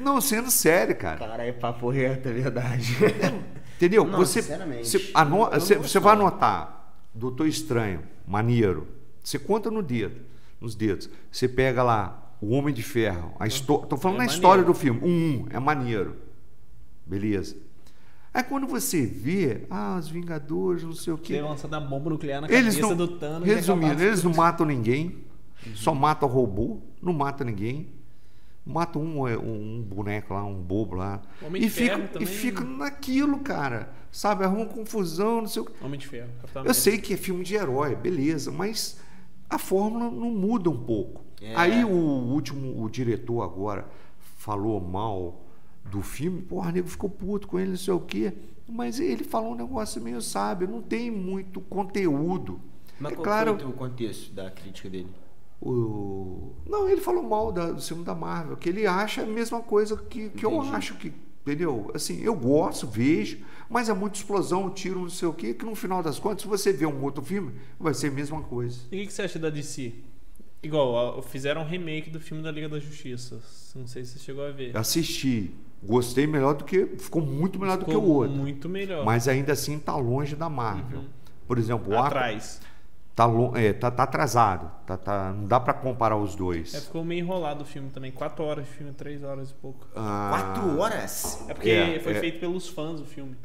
[0.00, 1.18] Não, sendo sério, cara.
[1.18, 2.96] Cara, é papo reto, é verdade.
[3.76, 4.04] Entendeu?
[4.04, 5.50] Não, você, sinceramente, você, não
[5.82, 8.88] você, vai anotar Doutor Estranho, maneiro.
[9.22, 10.20] Você conta no dedo,
[10.60, 11.08] nos dedos.
[11.30, 13.32] Você pega lá o Homem de Ferro.
[13.38, 14.72] A histó- tô falando É na história maneiro.
[14.72, 15.00] do filme.
[15.02, 16.16] Um, um, é maneiro.
[17.06, 17.56] Beleza.
[18.34, 21.40] Aí quando você vê, ah, os Vingadores, não sei o quê.
[21.40, 23.48] lançado a bomba nuclear na Eles cabeça não, do Thanos.
[23.48, 25.18] e resumindo, eles não matam ninguém,
[25.74, 27.88] só matam robô, não matam ninguém.
[28.66, 31.20] Mata um, é, um boneco lá, um bobo lá.
[31.42, 32.26] Homem E de Ferro fica, e também.
[32.26, 33.92] fica naquilo, cara.
[34.10, 34.42] Sabe?
[34.42, 35.84] Arruma confusão, não sei o que.
[35.84, 36.30] Homem de Ferro.
[36.40, 38.98] Capitão Eu sei que é filme de herói, beleza, mas
[39.50, 41.22] a fórmula não muda um pouco.
[41.42, 41.52] É.
[41.54, 43.86] Aí o último, o diretor agora
[44.38, 45.43] falou mal
[45.90, 48.32] do filme, porra, o nego ficou puto com ele, não sei o quê.
[48.68, 52.60] Mas ele falou um negócio meio sábio, não tem muito conteúdo.
[52.98, 55.08] Mas é qual claro, foi o contexto da crítica dele?
[55.60, 56.52] o...
[56.66, 59.96] Não, ele falou mal da- do filme da Marvel, que ele acha a mesma coisa
[59.96, 61.12] que, que eu acho que.
[61.42, 61.90] Entendeu?
[61.94, 65.74] Assim, eu gosto, vejo, mas é muita explosão, tiro, não sei o quê, que no
[65.74, 68.78] final das contas, se você vê um outro filme, vai ser a mesma coisa.
[68.90, 69.92] E o que que você acha da DC?
[70.62, 73.42] Igual, fizeram um remake do filme da Liga da Justiça.
[73.76, 74.74] Não sei se você chegou a ver.
[74.74, 75.50] Assisti,
[75.86, 76.86] gostei melhor do que.
[76.98, 78.36] Ficou muito melhor do que o Ficou outro.
[78.36, 79.04] Muito melhor.
[79.04, 80.98] Mas ainda assim tá longe da Marvel.
[81.00, 81.04] Uhum.
[81.46, 82.60] Por exemplo, o Atrás.
[83.14, 84.70] tá, lo- é, tá, tá atrasado.
[84.86, 86.74] Tá, tá- não dá pra comparar os dois.
[86.74, 88.10] É, ficou meio enrolado o filme também.
[88.10, 89.86] Quatro horas de filme, três horas e pouco.
[89.94, 91.44] Ah, Quatro horas?
[91.48, 92.20] É porque É, foi é.
[92.20, 93.36] feito pelos fãs o filme.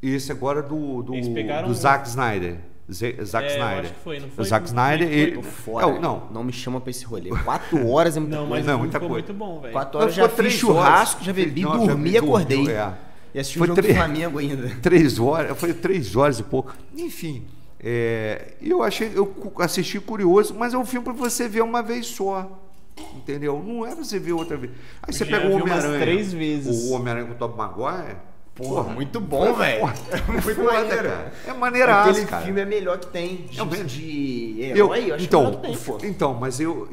[0.00, 2.58] Esse agora do, do, do um- Zack Snyder.
[2.90, 3.84] Z- Zack É, eu Snyder.
[3.84, 4.44] acho que foi, não O foi?
[4.46, 5.16] Zack Não Snyder, foi?
[5.16, 5.32] ele.
[5.32, 5.86] Tô É, fora.
[5.88, 7.28] o- não, Não me chama pra esse rolê.
[7.30, 8.66] Quatro horas é muita Não, coisa.
[8.70, 9.26] Não, o muita ficou coisa.
[9.26, 9.72] muito bom, velho.
[9.72, 11.26] Quatro Não, horas já ficou fiz três churrasco, horas.
[11.26, 12.68] já bebi, Não, já dormi e dormiu, acordei.
[12.70, 12.92] é.
[13.34, 14.68] E assisti o Foi jogo três- do Flamengo ainda.
[14.80, 16.74] Três horas, foi três horas e pouco.
[16.96, 17.44] Enfim,
[17.78, 22.06] é, eu achei, eu assisti curioso, mas é um filme para você ver uma vez
[22.06, 22.50] só.
[23.14, 23.62] Entendeu?
[23.64, 24.72] Não é pra você ver outra vez.
[25.02, 26.00] Aí você Já pega o Homem-Aranha.
[26.00, 26.88] três vezes.
[26.90, 28.16] O Homem-Aranha com o Tobey Maguire.
[28.58, 29.84] Porra, muito bom, velho.
[30.10, 31.02] É Muito foda, maneiro.
[31.08, 31.32] cara.
[31.46, 32.44] É maneiraço, Aquele cara.
[32.44, 33.36] filme é melhor que tem.
[33.48, 33.84] De, É mesmo.
[33.84, 36.06] de Eu, herói, eu, acho então, que é melhor que tem, pô.
[36.06, 36.88] então, mas eu,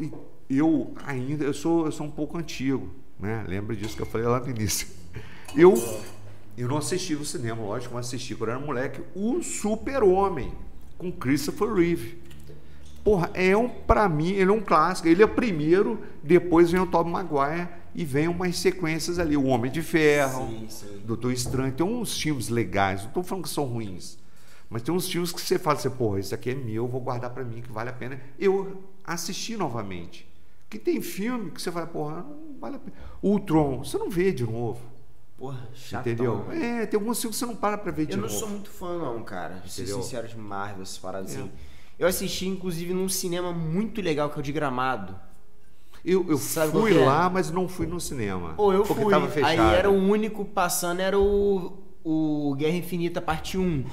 [0.47, 2.89] eu ainda, eu sou, eu sou um pouco antigo,
[3.20, 3.43] né?
[3.47, 4.88] Lembra disso que eu falei lá no início.
[5.55, 5.74] Eu,
[6.55, 10.51] eu não assisti no cinema, lógico, mas assisti quando eu era moleque, o Super-Homem,
[10.99, 12.20] com Christopher Reeve.
[13.03, 15.07] Porra, é um, pra mim, ele é um clássico.
[15.07, 19.35] Ele é o primeiro, depois vem o Tobey Maguire e vem umas sequências ali.
[19.37, 21.01] O Homem de Ferro, Sim, sim.
[21.05, 21.71] Doutor Estranho.
[21.71, 24.17] Tem uns filmes legais, não estou falando que são ruins.
[24.69, 27.29] Mas tem uns filmes que você fala assim, porra, isso aqui é meu, vou guardar
[27.29, 28.19] para mim, que vale a pena.
[28.37, 30.27] Eu assisti novamente.
[30.69, 32.95] Que tem filme que você fala, porra, não vale a pena.
[33.23, 34.81] Ultron, você não vê de novo.
[35.37, 36.07] Porra, chato.
[36.07, 36.45] entendeu?
[36.51, 38.39] É, tem alguns filmes que você não para pra ver de Eu não novo.
[38.39, 39.55] sou muito fã, não, cara.
[39.63, 40.01] De ser Entendeu?
[40.01, 41.39] sincero de Marvel, essas paradas É.
[41.39, 41.51] assim.
[41.99, 45.15] Eu assisti, inclusive, num cinema muito legal, que é o de Gramado.
[46.05, 47.03] Eu, eu Sabe fui é?
[47.03, 48.53] lá, mas não fui no cinema.
[48.55, 49.11] Pô, eu porque fui.
[49.11, 49.49] tava fechado.
[49.59, 53.83] Aí era o único passando, era o, o Guerra Infinita parte 1.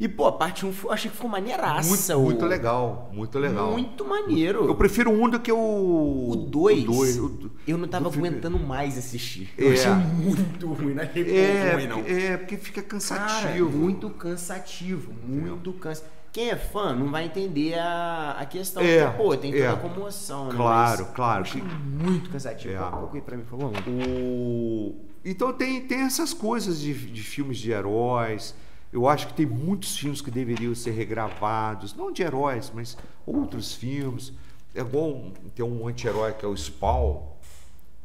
[0.00, 1.88] E, pô, a parte 1 eu achei que ficou maneiraça.
[2.16, 3.72] muito, muito legal, muito legal.
[3.72, 4.66] Muito maneiro.
[4.66, 6.28] Eu prefiro um do que o.
[6.30, 8.28] O 2, O dois, o do- eu não tava filme.
[8.28, 9.48] aguentando mais assistir.
[9.58, 9.72] Eu É.
[9.74, 11.98] achei muito ruim, não achei pouco É, ruim, não.
[12.06, 13.70] é, porque fica Cara, cansativo.
[13.70, 16.17] muito cansativo, muito cansativo.
[16.38, 18.80] Quem é fã não vai entender a, a questão.
[18.80, 19.68] É, porque, pô, tem toda é.
[19.70, 20.54] a comoção, né?
[20.54, 21.42] Claro, claro.
[21.42, 22.74] Achei muito cansativo.
[22.74, 22.80] É.
[22.80, 23.72] Um pouco pra mim, por favor.
[23.88, 24.94] O...
[25.24, 28.54] Então tem, tem essas coisas de, de filmes de heróis.
[28.92, 33.74] Eu acho que tem muitos filmes que deveriam ser regravados, não de heróis, mas outros
[33.74, 34.32] filmes.
[34.76, 37.20] É bom ter um anti-herói que é o Spawn,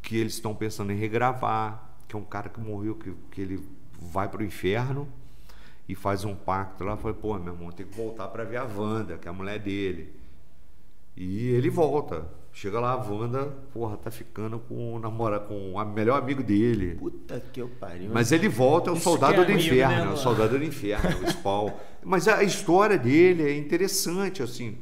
[0.02, 3.64] que eles estão pensando em regravar, que é um cara que morreu, que, que ele
[4.02, 5.08] vai para o inferno
[5.88, 6.98] e faz um pacto lá.
[6.98, 9.60] Falei, pô, meu irmão, tem que voltar para ver a Wanda, que é a mulher
[9.60, 10.14] dele.
[11.16, 12.26] E ele volta.
[12.52, 16.96] Chega lá, a Wanda, porra, tá ficando com o namorado, com o melhor amigo dele.
[16.96, 18.12] Puta que eu pariu.
[18.14, 20.64] Mas ele volta, é o soldado é do amigo, inferno, né, é o soldado do
[20.64, 21.72] inferno, o Spawn.
[22.04, 24.78] Mas a história dele é interessante, assim.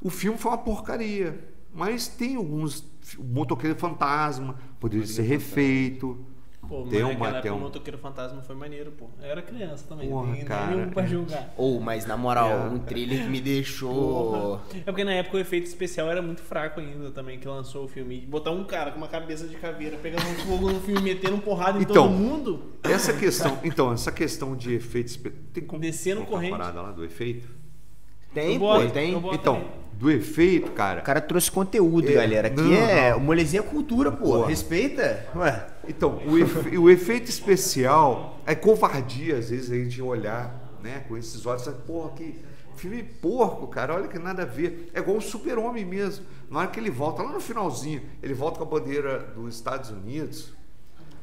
[0.00, 1.38] O filme foi uma porcaria,
[1.74, 2.84] mas tem alguns.
[3.18, 6.24] O Motoqueiro Fantasma poderia ser refeito.
[6.68, 9.06] Pô, mas Tem naquela uma, o um- Motoqueiro Fantasma foi maneiro, pô.
[9.22, 10.74] Eu era criança também, Porra, não tem cara.
[10.74, 11.54] nenhum pra julgar.
[11.56, 12.56] Ou, mas na moral, É.
[12.68, 13.92] um trailer que me deixou.
[14.32, 14.60] Porra.
[14.86, 17.88] É porque na época o efeito especial era muito fraco ainda também, que lançou o
[17.88, 18.20] filme.
[18.20, 21.40] Botar um cara com uma cabeça de caveira pegando um fogo no filme, metendo um
[21.40, 22.62] porrada em Então, todo mundo.
[22.82, 25.18] Essa questão, então, essa questão de efeitos.
[25.52, 26.50] Tem como Descendo corrente.
[26.50, 27.48] parada lá do efeito?
[28.34, 29.12] Tem, Eu pô, boto, tem.
[29.14, 29.68] Então, também.
[29.94, 31.00] do efeito, cara.
[31.00, 32.48] O cara trouxe conteúdo, É, galera.
[32.48, 33.10] Aqui não, é.
[33.12, 33.18] não.
[33.18, 34.24] O molezinha é cultura, pô.
[34.24, 34.48] Porra.
[34.48, 35.26] Respeita.
[35.34, 35.66] Ué.
[35.88, 41.16] Então, o, efe- o efeito especial é covardia, às vezes, a gente olhar, né, com
[41.16, 42.38] esses olhos, sabe, porra, que
[42.76, 44.90] filme porco, cara, olha que nada a ver.
[44.92, 46.26] É igual o super-homem mesmo.
[46.50, 49.90] Na hora que ele volta, lá no finalzinho, ele volta com a bandeira dos Estados
[49.90, 50.52] Unidos,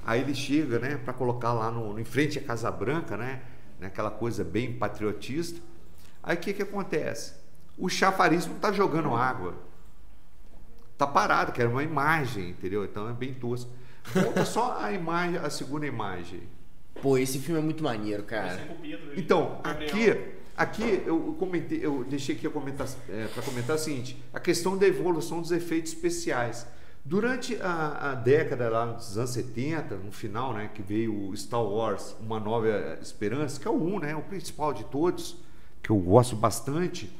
[0.05, 3.41] aí ele chega, né, para colocar lá no, em frente à Casa Branca, né,
[3.79, 5.59] naquela coisa bem patriotista.
[6.21, 7.33] Aí o que que acontece?
[7.77, 9.55] O chafariz não tá jogando água.
[10.97, 12.85] Tá parado, que era uma imagem, entendeu?
[12.85, 13.69] Então é bem tosco.
[14.05, 16.41] Volta só a imagem, a segunda imagem.
[17.01, 18.59] Pô, esse filme é muito maneiro, cara.
[19.15, 20.15] Então, aqui,
[20.55, 22.87] aqui eu comentei, eu deixei aqui comentar,
[23.33, 26.67] para comentar o seguinte: a questão da evolução dos efeitos especiais.
[27.05, 31.61] Durante a, a década lá dos anos 70, no final, né, que veio o Star
[31.61, 35.35] Wars, Uma Nova Esperança, que é o um, né, o principal de todos,
[35.81, 37.11] que eu gosto bastante,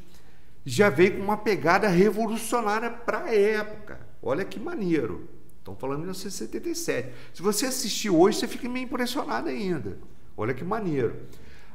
[0.66, 4.00] já veio com uma pegada revolucionária para a época.
[4.22, 5.28] Olha que maneiro.
[5.64, 7.10] Estão falando em 1977.
[7.34, 9.98] Se você assistir hoje, você fica meio impressionado ainda.
[10.36, 11.16] Olha que maneiro.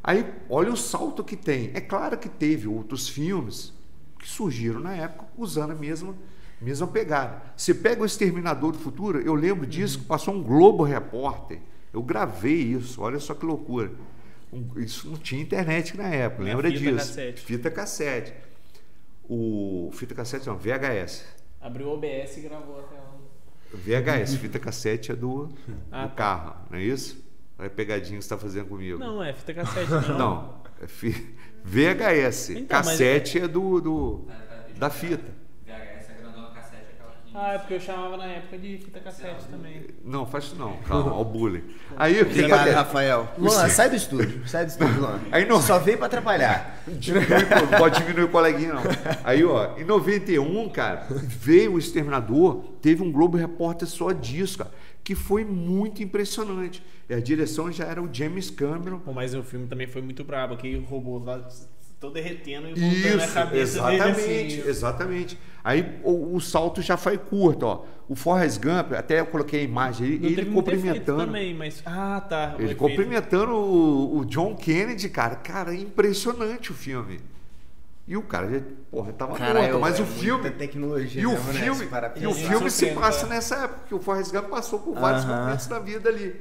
[0.05, 1.71] Aí, olha o salto que tem.
[1.73, 3.73] É claro que teve outros filmes
[4.19, 6.15] que surgiram na época usando a mesma,
[6.61, 7.43] mesma pegada.
[7.57, 11.59] Você pega o Exterminador do Futuro, eu lembro disso, que passou um Globo Repórter.
[11.91, 13.91] Eu gravei isso, olha só que loucura.
[14.53, 16.97] Um- isso não tinha internet na época, Era lembra fita disso?
[17.09, 17.41] cassete.
[17.43, 18.35] Fita cassete.
[19.29, 21.25] O fita cassete não, VHS.
[21.61, 23.08] Abriu o OBS e gravou até lá.
[23.75, 25.49] VHS, fita cassete é do,
[25.93, 26.15] Ah, do tá.
[26.15, 27.23] carro, não é isso?
[27.59, 28.99] Olha a pegadinha que você está fazendo comigo.
[28.99, 29.91] Não, é fita cassete.
[29.91, 30.19] Não.
[30.19, 32.51] Não, é fi- VHS.
[32.51, 34.27] Então, mas- cassete é do, do-
[34.77, 35.31] da fita.
[35.67, 37.28] VHS, a grandona cassete, aquela que.
[37.41, 39.83] Ah, é porque eu chamava na época de fita cassete também.
[40.05, 40.77] Não, faz isso não.
[40.79, 41.63] Calma, ó o bullying.
[41.97, 42.69] Aí o que Obrigado?
[42.73, 43.29] Rafael.
[43.39, 44.43] Luan, sai do estúdio.
[44.49, 45.21] Sai do estúdio, Luan.
[45.31, 46.83] Aí não- Só veio pra atrapalhar.
[46.89, 48.83] Diminui, pô, pode diminuir o coleguinha, não.
[49.23, 54.71] Aí, ó, em 91, cara, veio o Exterminador, teve um Globo Repórter só disso, cara,
[55.05, 56.83] que foi muito impressionante.
[57.09, 58.99] E a direção já era o James Cameron.
[58.99, 61.41] Pô, mas o filme também foi muito brabo, que robô lá
[62.01, 64.69] tô derretendo e voltando a Isso, cabeça dele exatamente, assim.
[64.69, 65.39] exatamente.
[65.65, 67.85] Aí o, o salto já foi curto, ó.
[68.09, 71.27] O Forrest Gump, até eu coloquei a imagem, ele, Não ele cumprimentando.
[71.27, 71.83] também, mas...
[71.85, 72.53] Ah, tá.
[72.53, 72.79] o Ele efeito.
[72.79, 75.37] cumprimentando o, o John Kennedy, cara.
[75.37, 77.21] Cara, impressionante o filme.
[78.07, 80.51] E o cara, já, porra, tava Caralho, morto, mas é o muita filme.
[80.53, 81.37] tecnologia E o né?
[81.39, 85.25] filme, e o filme se passa nessa época, porque o Forrest Gump passou por vários
[85.27, 85.45] Aham.
[85.45, 86.41] momentos da vida ali.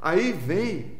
[0.00, 0.92] Aí vem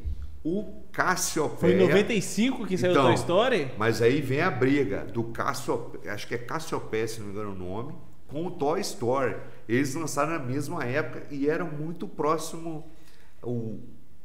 [0.44, 1.58] o Cassiopeia.
[1.58, 3.70] Foi em 95 que saiu Então, Toy Story?
[3.78, 7.52] Mas aí vem a briga do Cassiopeia, acho que é Cassiopeia, se não me engano
[7.52, 7.94] o nome,
[8.28, 9.36] com o Toy Story.
[9.68, 12.86] Eles lançaram na mesma época e era muito próximo
[13.42, 13.78] o,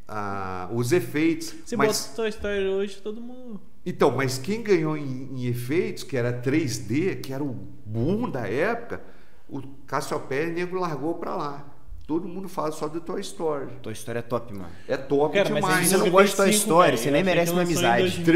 [0.08, 1.54] a- os efeitos.
[1.66, 3.62] Se mas, bota Toy Story hoje, todo mundo...
[3.86, 7.54] então, mas quem ganhou em, em efeitos, que era 3D, que era o
[7.86, 9.02] boom da época,
[9.50, 11.66] o Cassiopeia nego largou pra lá.
[12.08, 13.68] Todo mundo fala só do Toy Story.
[13.84, 14.70] Tua história é top, mano.
[14.88, 15.88] É top Cara, mas demais.
[15.90, 16.98] você em não gosta de Toy 95, Story, velho.
[16.98, 18.24] você nem merece uma amizade.
[18.24, 18.32] 2005,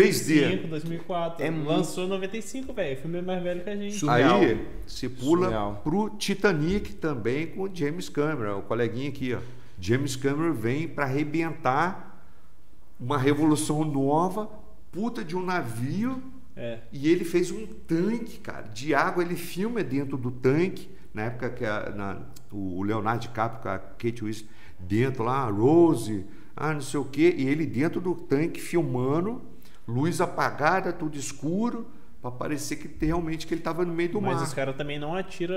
[0.65, 0.67] 3D.
[0.67, 1.45] 2004.
[1.45, 2.97] É Lançou em 95, velho.
[2.97, 3.95] O filme é mais velho que a gente.
[3.97, 4.39] Surreal.
[4.41, 5.81] Aí se pula Surreal.
[5.85, 9.39] pro Titanic também com o James Cameron, o coleguinha aqui, ó.
[9.79, 12.25] James Cameron vem para arrebentar
[12.99, 14.49] uma revolução nova,
[14.91, 16.21] puta de um navio,
[16.57, 16.79] É.
[16.91, 19.23] e ele fez um tanque, cara, de água.
[19.23, 22.17] Ele filma dentro do tanque, na época que a- na-
[22.51, 24.49] o Leonardo DiCaprio com a Kate Winslet
[24.79, 29.41] dentro lá, a Rose, ah, não sei o quê, e ele dentro do tanque filmando,
[29.87, 31.87] luz apagada, tudo escuro,
[32.21, 34.43] Pra parecer que realmente que ele tava no meio do Mas mar.
[34.43, 35.55] os caras também não atira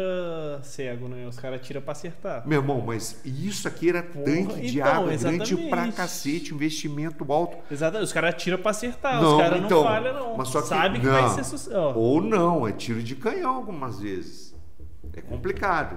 [0.62, 1.26] cego, né?
[1.28, 2.42] Os caras atiram pra acertar.
[2.48, 5.68] Meu irmão, mas isso aqui era tanque de então, água grande exatamente.
[5.68, 7.58] pra cacete, investimento alto.
[7.70, 10.36] Exatamente, os caras atiram pra acertar, Não, os caras então, não falham, não.
[10.38, 11.12] mas só que- Sabe que não.
[11.12, 11.76] vai ser sucesso.
[11.98, 14.53] Ou não, é tiro de canhão algumas vezes.
[15.16, 15.96] É complicado.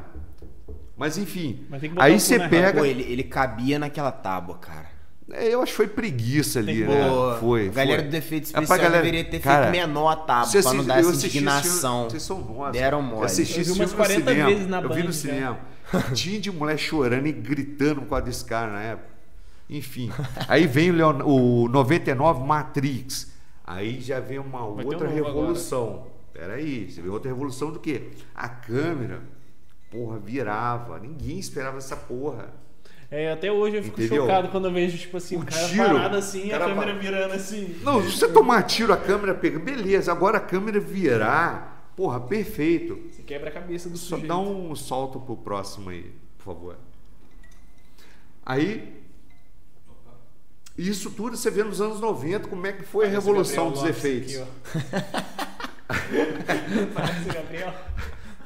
[0.96, 2.80] Mas enfim, Mas tem que botar aí você pega.
[2.80, 4.88] Pô, ele, ele cabia naquela tábua, cara.
[5.32, 7.10] É, Eu acho que foi preguiça ali, né?
[7.10, 7.68] Pô, foi.
[7.68, 8.08] a galera foi.
[8.08, 10.84] do defeito É pra especial galera- deveria ter Cara, feito menor a tábua, pra não
[10.86, 12.10] dar eu essa assisti esse indignação.
[12.10, 12.72] Vocês são nós.
[12.72, 13.26] Deram Eu mole.
[13.26, 14.50] assisti Eu vi umas filme no 40 cinema.
[14.50, 15.60] vezes na Eu vi no cinema.
[16.14, 19.10] Tinha de mulher chorando e gritando por causa desse cara na época.
[19.70, 20.10] Enfim.
[20.48, 23.32] Aí vem o, Leon- o 99 Matrix.
[23.66, 26.08] Aí já vem uma Vai um outra novo revolução.
[26.38, 28.10] Peraí, você vê outra revolução do quê?
[28.36, 29.24] A câmera,
[29.90, 31.00] porra, virava.
[31.00, 32.54] Ninguém esperava essa porra.
[33.10, 34.22] É, até hoje eu fico Entendeu?
[34.24, 36.94] chocado quando eu vejo, tipo assim, O o cara tiro, parado assim e a câmera
[36.94, 37.80] virando assim.
[37.82, 39.58] Não, se você tomar tiro, a câmera pega.
[39.58, 41.92] Beleza, agora a câmera virar.
[41.96, 43.00] Porra, perfeito.
[43.12, 44.28] Você quebra a cabeça do Só sujeito.
[44.28, 46.78] dá um salto pro próximo aí, por favor.
[48.46, 49.02] Aí,
[50.78, 54.36] isso tudo você vê nos anos 90, como é que foi a revolução dos efeitos.
[54.36, 55.48] aqui.
[56.94, 57.74] Parece o Gabriel.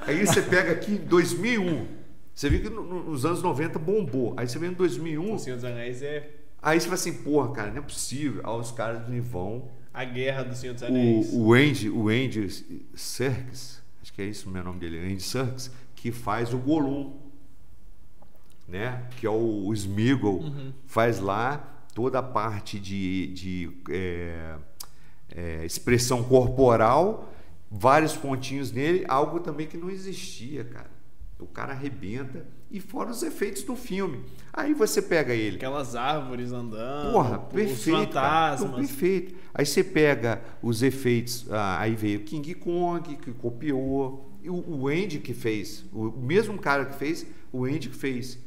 [0.01, 1.87] Aí você pega aqui em 2001,
[2.33, 4.33] você vê que no- no- nos anos 90 bombou.
[4.37, 6.29] Aí você vê em 2001, O Senhor dos Anéis é
[6.61, 8.41] aí você fala assim, porra, cara, não é possível.
[8.43, 11.29] Aí os caras do vão, a guerra do Senhor dos Anéis.
[11.33, 12.47] o, o Andy, o Andy
[12.95, 17.13] Serkis, acho que é isso o meu nome dele, Andy Serkis, que faz o Gollum,
[18.67, 19.03] né?
[19.19, 20.73] Que é o, o Smeagol, Uhum.
[20.85, 21.57] faz lá
[21.93, 24.55] toda a parte de, de é,
[25.35, 27.31] é, expressão corporal,
[27.69, 30.91] vários pontinhos nele, algo também que não existia, cara.
[31.39, 34.23] O cara arrebenta e fora os efeitos do filme.
[34.53, 37.11] Aí você pega ele, Aquelas árvores andando.
[37.11, 38.13] Porra, os perfeito.
[38.13, 38.55] cara.
[38.55, 38.75] Então, fantasmas.
[38.75, 39.35] perfeito.
[39.53, 44.87] Aí você pega os efeitos, ah, aí veio King Kong, que copiou, e o, o
[44.87, 48.37] Andy que fez, o, o mesmo cara que fez, o Andy que fez.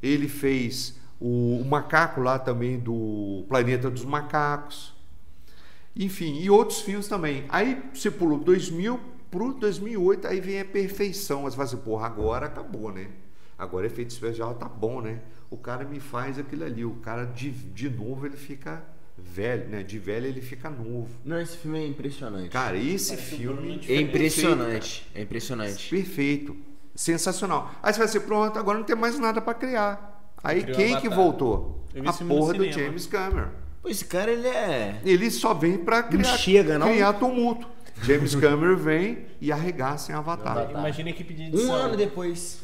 [0.00, 4.94] Ele fez o, o macaco lá também do Planeta dos Macacos.
[5.98, 7.44] Enfim, e outros filmes também.
[7.48, 11.42] Aí você pulou 2000 pro 2008, aí vem a perfeição.
[11.42, 13.08] Você fala assim, porra, agora acabou, né?
[13.58, 15.20] Agora efeito especial tá bom, né?
[15.50, 16.84] O cara me faz aquilo ali.
[16.84, 18.84] O cara de, de novo ele fica
[19.16, 19.82] velho, né?
[19.82, 21.08] De velho ele fica novo.
[21.24, 22.50] Não, esse filme é impressionante.
[22.50, 25.10] Cara, esse Parece filme é impressionante.
[25.12, 25.90] É impressionante.
[25.90, 26.56] perfeito,
[26.94, 27.72] sensacional.
[27.82, 30.32] Aí você vai assim, pronto, agora não tem mais nada para criar.
[30.42, 31.84] Aí Criou quem que voltou?
[31.92, 32.70] Eu A porra do.
[32.70, 33.50] James Cameron.
[33.88, 35.00] Esse cara, ele é...
[35.04, 36.88] Ele só vem para criar, chega, não?
[36.88, 37.66] criar tumulto.
[38.02, 40.68] James Cameron vem e arregaça em Avatar.
[40.70, 41.74] Imagina a equipe de Um edição.
[41.74, 42.60] ano depois.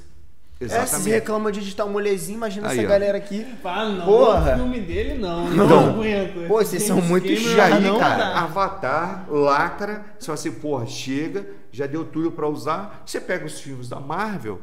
[0.60, 1.10] É, se Exatamente.
[1.10, 2.88] reclama de editar um molezinho, imagina Aí, essa ó.
[2.90, 3.44] galera aqui.
[3.64, 4.06] Ah, não.
[4.06, 4.52] Porra.
[4.54, 5.50] O filme dele não.
[5.50, 6.46] Não Então, aguento.
[6.46, 7.36] pô, vocês são muito E
[7.82, 8.40] não cara, dá.
[8.42, 13.02] Avatar, lacra, você fala assim, porra, chega, já deu tudo para usar.
[13.04, 14.60] Você pega os filmes da Marvel,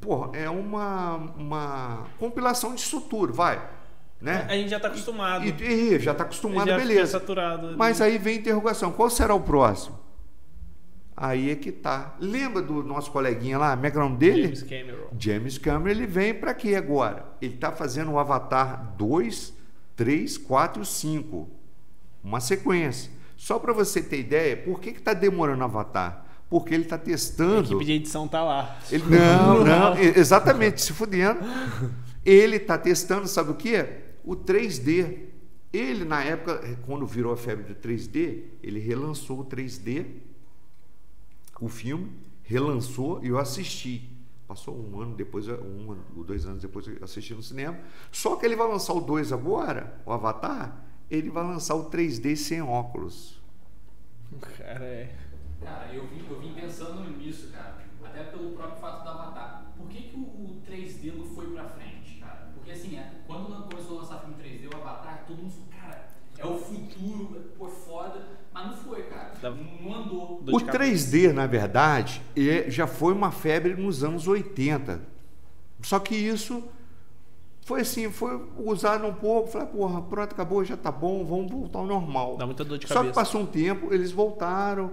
[0.00, 3.62] porra, é uma, uma compilação disso tudo, vai.
[4.20, 4.46] Né?
[4.48, 5.44] A gente já tá acostumado.
[5.44, 7.12] E, e já tá acostumado, já beleza.
[7.12, 7.76] saturado.
[7.76, 9.98] Mas aí vem a interrogação: qual será o próximo?
[11.16, 12.14] Aí é que tá.
[12.20, 13.74] Lembra do nosso coleguinha lá?
[13.74, 14.42] Como é que é dele?
[14.42, 15.06] James Cameron.
[15.18, 17.26] James Cameron, ele vem para quê agora?
[17.42, 19.52] Ele está fazendo o Avatar 2,
[19.96, 21.48] 3, 4 e 5.
[22.22, 23.10] Uma sequência.
[23.36, 26.24] Só para você ter ideia, por que está demorando o Avatar?
[26.48, 27.66] Porque ele está A testando.
[27.66, 28.78] equipe de edição tá lá.
[28.90, 31.40] Ele, não, não, exatamente, se fudendo.
[32.24, 33.84] Ele está testando, sabe o que?
[34.24, 35.28] O 3D.
[35.72, 40.06] Ele, na época, quando virou a febre do 3D, ele relançou o 3D,
[41.60, 42.10] o filme,
[42.42, 44.08] relançou e eu assisti.
[44.46, 47.78] Passou um ano depois, um ano, ou dois anos depois eu assisti no cinema.
[48.10, 52.34] Só que ele vai lançar o 2 agora, o Avatar, ele vai lançar o 3D
[52.34, 53.38] sem óculos.
[54.56, 55.14] Cara, é.
[55.62, 57.76] Cara, eu vim, eu vim pensando nisso, cara.
[58.04, 59.72] Até pelo próprio fato Avatar.
[59.76, 62.50] Por que, que o, o 3D não foi pra frente, cara?
[62.54, 65.68] Porque assim, é, quando lan- começou a lançar filme 3D, o Avatar, todo mundo falou,
[65.68, 66.08] cara,
[66.38, 68.38] é o futuro, por foda.
[68.52, 69.34] Mas não foi, cara.
[69.42, 70.37] Dá- Não, não andou.
[70.37, 70.78] Dor O de cabeça.
[70.78, 75.00] 3D, na verdade, é- já foi uma febre nos anos 80.
[75.82, 76.62] Só que isso
[77.64, 81.80] foi assim, foi usado um pouco, falei, porra, pronto, acabou, já tá bom, vamos voltar
[81.80, 82.36] ao normal.
[82.36, 83.14] Dá muita dor de Só que cabeça.
[83.14, 84.92] passou um tempo, eles voltaram,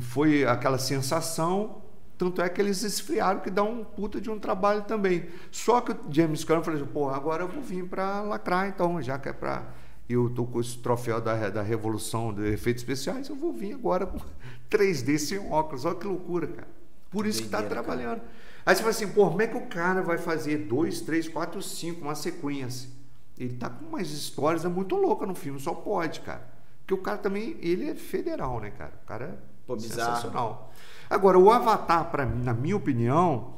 [0.00, 1.82] foi aquela sensação,
[2.16, 5.26] tanto é que eles esfriaram, que dá um puta de um trabalho também.
[5.50, 9.02] Só que o James Cameron falou assim, porra, agora eu vou vir para lacrar então,
[9.02, 9.64] já que é para
[10.08, 14.06] eu tô com esse troféu da, da revolução de efeitos especiais, eu vou vir agora
[14.06, 14.18] com
[14.70, 15.84] 3D sem óculos.
[15.84, 16.68] Olha que loucura, cara.
[17.10, 17.96] Por isso que está Doideira, cara.
[17.96, 18.22] trabalhando.
[18.64, 21.62] Aí você fala assim, pô, como é que o cara vai fazer dois, três, quatro,
[21.62, 22.90] cinco, uma sequência?
[23.38, 26.46] Ele tá com umas histórias é muito louca no filme, só pode, cara.
[26.80, 28.92] Porque o cara também, ele é federal, né, cara?
[29.02, 29.34] O cara é
[29.66, 30.72] Pô, sensacional.
[31.10, 33.54] Agora, o Avatar, para mim, na minha opinião,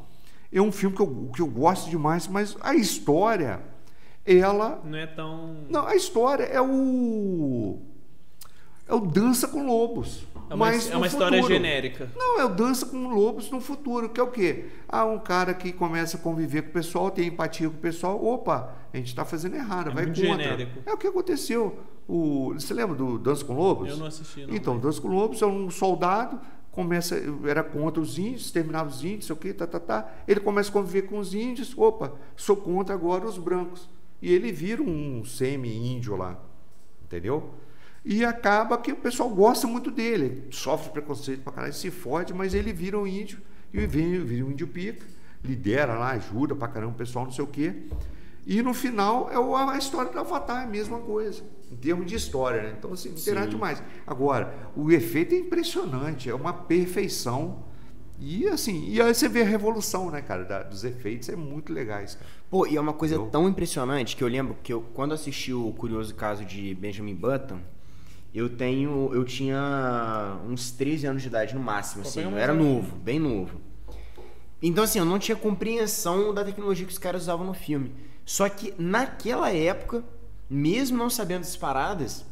[0.52, 3.60] é um filme que eu, que eu gosto demais, mas a história,
[4.36, 4.80] ela.
[4.84, 5.64] Não é tão.
[5.68, 7.78] Não, a história é o.
[8.86, 10.26] É o Dança com Lobos.
[10.50, 11.54] É uma, mas é uma história futuro.
[11.54, 12.08] genérica.
[12.16, 14.66] Não, é o Dança com Lobos no futuro, que é o quê?
[14.88, 18.24] Ah, um cara que começa a conviver com o pessoal, tem empatia com o pessoal.
[18.24, 20.42] Opa, a gente está fazendo errado, É vai muito contra.
[20.42, 20.78] genérico.
[20.86, 21.78] É o que aconteceu.
[22.08, 23.90] O, você lembra do Dança com Lobos?
[23.90, 24.54] Eu não assisti, não.
[24.54, 26.40] Então, Dança com Lobos é um soldado,
[26.72, 30.10] começa, era contra os índios, terminava os índios, sei o quê, tá, tá, tá.
[30.26, 33.86] Ele começa a conviver com os índios, opa, sou contra agora os brancos.
[34.20, 36.40] E ele vira um semi-índio lá,
[37.04, 37.50] entendeu?
[38.04, 42.32] E acaba que o pessoal gosta muito dele, ele sofre preconceito pra caralho, se fode,
[42.32, 43.40] mas ele vira um índio,
[43.72, 45.04] e vem, vira um índio pica,
[45.44, 47.74] lidera lá, ajuda pra caramba o pessoal, não sei o quê.
[48.46, 49.36] E no final é
[49.74, 52.74] a história do Avatar, é a mesma coisa, em termos de história, né?
[52.78, 53.82] Então, assim, nada demais.
[54.06, 57.64] Agora, o efeito é impressionante, é uma perfeição.
[58.18, 61.72] E assim, e aí você vê a revolução, né, cara, da- dos efeitos, é muito
[61.72, 62.26] legais, cara.
[62.50, 65.52] Pô, e é uma coisa Eu- tão impressionante que eu lembro que eu, quando assisti
[65.52, 67.60] o curioso caso de Benjamin Button,
[68.34, 69.10] eu tenho.
[69.12, 72.22] Eu tinha uns 13 anos de idade no máximo, assim.
[72.22, 73.60] Eu era novo, bem novo.
[74.62, 77.92] Então, assim, eu não tinha compreensão da tecnologia que os caras usavam no filme.
[78.24, 80.02] Só que naquela época,
[80.50, 82.24] mesmo não sabendo dessas paradas,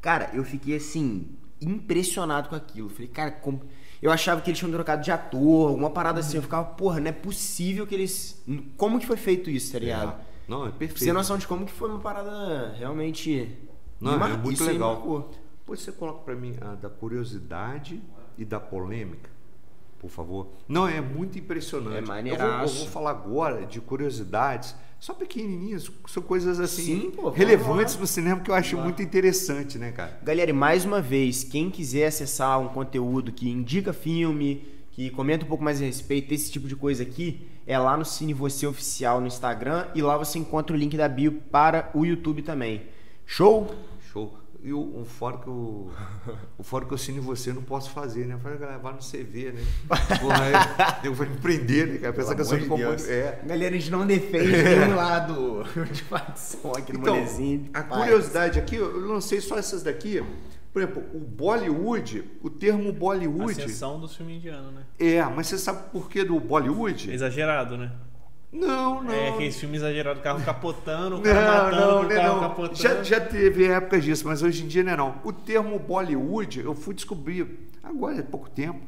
[0.00, 1.26] cara, eu fiquei assim,
[1.60, 2.88] impressionado com aquilo.
[2.88, 3.62] Falei, cara, como...
[4.02, 6.36] eu achava que eles tinham trocado de ator, alguma parada assim.
[6.36, 8.42] Eu ficava, porra, não é possível que eles.
[8.76, 10.14] Como que foi feito isso, tá ligado?
[10.48, 10.98] Não, é perfeito.
[11.00, 13.56] você ter noção de como que foi uma parada realmente.
[14.00, 15.30] Não, mar- é muito isso legal.
[15.60, 18.00] Depois você coloca para mim a da curiosidade
[18.38, 19.28] e da polêmica,
[19.98, 20.48] por favor.
[20.68, 21.96] Não, é muito impressionante.
[21.96, 22.78] É eu, vou, eu maneiraço.
[22.80, 28.40] vou falar agora de curiosidades, só pequenininhas, são coisas assim Sim, pô, relevantes no cinema
[28.40, 30.18] que eu acho muito interessante, né, cara?
[30.22, 35.44] Galera, e mais uma vez, quem quiser acessar um conteúdo que indica filme, que comenta
[35.44, 38.66] um pouco mais a respeito desse tipo de coisa aqui, é lá no Cine Você
[38.66, 42.82] Oficial no Instagram e lá você encontra o link da bio para o YouTube também.
[43.26, 43.74] Show?
[44.12, 44.32] Show.
[44.62, 45.90] E o, o fora que o,
[46.58, 48.34] o fora que eu assino em você eu não posso fazer, né?
[48.34, 49.62] Eu falei, galera, vai no CV, né?
[50.20, 52.12] Porra, eu vou me prender, né, cara?
[52.12, 52.82] Pensa que eu sou de comum.
[53.08, 53.40] É.
[53.46, 57.70] Galera, a gente não defende nenhum lado de facção aqui no Então, Molezinho.
[57.74, 57.98] a Vai.
[58.00, 60.22] curiosidade aqui, eu lancei só essas daqui.
[60.72, 63.62] Por exemplo, o Bollywood, o termo Bollywood.
[63.62, 64.82] Ascensão dos filmes indianos, né?
[64.98, 67.10] É, mas você sabe por que do Bollywood?
[67.10, 67.92] Exagerado, né?
[68.56, 69.12] Não, não.
[69.12, 72.48] É aqueles filmes exagerados, o carro capotando, o cara Não, matando, não, o carro não.
[72.48, 72.76] capotando.
[72.82, 75.20] Já, já teve épocas disso, mas hoje em dia não é não.
[75.24, 78.80] O termo Bollywood, eu fui descobrir agora há pouco tempo,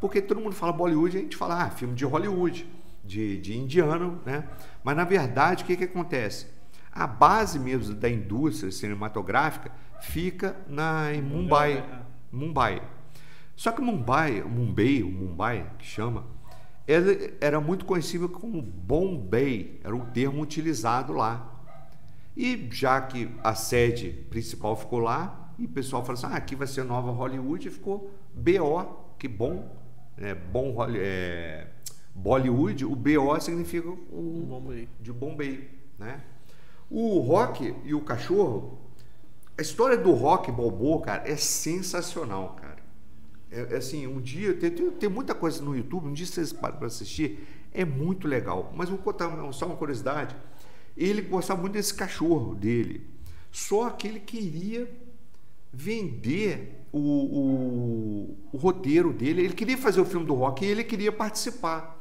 [0.00, 2.66] porque todo mundo fala Bollywood, a gente fala, ah, filme de Hollywood,
[3.04, 4.44] de, de indiano, né?
[4.82, 6.46] Mas na verdade, o que, que acontece?
[6.92, 11.84] A base mesmo da indústria cinematográfica fica na, em Mumbai.
[12.32, 12.82] Mumbai.
[13.54, 16.24] Só que Mumbai, Mumbai, Mumbai que chama,
[16.86, 21.52] ele era muito conhecido como Bombay, era um termo utilizado lá.
[22.36, 26.54] E já que a sede principal ficou lá, e o pessoal falou assim: ah, aqui
[26.54, 29.74] vai ser nova Hollywood, e ficou BO, que bom,
[30.18, 31.66] é, bom é,
[32.14, 34.88] Bollywood, o BO significa o bom aí.
[35.00, 35.68] de Bombay,
[35.98, 36.22] né?
[36.90, 38.78] O Rock e o cachorro,
[39.58, 42.65] a história do Rock Balboa, cara, é sensacional, cara.
[43.56, 46.76] É, é assim, um dia, tem, tem, muita coisa no YouTube, um dia vocês param
[46.76, 48.72] para assistir, é muito legal.
[48.76, 50.36] Mas vou contar só uma curiosidade.
[50.96, 53.06] Ele gostava muito desse cachorro dele,
[53.50, 54.90] só que ele queria
[55.72, 60.84] vender o, o, o roteiro dele, ele queria fazer o filme do Rock e ele
[60.84, 61.96] queria participar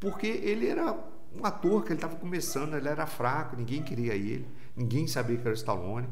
[0.00, 0.96] porque ele era
[1.34, 4.46] um ator que ele estava começando, ele era fraco, ninguém queria ele,
[4.76, 6.08] ninguém sabia que era o Stallone.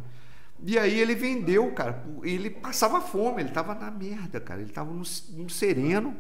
[0.66, 4.90] E aí ele vendeu, cara, ele passava fome, ele estava na merda, cara, ele estava
[4.90, 5.02] no,
[5.34, 6.16] no sereno.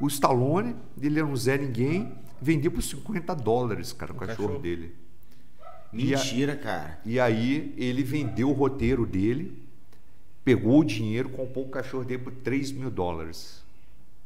[0.00, 4.58] O Stallone, ele era um Zé Ninguém, vendia por 50 dólares, cara, o, cachorro, cachorro.
[4.62, 4.94] dele.
[5.92, 7.00] E a- Mentira, cara.
[7.04, 9.60] e aí ele vendeu o roteiro dele,
[10.44, 13.62] pegou o dinheiro, comprou o cachorro dele por 3 mil dólares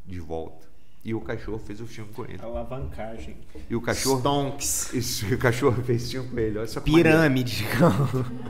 [0.06, 0.65] de volta.
[1.06, 2.40] E o cachorro fez o filme com ele.
[2.42, 3.36] Alavancagem.
[3.70, 4.18] E o cachorro.
[4.18, 4.92] Stonks.
[4.92, 6.58] Esse, o cachorro fez filme com ele.
[6.58, 6.80] Olha só.
[6.80, 7.64] Pirâmide.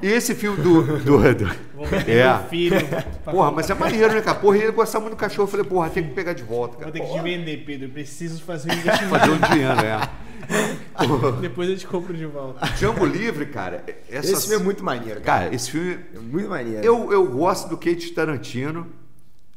[0.02, 0.82] Esse filme do.
[0.82, 1.18] do, do
[1.74, 2.38] Vou É.
[2.48, 2.78] filho.
[3.26, 4.38] porra, mas é maneiro, né, cara?
[4.38, 5.42] Porra, ele gostava muito do cachorro.
[5.42, 6.92] Eu falei, porra, tem que pegar de volta, Vou cara.
[6.92, 7.88] ter que te vender, Pedro.
[7.88, 9.10] Eu preciso fazer um investimento.
[9.10, 10.10] Fazer um dinheiro, é.
[11.42, 12.64] Depois eu te compro de volta.
[12.68, 13.84] Django Livre, cara.
[14.10, 15.42] Essa, Esse filme é muito maneiro, cara.
[15.44, 15.98] Cara, esse filme.
[16.14, 16.82] É muito maneiro.
[16.82, 18.86] Eu, eu gosto do Kate Tarantino.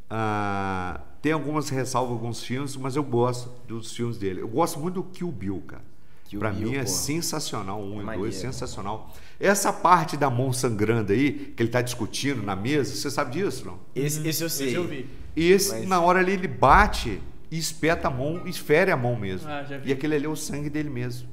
[0.09, 4.41] Ah, tem algumas ressalvas alguns filmes, mas eu gosto dos filmes dele.
[4.41, 5.83] Eu gosto muito do Kill Bill, cara.
[6.27, 8.21] Kill Pra Bill, mim é sensacional, um e Maneiro.
[8.21, 9.13] dois, sensacional.
[9.39, 13.65] Essa parte da mão sangrando aí, que ele tá discutindo na mesa, você sabe disso,
[13.65, 13.79] não?
[13.95, 14.67] Esse, esse eu sei.
[14.67, 15.07] Esse eu vi.
[15.35, 19.15] E esse, Mas- na hora ali, ele bate e espeta a mão, esfere a mão
[19.15, 19.49] mesmo.
[19.49, 19.89] Ah, já vi.
[19.89, 21.27] E aquele ali é o sangue dele mesmo.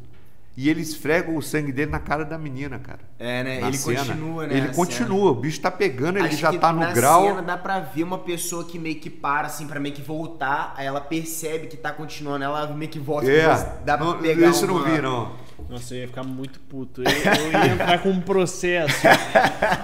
[0.57, 3.01] E ele esfrega o sangue dele na cara da menina, cara.
[3.19, 3.61] É, né?
[3.61, 3.99] Na ele cena.
[3.99, 4.57] continua, né?
[4.57, 7.25] Ele continua, o bicho tá pegando, ele Acho já tá no na grau.
[7.27, 10.73] cena dá pra ver uma pessoa que meio que para, assim, pra meio que voltar,
[10.75, 13.31] aí ela percebe que tá continuando, ela meio que volta.
[13.31, 13.47] É,
[13.85, 15.33] dá pra não, pegar isso eu não uma- vi, não.
[15.69, 17.03] Nossa, eu ia ficar muito puto.
[17.03, 19.07] Eu, eu ia entrar com um processo.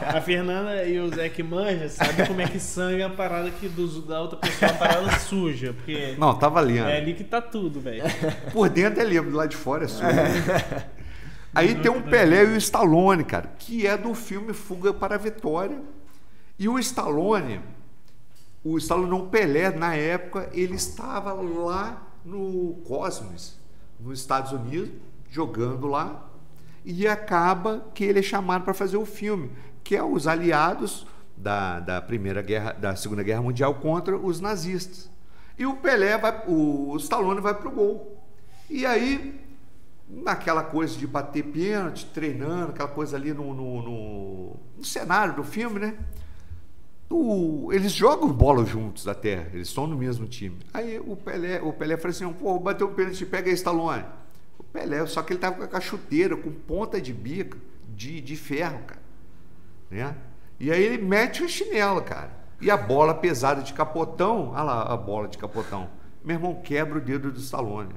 [0.07, 3.69] A Fernanda e o Zé que manja sabe como é que sangue a parada que
[3.69, 5.73] dos, da outra pessoa, a parada suja.
[5.73, 6.89] Porque Não, tá valendo.
[6.89, 8.03] é ali que tá tudo, velho.
[8.53, 10.07] Por dentro é do lado de fora é sujo.
[11.55, 15.19] Aí tem um Pelé e o Stallone, cara, que é do filme Fuga para a
[15.19, 15.79] Vitória.
[16.59, 17.61] E o Stallone,
[18.65, 23.59] o Stallone não, o Pelé, na época, ele estava lá no Cosmos,
[24.01, 24.91] nos Estados Unidos,
[25.33, 26.29] jogando lá,
[26.85, 29.51] e acaba que ele é chamado para fazer o filme,
[29.83, 31.07] que é os aliados
[31.37, 35.11] da, da primeira guerra, da segunda guerra mundial contra os nazistas.
[35.59, 38.23] E o Pelé vai, o Stallone vai pro gol.
[38.69, 39.41] E aí,
[40.09, 45.45] naquela coisa de bater pênalti, treinando, aquela coisa ali no, no, no- no cenário do
[45.45, 45.97] filme, né?
[47.11, 50.59] O- eles jogam bola juntos terra, eles estão no mesmo time.
[50.73, 54.05] Aí o Pelé, o Pelé falou assim: pô, bateu um pênalti, pega aí, Stallone.
[54.73, 57.57] Pelé, só que ele tava com a chuteira, com ponta de bico,
[57.95, 59.03] de, de ferro, cara.
[59.91, 60.15] Né?
[60.59, 62.31] E aí ele mete o chinelo, cara.
[62.61, 65.91] E a bola pesada de capotão, olha lá a bola de capotão.
[66.25, 67.91] Meu irmão quebra o dedo do Stallone.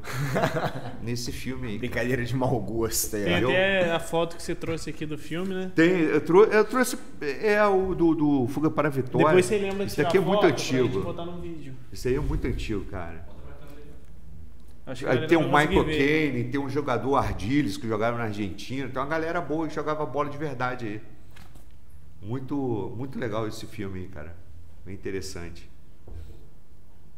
[1.02, 1.74] nesse filme aí.
[1.74, 1.80] cara.
[1.80, 3.40] Brincadeira de mau gosto, Tem?
[3.40, 5.72] Eu- até a foto que você trouxe aqui do filme, né?
[5.76, 6.98] Tem, eu, trou- eu trouxe.
[7.22, 9.28] É o do, do Fuga para a Vitória.
[9.28, 11.16] Depois você lembra de Isso aqui é muito antigo.
[11.92, 13.35] Isso aí é muito antigo, cara.
[14.86, 15.98] Acho que a Aí tem o Michael ver.
[15.98, 18.88] Caine, tem um jogador Ardiles que jogava na Argentina.
[18.88, 21.02] Tem uma galera boa que jogava bola de verdade aí.
[22.22, 24.36] Muito, muito legal esse filme aí, cara.
[24.86, 25.70] Bem interessante.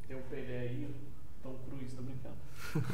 [0.08, 2.36] Tem um Pelé aí, o Tom Cruise, tô brincando.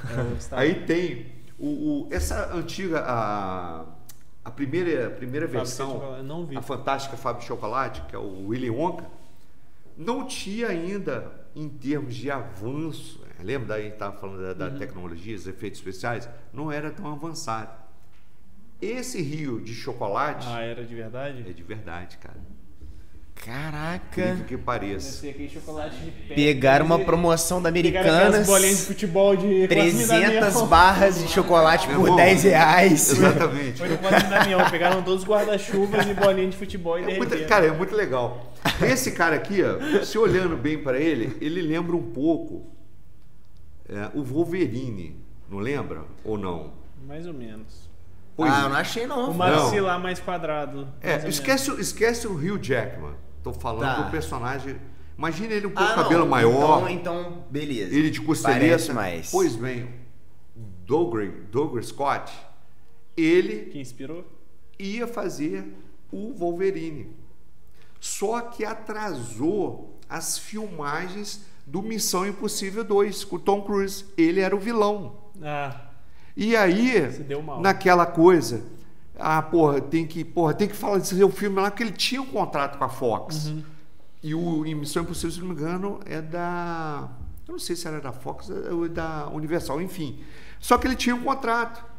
[0.09, 3.85] É o Aí tem o, o- essa antiga, a,
[4.43, 6.01] a primeira, a primeira versão,
[6.55, 9.05] a fantástica de Chocolate, que é o Willy Wonka,
[9.97, 14.77] não tinha ainda, em termos de avanço, lembra daí que estava falando da, da Uhum.
[14.79, 17.71] tecnologia, dos efeitos especiais, não era tão avançado.
[18.81, 21.45] Esse rio de chocolate Ah, era de verdade?
[21.47, 22.37] é de verdade, cara.
[23.35, 24.21] Caraca.
[24.21, 25.25] Incrível que pareça.
[25.25, 26.33] de pé.
[26.35, 28.45] Pegaram uma promoção da Americanas.
[28.47, 30.67] bolinhas de futebol de 300 Damião.
[30.67, 33.09] barras de chocolate por irmão, 10 reais.
[33.11, 33.79] Exatamente.
[33.79, 33.97] Foi no
[34.29, 37.93] Damião, pegaram todos os guarda-chuvas e bolinha de futebol e É muito- cara, é muito
[37.95, 38.53] legal.
[38.81, 42.72] Esse cara aqui, ó, se olhando bem para ele, ele lembra um pouco
[43.89, 45.17] é, o Wolverine,
[45.49, 46.71] não lembra ou não?
[47.07, 47.89] Mais ou menos.
[48.35, 49.29] Pois ah, eu não achei não.
[49.31, 50.87] O maxilar mais quadrado.
[51.01, 53.13] é, mais esquece, o- esquece o Hugh Jackman.
[53.43, 54.01] Tô falando Tá.
[54.01, 54.77] do personagem.
[55.17, 56.03] Imagina ele um pouco Ah, não.
[56.03, 57.93] cabelo maior, Então, então, beleza.
[57.95, 58.93] ele de costeleta.
[58.93, 59.29] mais.
[59.29, 59.87] Pois bem,
[60.85, 62.31] Douglas, Douglas Scott,
[63.15, 63.65] ele.
[63.71, 64.25] Que inspirou?
[64.79, 65.71] ia fazer
[66.11, 67.15] o Wolverine.
[67.99, 74.05] Só que atrasou as filmagens do Missão Impossível 2 com o Tom Cruise.
[74.17, 75.15] Ele era o vilão.
[75.41, 75.75] Ah,
[76.35, 76.93] E aí,
[77.61, 78.63] naquela coisa,
[79.17, 82.25] ah, porra, tem que, porra, tem que falar desse filme lá que ele tinha um
[82.25, 83.47] contrato com a Fox.
[83.47, 83.63] Uhum.
[84.21, 87.09] E o em Missão Impossível, se não me engano, é da.
[87.47, 90.23] Eu não sei se era da Fox ou da Universal, enfim.
[90.59, 91.92] Só que ele tinha um contrato.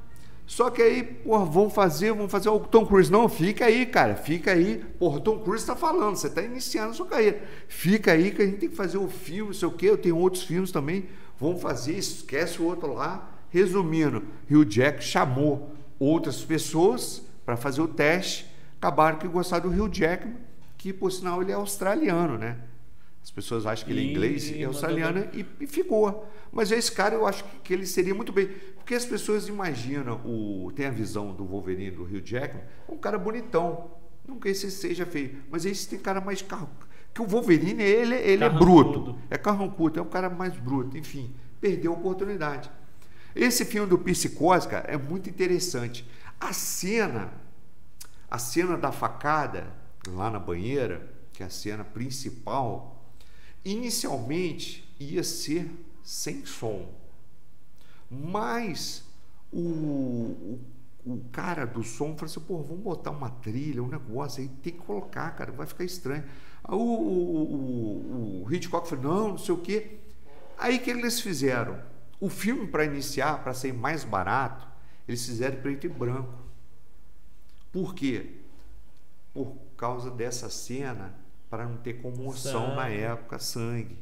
[0.46, 3.10] Só que aí, porra, vão fazer, vão fazer o Tom Cruise.
[3.10, 4.84] Não, fica aí, cara, fica aí.
[4.98, 7.42] Porra, o Tom Cruise está falando, você está iniciando a sua carreira.
[7.66, 9.86] Fica aí que a gente tem que fazer o filme, não sei o quê.
[9.86, 11.06] Eu tenho outros filmes também.
[11.38, 13.30] Vão fazer, esquece o outro lá.
[13.48, 18.46] Resumindo, Hugh Jack chamou outras pessoas para fazer o teste.
[18.76, 20.36] Acabaram que gostaram do Hugh Jackman,
[20.76, 22.58] que por sinal ele é australiano, né?
[23.22, 26.30] As pessoas acham que ele é inglês e é australiano e, e ficou.
[26.52, 28.50] Mas esse cara eu acho que, que ele seria muito bem.
[28.84, 33.16] Porque as pessoas imaginam, o, tem a visão do Wolverine, do Hugh Jackman, um cara
[33.16, 33.92] bonitão.
[34.28, 36.68] Não que esse seja feio, mas esse tem cara mais carro.
[37.14, 39.18] Que o Wolverine, ele, ele é bruto.
[39.30, 40.98] É carrancudo, é um cara mais bruto.
[40.98, 42.70] Enfim, perdeu a oportunidade.
[43.34, 46.06] Esse filme do Psicose, cara, é muito interessante.
[46.38, 47.32] A cena,
[48.30, 49.72] a cena da facada
[50.08, 53.02] lá na banheira, que é a cena principal,
[53.64, 55.70] inicialmente ia ser
[56.02, 57.02] sem som.
[58.22, 59.04] Mas
[59.52, 60.60] o, o,
[61.06, 64.72] o cara do som falou assim: pô, vamos botar uma trilha, um negócio aí, tem
[64.72, 66.24] que colocar, cara, vai ficar estranho.
[66.62, 69.98] Aí o, o, o, Hitchcock falou: não, não sei o quê.
[70.58, 71.80] Aí o que eles fizeram?
[72.20, 74.66] O filme, para iniciar, para ser mais barato,
[75.06, 76.32] Eles fizeram preto e branco.
[77.70, 78.36] Por quê?
[79.34, 81.12] Por causa dessa cena,
[81.50, 82.76] para não ter comoção Sangue.
[82.76, 83.98] na época, sangue.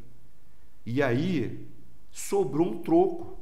[0.84, 1.66] E aí
[2.10, 3.38] sobrou um troco,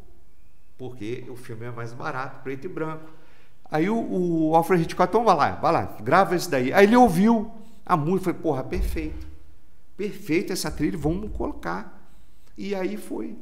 [0.81, 3.05] porque o filme é mais barato, preto e branco.
[3.71, 3.99] Aí o,
[4.49, 6.73] o Alfred Hitchcock, então vai lá, vai lá, grava isso daí.
[6.73, 7.53] Aí ele ouviu
[7.85, 9.27] a música, foi, porra, perfeito.
[9.95, 12.03] Perfeito essa trilha, vamos colocar.
[12.57, 13.37] E aí foi,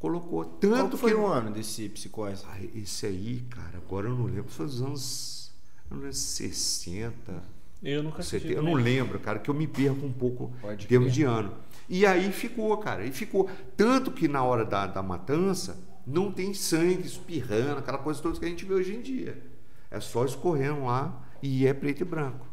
[0.00, 0.44] colocou.
[0.44, 2.44] Tanto que foi que o ano desse psicose?
[2.48, 4.50] ah, esse aí, cara, agora eu não lembro.
[4.50, 5.52] Foi os anos,
[5.88, 7.44] anos 60,
[7.80, 8.48] Eu nunca assisti.
[8.48, 8.58] 70.
[8.58, 11.54] Eu não lembro, cara, que eu me perco um pouco em termos de ano.
[11.88, 13.48] E aí ficou, cara, e ficou.
[13.76, 18.44] Tanto que na hora da, da matança, não tem sangue espirrando, aquela coisa toda que
[18.44, 19.42] a gente vê hoje em dia.
[19.90, 22.46] É só escorrendo lá e é preto e branco.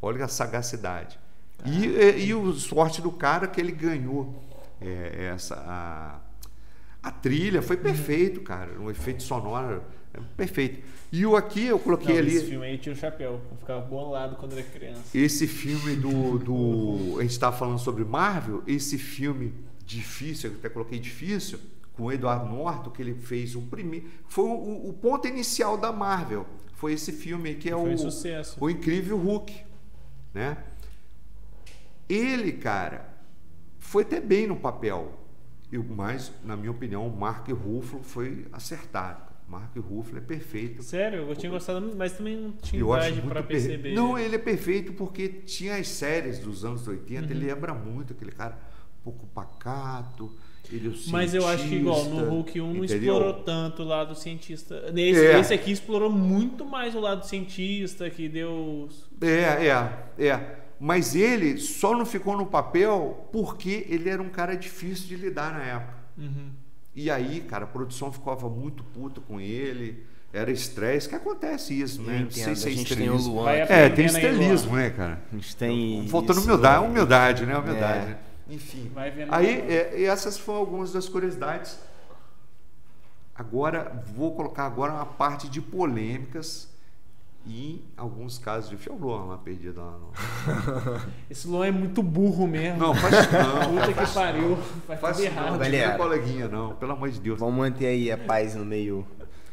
[0.00, 1.18] Olha a sagacidade.
[1.64, 4.42] E, e, e o sorte do cara que ele ganhou
[4.80, 5.56] é, essa.
[5.56, 6.20] A,
[7.02, 8.78] a trilha foi perfeito, cara.
[8.78, 9.82] Um efeito sonoro
[10.14, 10.82] é perfeito.
[11.12, 12.36] E o aqui eu coloquei Não, ali.
[12.36, 13.40] Esse filme aí tinha o chapéu.
[13.50, 15.02] Eu ficava bolado quando era criança.
[15.14, 16.38] Esse filme do.
[16.38, 19.52] do a gente estava falando sobre Marvel, esse filme
[19.84, 21.58] difícil, eu até coloquei difícil,
[22.00, 24.06] com o Edward Norton, que ele fez o primeiro.
[24.26, 26.46] Foi o, o ponto inicial da Marvel.
[26.74, 28.56] Foi esse filme aí, que é Foi o, sucesso.
[28.58, 29.54] o Incrível Hulk.
[30.32, 30.56] Né?
[32.08, 33.06] Ele, cara,
[33.78, 35.12] foi até bem no papel.
[35.70, 39.30] Eu, mas, na minha opinião, o Mark Ruffalo foi acertado.
[39.46, 40.82] Mark Ruffalo é perfeito.
[40.82, 43.94] Sério, eu tinha gostado, mas também não tinha idade perfe- perceber.
[43.94, 47.30] Não, ele é perfeito porque tinha as séries dos anos 80, Uhum.
[47.30, 48.56] ele lembra muito aquele cara
[49.00, 50.32] um pouco pacato,
[51.08, 53.14] Mas eu acho que igual no Hulk 1 não entendeu?
[53.14, 54.90] explorou tanto o lado cientista.
[54.92, 55.38] Nesse, É.
[55.40, 58.88] esse aqui explorou muito mais o lado cientista, que deu.
[59.20, 60.56] É, é, é.
[60.78, 65.52] Mas ele só não ficou no papel porque ele era um cara difícil de lidar
[65.52, 65.94] na época.
[66.16, 66.50] Uhum.
[66.96, 72.00] E aí, cara, a produção ficava muito puta com ele, era estresse, que acontece isso,
[72.02, 72.14] né?
[72.14, 73.46] Não entendo, sei se é a gente tem o estrelismo.
[73.46, 73.72] Aqui.
[73.72, 75.20] É, tem estrelismo, né, cara?
[75.30, 76.06] A gente tem.
[76.08, 77.56] Faltando isso- humildade, humildade, né?
[77.58, 78.08] Humildade, É.
[78.10, 78.18] né?
[78.50, 78.90] Enfim.
[78.92, 79.32] Vai vendo.
[79.32, 81.78] Aí, é, essas foram algumas das curiosidades.
[83.34, 86.68] Agora, vou colocar agora uma parte de polêmicas
[87.46, 89.92] e em alguns casos de Fio Luan lá perdido lá.
[89.92, 90.12] No...
[91.30, 92.78] Esse Luan é muito burro mesmo.
[92.78, 93.60] Não, faz não.
[93.80, 94.56] Puta cara, que pariu.
[94.86, 95.58] Faz Faz tudo isso não, errado.
[95.58, 95.86] Galera.
[95.86, 97.40] não é coleguinha não, pelo amor de Deus.
[97.40, 99.06] Vamos manter aí a paz no meio.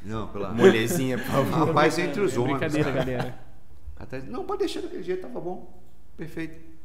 [0.04, 1.70] Não, pela Molezinha, por favor.
[1.70, 2.60] A paz entre os É homens.
[2.60, 3.40] Brincadeira, galera.
[3.96, 5.82] Até- Não, pode deixar daquele jeito, tava bom.
[6.16, 6.77] Perfeito.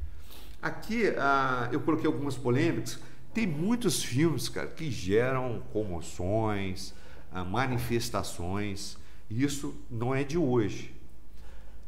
[0.62, 3.00] Aqui ah, eu coloquei algumas polêmicas.
[3.34, 6.94] Tem muitos filmes, cara, que geram comoções,
[7.32, 8.96] ah, manifestações.
[9.28, 10.94] Isso não é de hoje.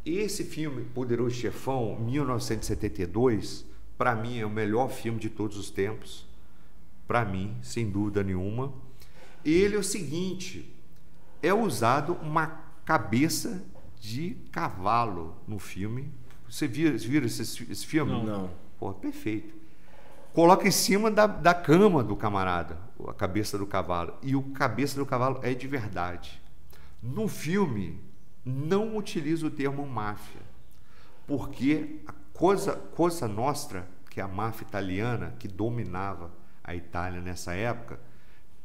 [0.04, 3.64] Esse filme, Poderoso Chefão, 1972,
[3.96, 6.26] para mim é o melhor filme de todos os tempos.
[7.06, 8.72] Para mim, sem dúvida nenhuma.
[9.44, 10.74] Ele é o seguinte:
[11.40, 12.46] é usado uma
[12.84, 13.64] cabeça
[14.00, 16.10] de cavalo no filme.
[16.48, 18.12] Você viu, viram esse, esse filme?
[18.12, 18.24] Não.
[18.24, 18.63] Não.
[18.78, 19.54] Pô, perfeito.
[20.32, 24.14] Coloca em cima da, da cama do camarada, a cabeça do cavalo.
[24.22, 26.42] E o cabeça do cavalo é de verdade.
[27.02, 28.00] No filme,
[28.44, 30.42] não utiliza o termo máfia,
[31.26, 36.32] porque a Cosa, Cosa Nostra, que é a máfia italiana que dominava
[36.64, 38.00] a Itália nessa época,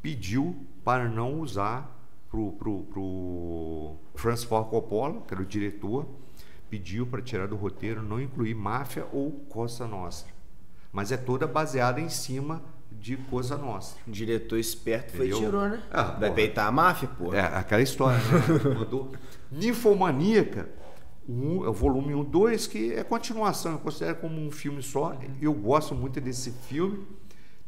[0.02, 1.96] pediu para não usar
[2.30, 6.08] pro, pro Francis Ford Coppola, que era o diretor,
[6.70, 10.32] pediu para tirar do roteiro não incluir máfia ou Cosa Nostra.
[10.92, 12.62] Mas é toda baseada em cima
[12.92, 14.02] de Cosa Nostra.
[14.08, 15.50] O diretor esperto foi e Entendeu?
[15.50, 15.82] tirou, né?
[15.92, 16.32] Ah, Vai porra.
[16.34, 17.34] peitar a máfia, pô.
[17.34, 18.74] É, aquela história, né?
[18.80, 19.12] Mandou.
[19.52, 20.68] Ninfomaníaca,
[21.28, 25.16] um, é o volume 1, 2, que é continuação, eu considero como um filme só.
[25.40, 27.06] Eu gosto muito desse filme.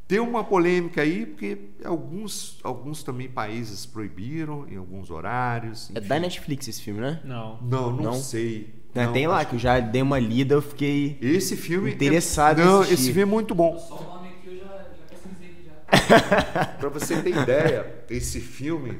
[0.07, 5.89] Tem uma polêmica aí, porque alguns, alguns também países proibiram em alguns horários.
[5.95, 6.07] É enfim.
[6.09, 7.21] da Netflix esse filme, né?
[7.23, 7.57] Não.
[7.61, 8.13] Não, não, Não?
[8.15, 8.80] sei.
[8.93, 11.17] Né, Não, tem lá, acho- que eu já dei uma lida, eu fiquei.
[11.21, 11.91] Esse filme.
[11.91, 12.93] é- Interessado em Não, assistir.
[12.95, 13.77] esse filme é muito bom.
[13.79, 16.65] Só o nome aqui eu já, já pesquisei já.
[16.79, 18.99] Para você ter ideia, esse filme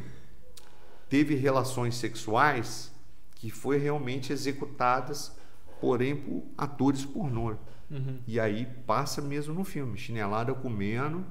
[1.10, 2.92] teve relações sexuais
[3.36, 5.36] que foi realmente executadas,
[5.82, 7.56] porém por atores pornô.
[7.90, 8.20] Uhum.
[8.26, 11.26] E aí passa mesmo no filme, chinelada comendo,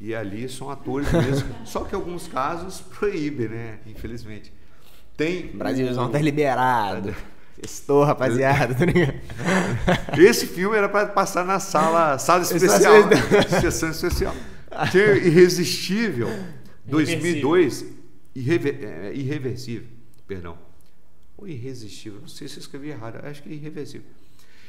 [0.00, 1.54] e ali são atores mesmo.
[1.64, 3.78] Só que em alguns casos proíbe, né?
[3.86, 4.52] Infelizmente.
[5.16, 5.46] Tem.
[5.48, 7.14] Brasilzão o- tá liberado.
[7.62, 8.76] Estou, rapaziada?
[10.18, 14.34] Esse filme era para passar na sala, sala especial, sessão- sessão especial.
[14.90, 16.28] Tinha Irresistível,
[16.86, 17.84] 2002,
[18.34, 19.88] irrever, é, Irreversível,
[20.26, 20.56] perdão.
[21.36, 24.06] Ou Irresistível, não sei se eu escrevi errado, acho que é Irreversível.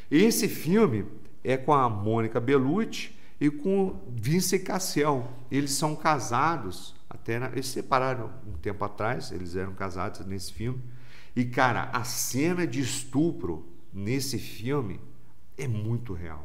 [0.09, 1.05] Esse filme
[1.43, 5.27] é com a Mônica Bellucci e com o Vincent Cassel.
[5.49, 10.51] Eles são casados Até na- eles se separaram um tempo atrás, eles eram casados nesse
[10.53, 10.81] filme.
[11.35, 14.99] E, cara, a cena de estupro nesse filme
[15.57, 16.43] é muito real.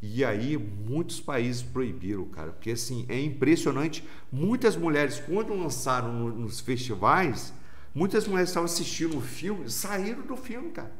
[0.00, 4.04] E aí, muitos países proibiram, cara, porque assim, é impressionante.
[4.30, 7.52] Muitas mulheres, quando lançaram no- nos festivais,
[7.94, 10.92] muitas mulheres estavam assistindo o filme, saíram do filme, cara.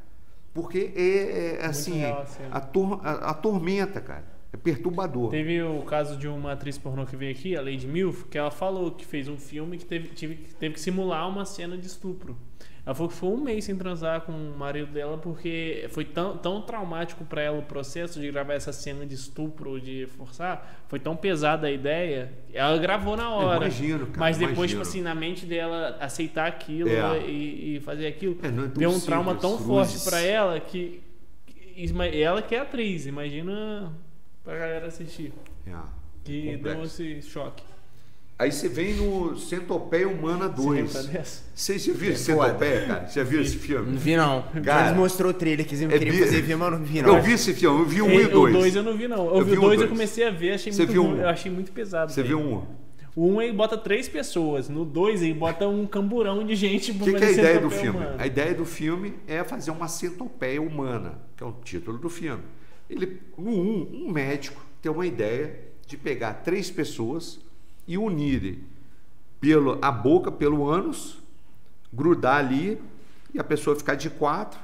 [0.53, 2.49] Porque é, é, assim, real a cena.
[2.57, 4.25] ator, a- atormenta, cara.
[4.53, 5.31] É perturbador.
[5.31, 8.51] Teve o caso de uma atriz pornô que veio aqui, a Lady Milf, que ela
[8.51, 12.37] falou que fez um filme que teve, tive- teve que simular uma cena de estupro.
[12.89, 16.39] Ela falou que foi um mês sem transar com o marido dela porque foi tão,
[16.39, 20.85] tão traumático pra ela o processo de gravar essa cena de estupro, de forçar.
[20.89, 22.33] Foi tão pesada a ideia.
[22.51, 23.67] Ela gravou na hora.
[23.67, 24.81] Imagino, cara, mas depois, imagino.
[24.81, 27.27] tipo assim, na mente dela aceitar aquilo É.
[27.29, 29.67] e, e fazer aquilo, É, é deu um trauma tão cruzes.
[30.03, 31.03] forte pra ela que,
[31.47, 31.93] que
[32.23, 33.93] ela que é atriz, imagina
[34.43, 35.31] pra galera assistir.
[35.67, 35.73] É,
[36.25, 37.03] Que complexo.
[37.03, 37.63] deu esse choque.
[38.39, 40.95] Aí você vem no Centopeia Humana Você 2.
[40.95, 41.43] lembra dessa?
[41.53, 42.17] Vocês já viram É.
[42.17, 43.07] Centopeia, cara?
[43.09, 43.91] Já viram esse filme?
[43.93, 44.45] Não vi, não.
[44.65, 47.03] Cara, Eles mostrou o trailer, que eles é queriam fazer ver, mas eu não vi,
[47.03, 47.17] não.
[47.17, 48.55] Eu vi esse filme, eu vi um e o dois.
[48.55, 49.27] 2 eu não vi, não.
[49.27, 49.91] Eu, Eu vi vi o o 2 eu dois.
[49.91, 51.17] comecei a ver, achei Você muito viu um?
[51.21, 52.13] Eu achei muito pesado.
[52.13, 52.65] Você viu um?
[53.17, 54.69] O 1 um, ele bota três pessoas.
[54.69, 57.69] No 2 ele bota um camburão de gente O que, que é a ideia do
[57.71, 57.99] filme?
[57.99, 58.15] humana.
[58.19, 62.43] A ideia do filme é fazer uma centopeia humana, que é o título do filme.
[62.89, 65.59] Ele, no um, um médico tem uma ideia
[65.89, 67.41] de pegar três pessoas
[67.89, 68.59] e unir
[69.41, 71.19] pelo, a boca pelo ânus,
[71.93, 72.81] grudar ali
[73.35, 74.61] e a pessoa ficar de quatro,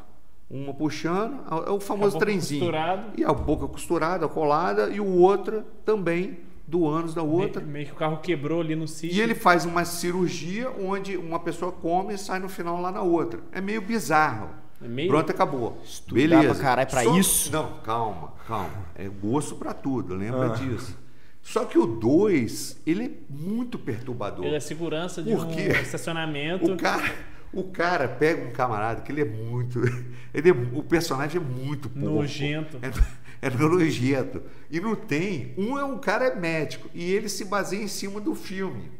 [0.51, 2.61] uma puxando, é o famoso boca trenzinho.
[2.61, 3.07] costurado.
[3.17, 7.61] E a boca costurada, colada, e o outra também do ânus da outra.
[7.63, 9.17] Me- Meio que o carro quebrou ali no sítio.
[9.17, 13.03] E ele faz uma cirurgia onde uma pessoa come e sai no final lá na
[13.03, 13.41] outra.
[13.53, 14.51] É meio bizarro.
[14.83, 15.79] É meio- Pronto, acabou.
[15.85, 16.55] Estudar Beleza.
[16.55, 17.53] pra caralho pra Só- isso?
[17.53, 18.71] Não, calma, calma.
[18.95, 20.55] É gosto pra tudo, lembra Ah.
[20.57, 20.97] disso.
[21.45, 24.47] Só que o 2, ele é muito perturbador.
[24.47, 26.65] Ele é segurança de Por um estacionamento.
[26.73, 27.15] O cara,
[27.53, 29.79] o cara pega um camarada que ele é muito.
[30.35, 32.09] Ele é, o personagem é muito porco.
[32.09, 32.81] Nojento.
[32.83, 32.91] É,
[33.47, 34.43] é nojento.
[34.69, 35.55] E não tem.
[35.57, 36.91] Um é um cara é médico.
[36.93, 38.91] E ele se baseia em cima do filme.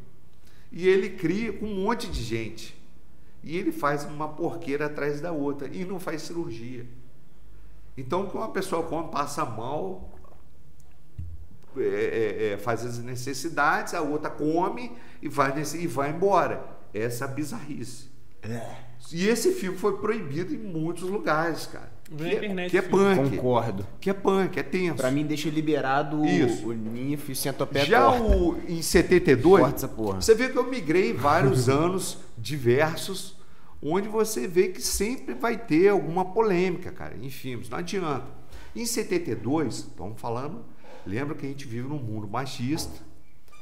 [0.71, 2.81] E ele cria um monte de gente.
[3.43, 5.67] E ele faz uma porqueira atrás da outra.
[5.67, 6.87] E não faz cirurgia.
[7.97, 10.14] Então, quando uma pessoa come, passa mal,
[11.79, 14.93] é, é, é, faz as necessidades, a outra come
[15.23, 16.65] e vai, nesse, e vai embora.
[16.93, 18.09] Essa é a bizarrice.
[19.13, 21.93] E esse filme foi proibido em muitos lugares, cara.
[22.05, 23.31] Que, na é- internet que é punk.
[23.37, 23.87] Concordo.
[24.01, 24.97] Que é punk, é tenso.
[24.97, 26.69] Pra mim, deixa liberado o- Isso.
[26.69, 28.23] o ninfo e o centopeia Já corta.
[28.37, 30.21] o, em 72, Corta essa porra.
[30.21, 33.37] você vê que eu migrei vários anos diversos,
[33.83, 38.27] onde você vê que sempre vai ter alguma polêmica, cara, em filmes, não adianta.
[38.77, 40.65] Em 72, estamos falando,
[41.07, 43.03] lembra que a gente vive num mundo machista,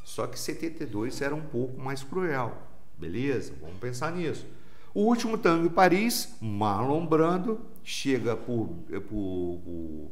[0.04, 2.56] só que 72 era um pouco mais cruel,
[2.98, 3.54] beleza?
[3.60, 4.46] Vamos pensar nisso.
[4.94, 8.68] O último tango em Paris, Marlon Brando, chega por,
[9.08, 10.10] por, por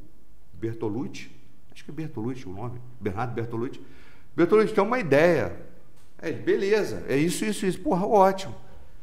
[0.55, 1.31] Bertolucci,
[1.71, 3.81] acho que é Bertolucci o nome, Bernardo Bertolucci.
[4.35, 5.55] Bertolucci tem uma ideia.
[6.19, 7.81] É, beleza, é isso, isso, isso.
[7.81, 8.55] Porra, ótimo.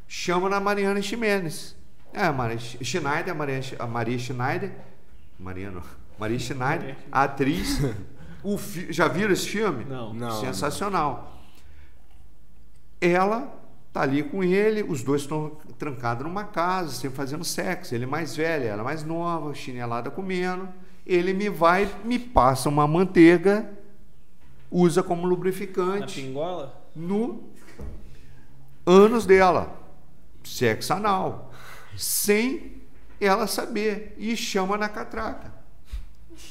[0.06, 1.76] Chama na Mariana Ximenes.
[2.12, 4.72] É, a Maria Schneider, a Maria, a Maria Schneider,
[5.38, 5.82] Mariano,
[6.18, 7.78] Maria Schneider, a atriz.
[8.42, 9.84] O fi- já viram esse filme?
[9.84, 10.14] Não.
[10.14, 11.34] Não, Sensacional.
[13.00, 13.54] Ela
[13.92, 17.94] tá ali com ele, os dois estão trancados numa casa, sempre fazendo sexo.
[17.94, 20.68] Ele é mais velho, ela mais nova, chinelada comendo.
[21.06, 23.70] Ele me vai, me passa uma manteiga,
[24.70, 26.74] usa como Na lubrificante pingola?
[26.94, 27.44] no
[28.86, 29.74] ânus dela,
[30.44, 31.52] sexo anal,
[31.96, 32.82] sem
[33.20, 35.52] ela saber, e chama na catraca.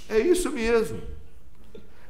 [0.09, 1.01] É isso mesmo.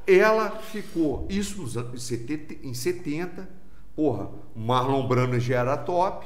[0.07, 3.49] Ela ficou, isso nos anos 70, em 70,
[3.95, 6.25] porra, Marlon Brando já era top,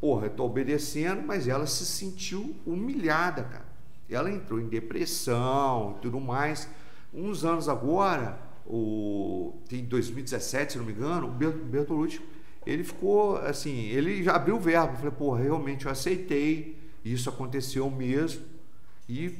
[0.00, 3.66] porra, eu tô obedecendo, mas ela se sentiu humilhada, cara.
[4.10, 6.68] Ela entrou em depressão e tudo mais.
[7.14, 12.20] Uns anos agora, o, tem 2017, se não me engano, o Ber- Bertolucci,
[12.66, 17.88] ele ficou assim, ele já abriu o verbo, falei, porra, realmente eu aceitei, isso aconteceu
[17.90, 18.42] mesmo,
[19.08, 19.34] e,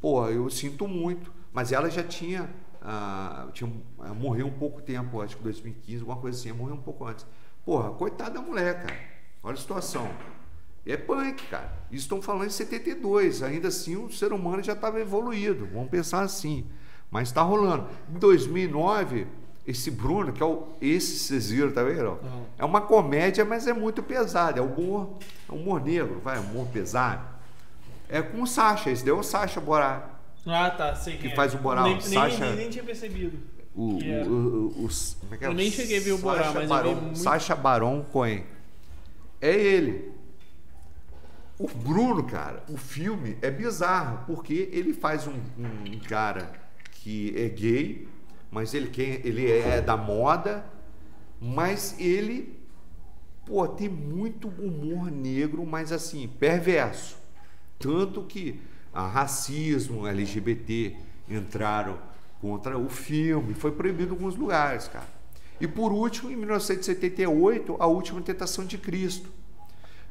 [0.00, 1.32] porra, eu sinto muito.
[1.52, 2.48] Mas ela já tinha,
[2.80, 6.82] ah, tinha ah, morreu um pouco tempo, acho que 2015, alguma coisa assim, morreu um
[6.82, 7.26] pouco antes.
[7.64, 8.98] Porra, coitada da mulher, cara.
[9.42, 10.08] Olha a situação.
[10.86, 11.72] É punk, cara.
[11.90, 13.42] Isso estão falando em 72.
[13.42, 15.66] Ainda assim, o ser humano já estava evoluído.
[15.72, 16.66] Vamos pensar assim.
[17.10, 17.86] Mas está rolando.
[18.08, 19.26] Em 2009,
[19.66, 20.68] esse Bruno, que é o.
[20.80, 22.18] Esse vocês viram, tá vendo?
[22.22, 22.46] Não.
[22.58, 24.58] É uma comédia, mas é muito pesado.
[24.58, 25.18] É humor,
[25.48, 27.26] é humor negro, vai, humor pesado.
[28.08, 28.90] É com o Sacha.
[28.90, 30.19] Esse daí é o Sacha Borá.
[30.46, 31.36] Ah, tá, sei quem Que é.
[31.36, 33.38] faz o moral, Nem, Sasha- nem, nem tinha percebido.
[33.74, 35.48] O, o- o- os- como é que é?
[35.48, 38.44] Eu nem cheguei a ver o Borá, mas eu Baron, vi muito- Sacha Baron Cohen.
[39.40, 40.10] É ele.
[41.58, 46.50] O Bruno, cara, o filme é bizarro, porque ele faz um, um cara
[46.92, 48.08] que é gay,
[48.50, 50.64] mas ele, quer, ele é da moda,
[51.40, 52.58] mas ele,
[53.46, 57.16] pô, tem muito humor negro, mas assim, perverso.
[57.78, 58.60] Tanto que
[58.92, 60.96] a racismo, LGBT
[61.28, 61.98] entraram
[62.40, 65.06] contra o filme, foi proibido em alguns lugares, cara.
[65.60, 69.28] E por último, em 1978, a última tentação de Cristo.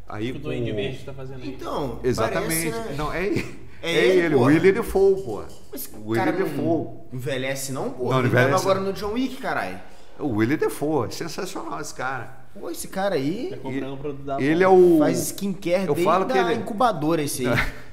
[0.08, 1.50] Aí, O com- Duende Verde tá fazendo aí.
[1.50, 2.72] Então, Exatamente.
[2.72, 2.96] parece, né?
[2.98, 3.44] Não, é, é,
[3.82, 4.46] É ele, ele, o pô.
[4.46, 5.44] William Defoe, pô.
[5.72, 6.88] Mas O William cara Defoe.
[7.14, 8.10] envelhece não, pô.
[8.10, 8.62] Não, Ele envelhece.
[8.64, 9.80] agora no John Wick, caralho.
[10.20, 12.40] O William Defoe, sensacional esse cara.
[12.60, 14.98] Pô, esse cara aí Tá comprando um produto da Ele é o.
[15.00, 17.54] faz skincare eu falo que da ele- incubadora esse aí.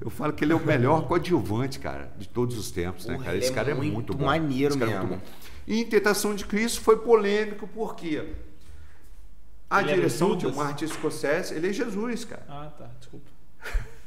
[0.00, 3.26] Eu falo que ele é o melhor coadjuvante, cara, de todos os tempos, né, Porra,
[3.26, 3.36] cara?
[3.38, 4.26] Esse é cara é muito muito bom.
[4.26, 5.08] maneiro Esse cara é mesmo.
[5.10, 5.32] muito bom.
[5.66, 8.32] E em Tentação de Cristo foi polêmico porque
[9.70, 10.56] a Ele é direção de Judas?
[10.56, 12.44] Martin Scorsese, ele é Jesus, cara.
[12.48, 12.90] Ah, tá.
[12.98, 13.30] Desculpa.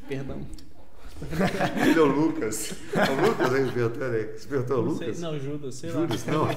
[0.07, 0.41] Perdão.
[1.81, 2.73] Ele é o Lucas.
[2.93, 4.19] É o Lucas aí inventou, né?
[4.37, 5.21] Você inventou o Não, sei, Lucas?
[5.21, 6.31] não, Judas, sei Judas, lá.
[6.33, 6.47] não.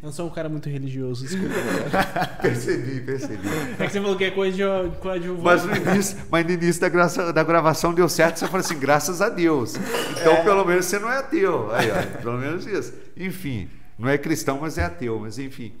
[0.00, 1.54] Eu não sou um cara muito religioso, desculpa.
[2.40, 3.48] Percebi, percebi.
[3.78, 5.42] É que você falou que é coisa de coadjuvante.
[5.42, 8.78] Mas no início, mas no início da, graça- da gravação deu certo, você falou assim,
[8.78, 9.74] graças a Deus.
[10.20, 11.72] Então, pelo menos você não é ateu.
[11.74, 12.94] Aí, ó, pelo menos isso.
[13.16, 13.68] Enfim,
[13.98, 15.18] não é cristão, mas é ateu.
[15.18, 15.72] Mas enfim,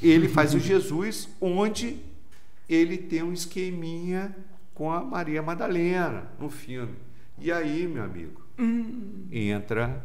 [0.00, 1.98] ele faz o Jesus onde
[2.68, 4.34] ele tem um esqueminha
[4.72, 6.94] com a Maria Madalena no filme.
[7.40, 8.40] E aí, meu amigo,
[9.32, 10.00] entra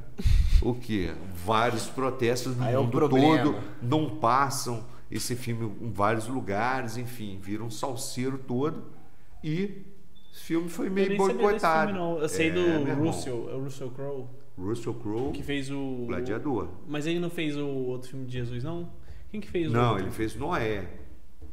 [0.62, 1.12] o quê?
[1.46, 3.44] Vários protestos no Aí é mundo problema.
[3.44, 8.84] todo não passam esse filme em vários lugares, enfim, vira um salseiro todo
[9.44, 9.84] e
[10.32, 11.92] esse filme foi Eu meio desse boicotado.
[11.92, 12.18] filme, não.
[12.20, 14.26] Eu sei É, do Russell, é o Russell Crowe,
[14.58, 16.06] Russell Crowe, que fez o...
[16.08, 16.68] Gladiador.
[16.88, 18.90] Mas ele não fez o outro filme de Jesus, não?
[19.32, 20.86] Quem que fez o Não, ele fez Noé.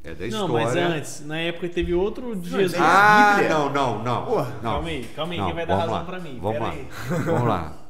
[0.05, 0.53] É da Não, história.
[0.67, 2.75] mas antes, na época teve outro de Não, Jesus.
[2.81, 4.25] é- Ah, não, não, não.
[4.27, 4.73] Porra, não.
[4.73, 6.39] calma aí, calma aí, Não, quem vai dar razão lá, pra mim?
[6.41, 6.71] Vamos Pera lá.
[6.73, 6.89] aí.
[7.25, 7.79] Vamos lá.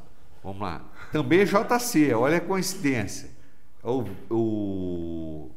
[0.46, 0.88] Vamos lá.
[1.10, 3.28] Também é JC, olha a coincidência.
[3.82, 5.50] O, o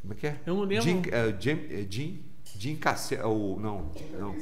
[0.00, 0.36] como é que é?
[0.46, 0.84] Eu não lembro.
[0.84, 2.20] Jim, é, Jim, é, Jim,
[2.56, 3.90] Jim Cassel, o não,
[4.20, 4.36] não.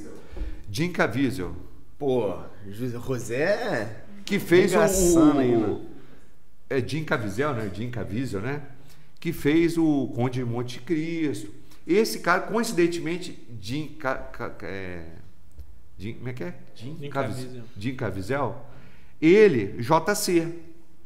[0.71, 1.57] Jim Caviezel,
[1.99, 2.37] Pô,
[2.69, 4.05] José José.
[4.27, 5.81] que fez o, Engraçando o ainda.
[6.69, 7.71] é Jim Caviezel, né?
[7.75, 8.61] Jim Caviezel, né?
[9.19, 11.51] Que fez o Conde de Monte Cristo.
[11.87, 15.07] Esse cara, coincidentemente, Jim, Ca, Ca- é,
[15.97, 16.55] Jim como é que é?
[16.75, 17.63] Jim, Jim Caviz- Caviezel.
[17.79, 18.67] Jim Caviezel.
[19.23, 20.53] Ele, JC.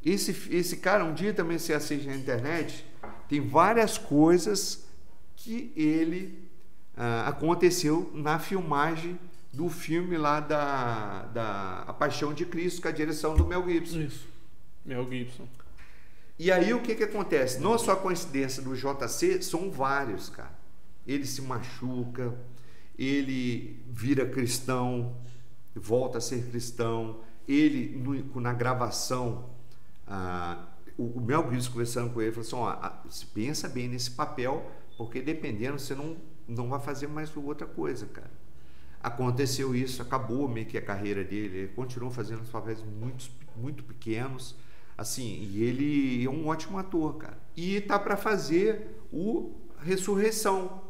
[0.02, 2.86] Esse, esse cara, um dia também você assiste na internet,
[3.28, 4.86] tem várias coisas
[5.34, 6.48] que ele
[6.96, 9.18] ah, aconteceu na filmagem
[9.52, 14.00] do filme lá da, da A Paixão de Cristo, com a direção do Mel Gibson.
[14.00, 14.28] Isso.
[14.84, 15.46] Mel Gibson.
[16.38, 17.58] E aí o que, que acontece?
[17.58, 20.56] Não só a coincidência do JC, são vários, cara.
[21.06, 22.34] Ele se machuca,
[22.98, 25.16] ele vira cristão,
[25.74, 27.20] volta a ser cristão.
[27.48, 29.50] Ele, no- na gravação,
[30.06, 30.66] ah,
[30.98, 34.70] o, o Mel Gibson conversando com ele, falou assim: ó, se pensa bem nesse papel,
[34.96, 36.16] porque dependendo, você não,
[36.48, 38.30] não vai fazer mais outra coisa, cara.
[39.02, 43.84] Aconteceu isso, acabou meio que a carreira dele, ele continuou fazendo os papéis muito, muito
[43.84, 44.56] pequenos,
[44.98, 47.38] assim, e ele é um ótimo ator, cara.
[47.56, 50.82] E tá para fazer o Ressurreição.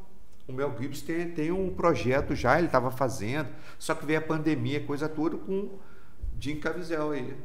[0.48, 4.22] O Mel Gibson tem, tem um projeto já, ele estava fazendo, só que veio a
[4.22, 5.70] pandemia, coisa toda, com
[6.38, 7.36] Jim Caviezel aí.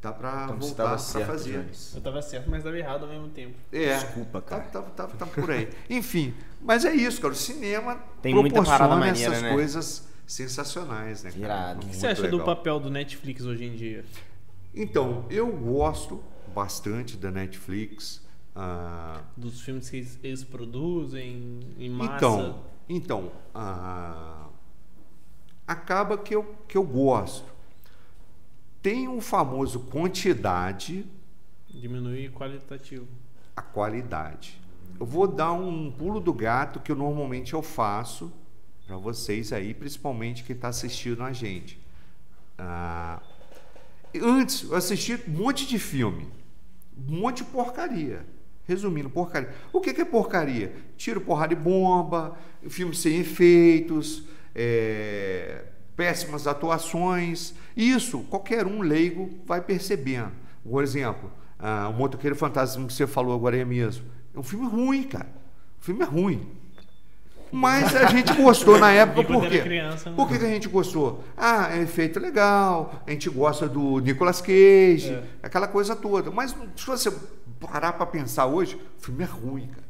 [0.00, 1.66] Tá para Então voltar tava para certo, fazer.
[1.94, 3.54] Eu tava certo, mas tava errado ao mesmo tempo.
[3.72, 4.62] É, Desculpa, tá, cara.
[4.70, 5.68] tá, tá, tá por aí.
[5.88, 7.32] Enfim, mas é isso, cara.
[7.32, 9.52] O cinema Tem muita proporciona parada maneira, essas né?
[9.52, 11.30] coisas sensacionais, né?
[11.30, 11.44] cara?
[11.44, 11.86] Irado.
[11.86, 12.46] O que você acha do legal.
[12.56, 14.04] papel do Netflix hoje em dia?
[14.74, 16.20] Então, eu gosto
[16.52, 18.20] bastante da Netflix.
[18.56, 22.16] ah, Dos filmes que eles, produzem em massa?
[22.16, 24.48] então, então ah,
[25.64, 27.52] acaba que eu, que eu gosto.
[28.82, 31.06] Tem o famoso quantidade,
[31.68, 33.06] Diminuir qualitativo.
[33.56, 34.60] a qualidade.
[34.98, 38.32] Eu vou dar um pulo do gato que eu normalmente eu faço
[38.86, 41.80] para vocês aí, principalmente quem está assistindo a gente.
[42.58, 43.22] Ah,
[44.20, 46.28] antes, eu assisti um monte de filme,
[47.08, 48.26] um monte de porcaria.
[48.66, 49.52] Resumindo, porcaria.
[49.72, 50.74] O que, que é porcaria?
[50.96, 52.36] Tiro, porrada de bomba,
[52.68, 55.64] filme sem efeitos, é,
[55.96, 57.54] péssimas atuações.
[57.76, 60.32] Isso, qualquer um leigo vai percebendo.
[60.68, 64.04] Por exemplo, ah, o Motoqueiro Fantasma que você falou agora mesmo.
[64.34, 65.28] É um filme ruim, cara.
[65.80, 66.48] O filme é ruim.
[67.54, 69.60] Mas a gente gostou na época por era quê?
[69.60, 71.22] criança, não- Por que, que a gente gostou?
[71.36, 75.22] Ah, é efeito legal, a gente gosta do Nicolas Cage, É.
[75.42, 76.30] aquela coisa toda.
[76.30, 77.12] Mas se você
[77.60, 79.82] parar pra pensar hoje, o filme é ruim, cara.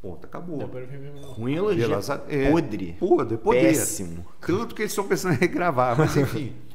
[0.00, 0.58] Ponto, acabou.
[0.58, 1.30] Não.
[1.32, 1.88] Ruim elogio.
[1.88, 2.96] Pelas- é, Podre.
[3.00, 3.60] Podre, poder.
[3.60, 4.24] Péssimo.
[4.40, 6.54] Tanto que eles estão pensando em regravar, mas enfim.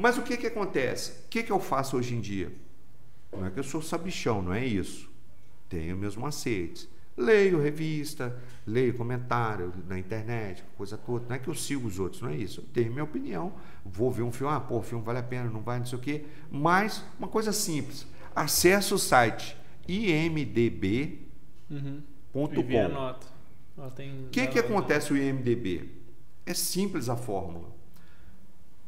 [0.00, 1.10] mas o que que acontece?
[1.10, 2.52] O que que eu faço hoje em dia?
[3.32, 5.10] Não é que eu sou sabichão, não é isso.
[5.68, 6.88] Tenho meus macetes.
[7.16, 11.26] Leio revista, leio comentário na internet, coisa toda.
[11.28, 12.60] Não é que eu sigo os outros, não é isso.
[12.60, 13.52] Eu tenho minha opinião.
[13.84, 15.98] Vou ver um filme, ah, pô, o filme vale a pena, não vale, não sei
[15.98, 16.24] o quê.
[16.48, 18.06] Mas uma coisa simples.
[18.36, 19.56] Acesse o site
[19.88, 21.24] imdb.com.
[21.74, 22.02] Uhum.
[24.26, 25.90] O que, que acontece o IMDB?
[26.46, 27.77] É simples a fórmula.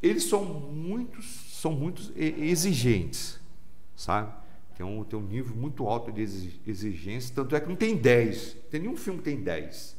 [0.02, 3.39] Eles são muito, são muito exigentes,
[3.94, 4.32] sabe?
[4.77, 7.94] Tem um, tem um nível muito alto de exi- exigência, tanto é que não tem
[7.97, 8.55] 10.
[8.55, 9.94] Não tem nenhum filme que tem 10.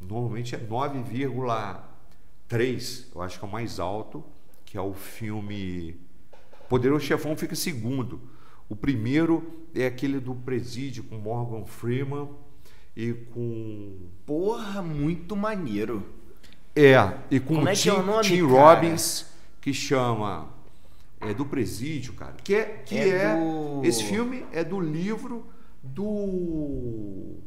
[0.00, 4.24] Normalmente é 9,3, eu acho que é o mais alto,
[4.64, 5.96] que é o filme
[6.68, 8.20] Poderoso Chefão fica segundo.
[8.68, 12.28] O primeiro é aquele do Presídio com Morgan Freeman
[12.96, 16.06] e com Porra, muito maneiro.
[16.76, 18.40] É, e com Como o é que Tim, é o nome, Tim?
[18.42, 19.26] Robbins,
[19.60, 20.48] que chama.
[21.20, 22.34] É do Presídio, cara.
[22.44, 22.64] Que é.
[22.84, 25.46] Que É é, do- Esse filme é do livro
[25.82, 27.38] do.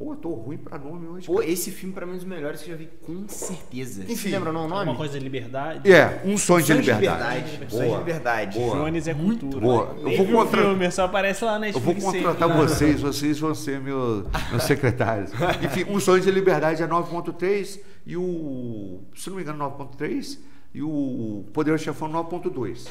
[0.00, 1.26] Pô, eu tô ruim pra nome hoje.
[1.26, 1.50] Pô, cara.
[1.50, 4.02] esse filme pra mim é um dos melhores que eu já vi, com certeza.
[4.04, 4.78] Enfim, Você lembra não o nome?
[4.80, 5.92] Alguma coisa de liberdade.
[5.92, 7.50] É, Um Sonho de Sonho de Liberdade.
[7.52, 7.70] Liberdade.
[7.70, 8.58] Sonho de Liberdade.
[8.58, 8.76] Boa.
[8.78, 9.60] Jones é cultura.
[9.60, 9.94] boa.
[9.98, 12.66] Eu vou vi o contra- filme, só aparece lá na Eu vou contratar sempre.
[12.66, 15.32] vocês, vocês vão ser meus, meus secretários.
[15.62, 20.38] Enfim, Um Sonho de Liberdade é 9.3 e o, se não me engano, 9.3
[20.72, 22.88] e o Poderoso Chefão 9.2.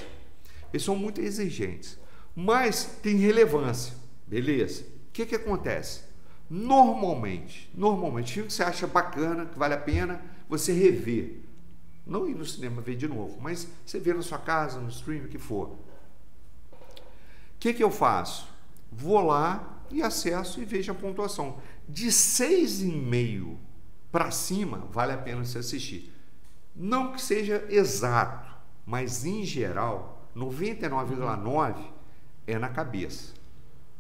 [0.72, 1.98] Eles são muito exigentes,
[2.36, 3.96] mas tem relevância,
[4.28, 4.84] beleza?
[4.84, 6.08] O que que acontece?
[6.50, 11.38] Normalmente, normalmente, filme que você acha bacana, que vale a pena, você revê.
[12.06, 15.26] Não ir no cinema ver de novo, mas você vê na sua casa, no stream,
[15.26, 15.68] o que for.
[15.70, 15.78] O
[17.60, 18.48] que, que eu faço?
[18.92, 21.60] Vou lá e acesso e vejo a pontuação.
[21.88, 23.56] De 6,5
[24.12, 26.12] para cima, vale a pena você assistir.
[26.76, 28.50] Não que seja exato,
[28.86, 31.76] mas em geral, 99,9
[32.48, 33.34] é na cabeça.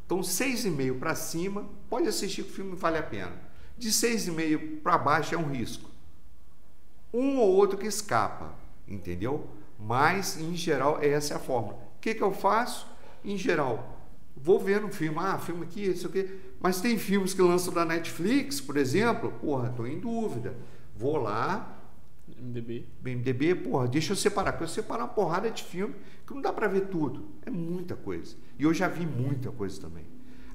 [0.05, 3.33] Então, 6,5 para cima, pode assistir que o filme vale a pena.
[3.77, 5.89] De 6,5 para baixo é um risco.
[7.13, 8.53] Um ou outro que escapa,
[8.87, 9.47] entendeu?
[9.79, 11.75] Mas, em geral, essa é a fórmula.
[11.97, 12.87] O que, que eu faço?
[13.23, 13.97] Em geral,
[14.35, 16.29] vou ver no filme, ah, filme aqui, isso aqui.
[16.59, 20.55] Mas tem filmes que lançam da Netflix, por exemplo, porra, estou em dúvida.
[20.95, 21.79] Vou lá,
[22.37, 22.85] MDB.
[23.01, 25.95] BMDB, porra, deixa eu separar, porque eu separo uma porrada de filme
[26.27, 27.29] que não dá para ver tudo.
[27.45, 28.35] É muita coisa.
[28.57, 30.05] E eu já vi muita coisa também.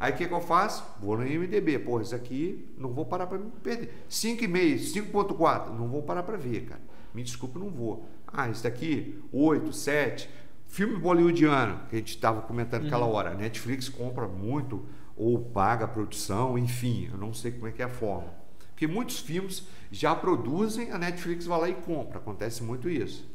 [0.05, 0.85] Aí o que, que eu faço?
[1.01, 1.79] Vou no IMDB.
[1.79, 4.05] Porra, isso aqui não vou parar para me perder.
[4.11, 6.83] 5,5, 5,4, não vou parar para ver, cara.
[7.15, 8.07] Me desculpe, não vou.
[8.27, 10.29] Ah, isso daqui, 8, 7.
[10.67, 13.31] Filme bollywoodiano, que a gente estava comentando aquela hora.
[13.31, 14.85] A Netflix compra muito
[15.17, 18.29] ou paga a produção, enfim, eu não sei como é que é a forma.
[18.73, 22.19] Porque muitos filmes já produzem, a Netflix vai lá e compra.
[22.19, 23.27] Acontece muito isso.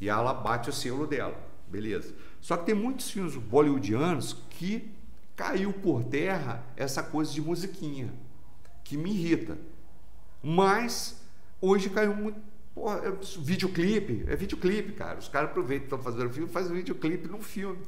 [0.00, 1.38] E ela bate o selo dela.
[1.68, 2.12] Beleza.
[2.40, 4.90] Só que tem muitos filmes bollywoodianos que
[5.42, 8.12] caiu por terra essa coisa de musiquinha,
[8.84, 9.58] que me irrita.
[10.40, 11.20] Mas
[11.60, 12.40] hoje caiu muito.
[12.72, 15.18] Porra, é videoclipe, é videoclipe, cara.
[15.18, 17.78] Os caras aproveitam que estão fazendo filme e fazem videoclipe num filme.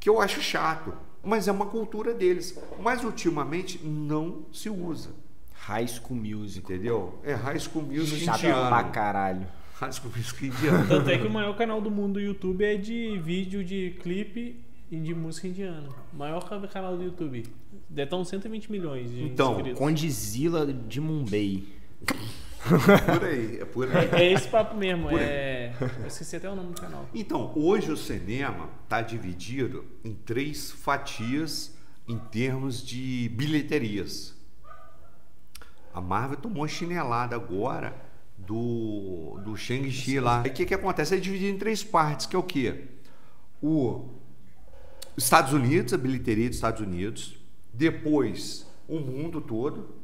[0.00, 0.92] Que eu acho chato,
[1.22, 2.58] mas é uma cultura deles.
[2.80, 5.10] Mas ultimamente não se usa.
[5.52, 6.64] High School Music.
[6.64, 7.20] Entendeu?
[7.22, 8.68] É High School Music Chato indiano.
[8.68, 9.46] pra caralho.
[9.74, 10.88] High School Music indiano.
[10.88, 14.65] Tanto é que o maior canal do mundo do YouTube é de vídeo de clipe
[14.90, 15.88] de música indiana.
[16.12, 17.44] O maior canal do YouTube.
[17.88, 19.78] Deve estar uns 120 milhões de Então, inscritos.
[19.78, 21.64] Condizila de Mumbai.
[23.06, 24.08] por aí, é por aí.
[24.12, 25.10] É esse papo mesmo.
[25.10, 25.72] É...
[26.00, 27.08] Eu esqueci até o nome do canal.
[27.14, 31.76] Então, hoje o cinema está dividido em três fatias
[32.08, 34.34] em termos de bilheterias.
[35.92, 37.96] A Marvel tomou uma chinelada agora
[38.36, 40.42] do, do Shang-Chi lá.
[40.42, 41.14] Aí o que, que acontece?
[41.14, 42.84] É dividido em três partes, que é o quê?
[43.62, 44.10] O
[45.16, 47.38] Estados Unidos, a bilheteria dos Estados Unidos,
[47.72, 49.94] depois o mundo todo,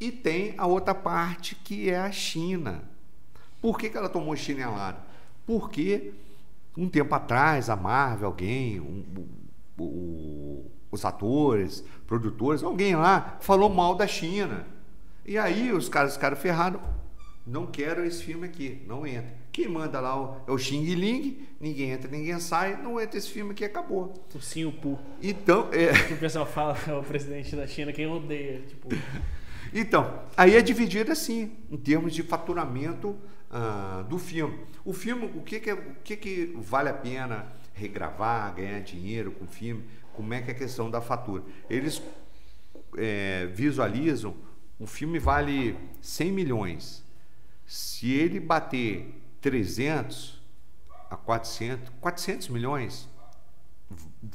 [0.00, 2.82] e tem a outra parte que é a China.
[3.60, 4.98] Por que, que ela tomou chinelada?
[5.46, 6.12] Porque
[6.76, 14.06] um tempo atrás a Marvel, alguém, um, os atores, produtores, alguém lá falou mal da
[14.06, 14.66] China.
[15.26, 16.80] E aí os caras ficaram ferrados.
[17.48, 19.32] Não quero esse filme aqui, não entra.
[19.50, 23.30] Quem manda lá o- é o Xing Ling, ninguém entra, ninguém sai, não entra esse
[23.30, 24.12] filme aqui, acabou.
[24.34, 24.98] O Sim, o Pu.
[25.22, 28.60] Então, é, o pessoal fala é o presidente da China, quem odeia.
[28.66, 28.88] Tipo,
[29.72, 33.16] Então, aí é dividido assim, em termos de faturamento
[33.50, 34.58] ah, do filme.
[34.84, 39.32] O filme, o que que, é- o que que vale a pena regravar, ganhar dinheiro
[39.32, 39.84] com o filme?
[40.12, 41.42] Como é que é a questão da fatura?
[41.70, 42.02] Eles
[42.96, 44.34] é, visualizam,
[44.78, 47.04] o filme vale 100 milhões.
[47.68, 50.40] Se ele bater 300
[51.10, 53.06] a 400, 400 milhões,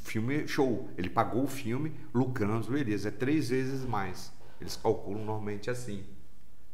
[0.04, 0.88] filme é show.
[0.96, 3.08] Ele pagou o filme lucrando, beleza.
[3.08, 4.32] É três vezes mais.
[4.60, 6.04] Eles calculam normalmente assim.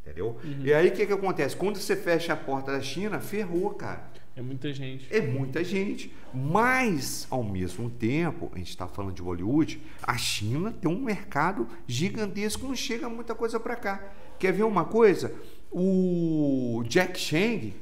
[0.03, 0.39] Entendeu?
[0.63, 1.57] E aí o que, que acontece?
[1.57, 4.11] Quando você fecha a porta da China, ferrou, cara.
[4.37, 5.07] É muita gente.
[5.11, 6.15] É muita gente.
[6.35, 11.67] Mas, ao mesmo tempo, a gente está falando de Bollywood, a China tem um mercado
[11.87, 14.13] gigantesco, não chega muita coisa para cá.
[14.39, 15.35] Quer ver uma coisa?
[15.71, 17.73] O Jack Chang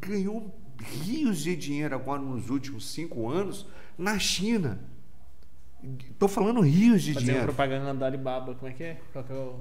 [0.00, 0.54] ganhou
[1.02, 4.80] rios de dinheiro agora nos últimos cinco anos na China.
[6.10, 7.46] Estou falando rios de Fazer uma dinheiro.
[7.54, 9.00] propaganda da Alibaba, como é que é?
[9.12, 9.60] Qual que é o.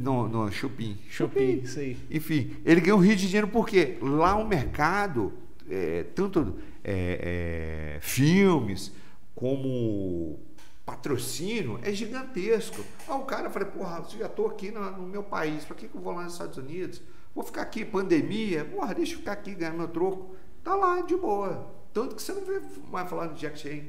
[0.00, 0.96] No, no Shopee.
[1.10, 1.96] Shopee, isso aí.
[2.10, 5.32] Enfim, ele ganhou rio de dinheiro porque lá o mercado,
[5.68, 8.92] é, tanto é, é, filmes
[9.34, 10.38] como
[10.84, 12.84] patrocínio, é gigantesco.
[13.08, 15.88] Aí o cara falei, porra, eu já estou aqui no, no meu país, para que,
[15.88, 17.00] que eu vou lá nos Estados Unidos?
[17.34, 20.36] Vou ficar aqui, pandemia, porra, deixa eu ficar aqui ganhar meu troco.
[20.62, 21.70] Tá lá, de boa.
[21.92, 23.82] Tanto que você não vê mais falar de Jack Chan.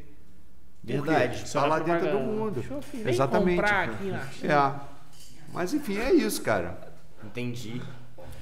[0.84, 1.44] Verdade.
[1.44, 2.32] Está lá na dentro do propaganda.
[2.40, 2.64] mundo.
[2.64, 3.56] Shopee, vem Exatamente.
[3.62, 4.54] comprar aqui na China.
[4.54, 4.80] É.
[5.54, 6.94] Mas enfim, é isso, cara.
[7.24, 7.82] Entendi.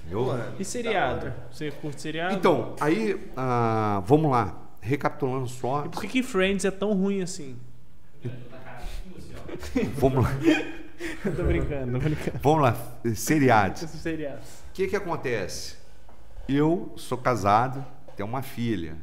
[0.09, 0.27] Eu-
[0.59, 1.33] E seriado?
[1.51, 2.35] Você curte seriado?
[2.35, 4.59] Então, aí, ah, vamos lá.
[4.81, 5.85] Recapitulando só.
[5.85, 7.57] E por que, que Friends é tão ruim assim?
[9.97, 10.31] Vamos lá.
[11.23, 12.39] tô brincando, tô brincando.
[12.41, 12.77] Vamos lá.
[13.15, 13.83] Seriados.
[13.83, 15.75] O que que acontece?
[16.47, 17.85] Eu sou casado,
[18.15, 18.97] tenho uma filha.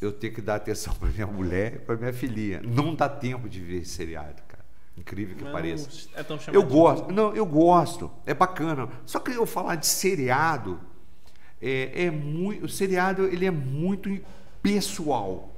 [0.00, 2.60] Eu tenho que dar atenção para minha mulher e para minha filhinha.
[2.62, 4.62] Não dá tempo de ver seriado, cara.
[4.96, 5.88] Incrível que Mas pareça.
[6.12, 8.88] não é tão Eu gosto, não, eu gosto, é bacana.
[9.06, 10.78] Só que eu falar de seriado
[11.60, 14.20] é, é muito, o seriado ele é muito
[14.62, 15.51] pessoal.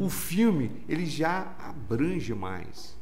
[0.00, 2.96] O filme ele já abrange mais,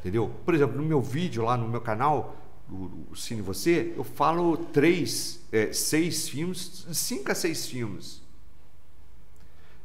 [0.00, 0.30] entendeu?
[0.44, 2.36] Por exemplo, no meu vídeo lá no meu canal,
[2.70, 8.22] o, o Cine Você, eu falo três, é, seis filmes, cinco a seis filmes.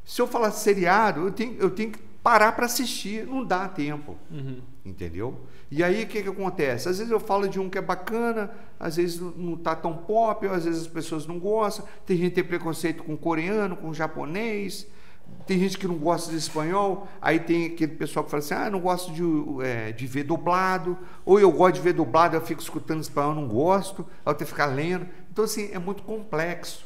[0.06, 4.16] Se eu falar seriado, eu tenho, eu tenho que parar para assistir, não dá tempo
[4.30, 4.62] Uhum.
[4.86, 5.40] entendeu?
[5.72, 6.88] E aí o que, que acontece?
[6.90, 9.96] Às vezes eu falo de um que é bacana, às vezes não- não tá tão
[9.98, 11.86] pop, às vezes as pessoas não gostam.
[12.06, 14.86] Tem gente que tem preconceito com coreano, com japonês,
[15.46, 18.66] tem gente que não gosta de espanhol, aí tem aquele pessoal que fala assim, ah,
[18.66, 19.24] eu não gosto de,
[19.66, 23.48] é, de ver dublado, ou eu gosto de ver dublado, eu fico escutando espanhol, não
[23.48, 25.08] gosto, aí eu tenho que ficar lendo.
[25.32, 26.86] Então, assim, é muito complexo.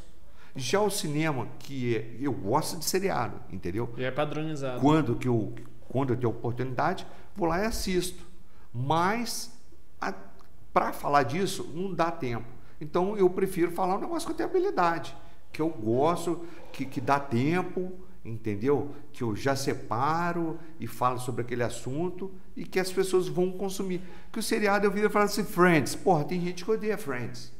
[0.55, 3.93] Já o cinema, que é- eu gosto de seriado, entendeu?
[3.97, 4.79] Já é padronizado.
[4.81, 5.53] quando que eu
[5.89, 7.05] quando eu tenho oportunidade
[7.35, 8.25] vou lá e assisto
[8.73, 9.51] mas
[10.73, 12.47] para falar disso não dá tempo
[12.81, 15.15] então eu prefiro falar um negócio que eu tenho habilidade
[15.53, 16.43] que eu gosto
[16.73, 17.93] que, que dá tempo
[18.25, 23.51] entendeu que eu já separo e falo sobre aquele assunto e que as pessoas vão
[23.51, 27.53] consumir que o seriado eu vi falar assim Friends porra tem gente que odeia Friends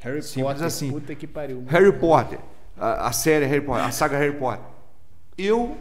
[0.00, 0.90] Harry Simples Potter, assim.
[0.90, 1.64] puta que pariu.
[1.68, 2.38] Harry Potter,
[2.76, 4.64] a, a série Harry Potter, a saga Harry Potter.
[5.36, 5.76] Eu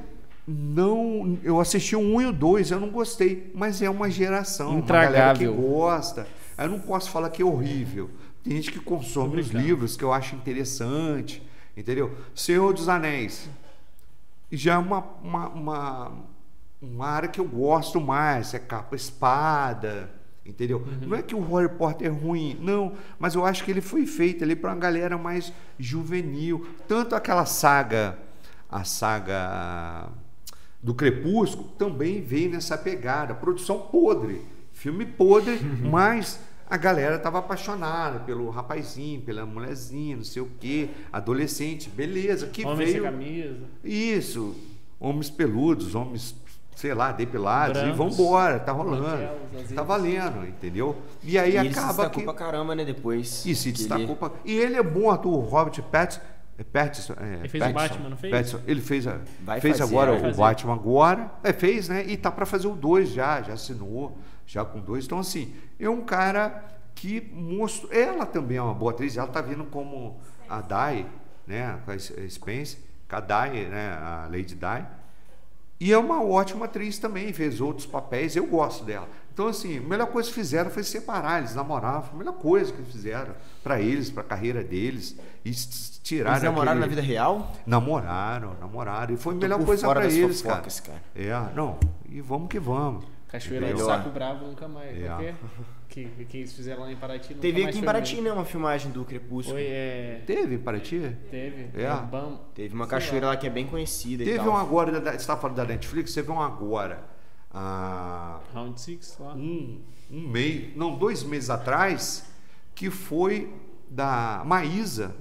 [0.48, 4.80] não, eu assisti o 1 e o 2, eu não gostei, mas é uma geração,
[4.80, 6.28] uma galera que gosta.
[6.58, 8.10] Eu não posso falar que é horrível.
[8.44, 11.42] Tem gente que consome Tô os livros que eu acho interessante,
[11.76, 12.14] entendeu?
[12.36, 13.50] Senhor dos Anéis
[14.52, 16.12] já é uma, uma, uma,
[16.82, 20.12] uma área que eu gosto mais, é capa espada,
[20.46, 20.86] entendeu?
[21.02, 24.06] Não é que o Harry Potter é ruim, não, mas eu acho que ele foi
[24.06, 26.68] feito ali para uma galera mais juvenil.
[26.88, 28.18] Tanto aquela saga,
[28.70, 30.10] a saga
[30.82, 33.36] do Crepúsculo, também veio nessa pegada.
[33.36, 34.42] Produção podre,
[34.74, 35.60] filme podre,
[35.90, 36.40] mas
[36.70, 42.64] a galera estava apaixonada pelo rapazinho, pela mulherzinha, não sei o quê, adolescente, beleza, que
[42.66, 42.92] Homem veio...
[42.92, 43.58] sem camisa.
[43.84, 44.56] Isso,
[45.00, 46.36] homens peludos, homens,
[46.76, 49.04] sei lá, depilados, e Brancos, vambora, tá rolando.
[49.04, 49.72] branquelos.
[49.76, 50.96] Tá valendo, entendeu?
[51.24, 52.24] E aí E ele se acaba destacou que.
[52.24, 53.46] pra caramba, né, depois.
[53.46, 54.32] E se destacou ele- pra...
[54.46, 56.22] E ele é bom ator, o Robert Pattinson.
[56.58, 58.32] é Pattinson, é, Ele fez o Pattinson, Batman, não fez?
[58.34, 58.60] Pattinson.
[58.68, 60.38] Ele fez, a- Vai fez fazer, agora o fazer.
[60.38, 61.32] Batman agora.
[61.44, 62.06] É, fez, né?
[62.08, 64.18] E tá para fazer o 2 já, já assinou,
[64.50, 65.06] já com dois.
[65.06, 66.66] Então, assim, é um cara
[66.96, 67.94] que mostrou.
[67.94, 70.20] Ela também é uma boa atriz, ela tá vindo como
[70.50, 71.06] a Dai,
[71.46, 71.80] né?
[71.86, 72.78] Com a Spence,
[73.08, 73.92] com a Dai, né?
[74.02, 74.86] A Lady Di.
[75.80, 79.08] E é uma ótima atriz também, fez outros papéis, eu gosto dela.
[79.32, 82.74] Então, assim, a melhor coisa que fizeram foi separar, eles namoravam, foi a melhor coisa
[82.74, 85.16] que fizeram para eles, para a carreira deles,
[85.46, 85.52] e
[86.04, 86.36] tiraram.
[86.36, 87.54] Eles namoraram na aquele- vida real?
[87.66, 90.56] Namoraram, namoraram, e foi a melhor coisa para eles, cara.
[90.56, 91.02] fofocas, cara.
[91.16, 93.06] É, não, e vamos que vamos.
[93.30, 93.86] Cachoeira do Melhor.
[93.88, 94.98] Saco Bravo nunca mais.
[94.98, 95.08] É.
[95.08, 95.34] Por quê?
[95.88, 97.30] Que, que eles fizeram lá em Paraty.
[97.30, 98.28] nunca Teve mais aqui em Paraty, mesmo.
[98.30, 99.56] né, uma filmagem do Crepúsculo.
[99.58, 100.24] Foi, é.
[100.26, 101.16] Teve para ti?
[101.32, 101.70] Teve.
[101.80, 101.90] É?
[102.10, 103.32] Bam- Teve uma sei cachoeira lá.
[103.34, 104.50] lá que é bem conhecida e Teve tal.
[104.50, 107.04] um agora, da- você estava falando da Netflix, teve um agora.
[107.54, 109.34] ah, Round 6 lá.
[109.34, 109.82] um,
[110.12, 112.26] um mês, não, dois meses atrás,
[112.76, 113.52] que foi
[113.90, 115.16] da Maísa,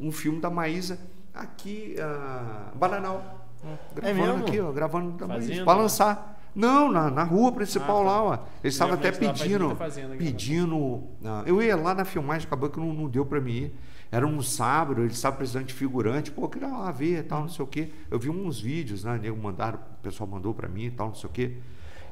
[0.00, 0.98] um filme da Maísa
[1.34, 3.46] aqui, ah, Bananal.
[3.94, 4.46] Gravando mesmo?
[4.46, 5.64] aqui, ó, gravando da Maísa, né?
[5.64, 6.33] lançar.
[6.54, 8.10] Não, na, na rua principal Ah, tá.
[8.10, 8.34] lá, ó.
[8.62, 11.02] Eles estavam até pedindo, fazenda pedindo.
[11.24, 13.74] ah, eu ia lá na filmagem, acabou que não, não deu para mim ir.
[14.12, 17.40] Era um sábado, eles estavam precisando de figurante, pô, eu queria lá ver e tal,
[17.40, 17.90] não sei o quê.
[18.08, 19.18] Eu vi uns vídeos, né?
[19.20, 21.56] nego Mandaram, o pessoal mandou para mim e tal, não sei o quê.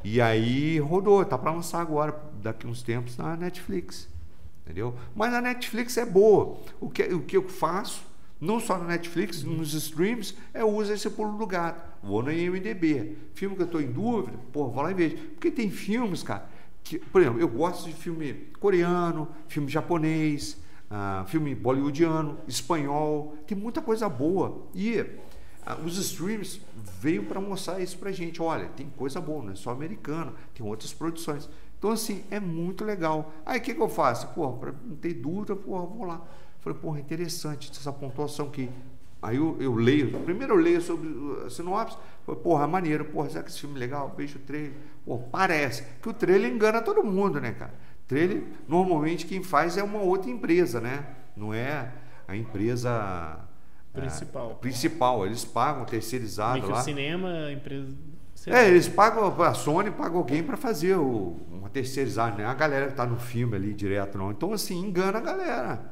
[0.02, 4.08] E aí rodou, tá para lançar agora, daqui uns tempos, na Netflix.
[4.64, 4.96] Entendeu?
[5.14, 6.56] Mas a Netflix é boa.
[6.80, 8.02] O que, o que eu faço,
[8.42, 11.80] não só na Netflix, nos streams, é uso esse pulo do gato.
[12.02, 13.16] Vou na IMDB.
[13.34, 15.16] Filme que eu estou em dúvida, pô, vou lá e vejo.
[15.16, 16.50] Porque tem filmes, cara,
[16.82, 20.60] que, por exemplo, eu gosto de filme coreano, filme japonês,
[20.90, 24.66] ah, filme bollywoodiano, espanhol, tem muita coisa boa.
[24.74, 25.06] E
[25.64, 26.60] ah, os streams
[27.00, 28.42] veio para mostrar isso pra gente.
[28.42, 31.48] Olha, tem coisa boa, não é só americano, tem outras produções.
[31.78, 33.32] Então, assim, é muito legal.
[33.46, 34.26] Aí, o que, que eu faço?
[34.34, 36.20] Pô, para não ter dúvida, eu vou lá.
[36.62, 38.70] Falei, porra, interessante essa pontuação aqui.
[39.20, 41.08] Aí eu, eu leio, primeiro eu leio sobre
[41.44, 44.12] a sinopse, falei, porra, maneiro, porra, será que esse filme é legal?
[44.16, 44.72] Vejo o trailer.
[45.04, 47.74] Pô, parece que o trailer engana todo mundo, né, cara?
[48.08, 51.06] Trailer, normalmente quem faz é uma outra empresa, né?
[51.36, 51.92] Não é
[52.26, 53.44] a empresa ah,
[53.92, 54.54] Principal.
[54.60, 55.26] principal.
[55.26, 56.82] Eles pagam terceirizado Meio que o lá.
[56.82, 57.94] cinema, a empresa.
[58.46, 62.54] É, eles pagam, a Sony paga alguém para fazer o, uma terceirizada, não é a
[62.54, 64.32] galera que tá no filme ali direto, não.
[64.32, 65.91] Então, assim, engana a galera.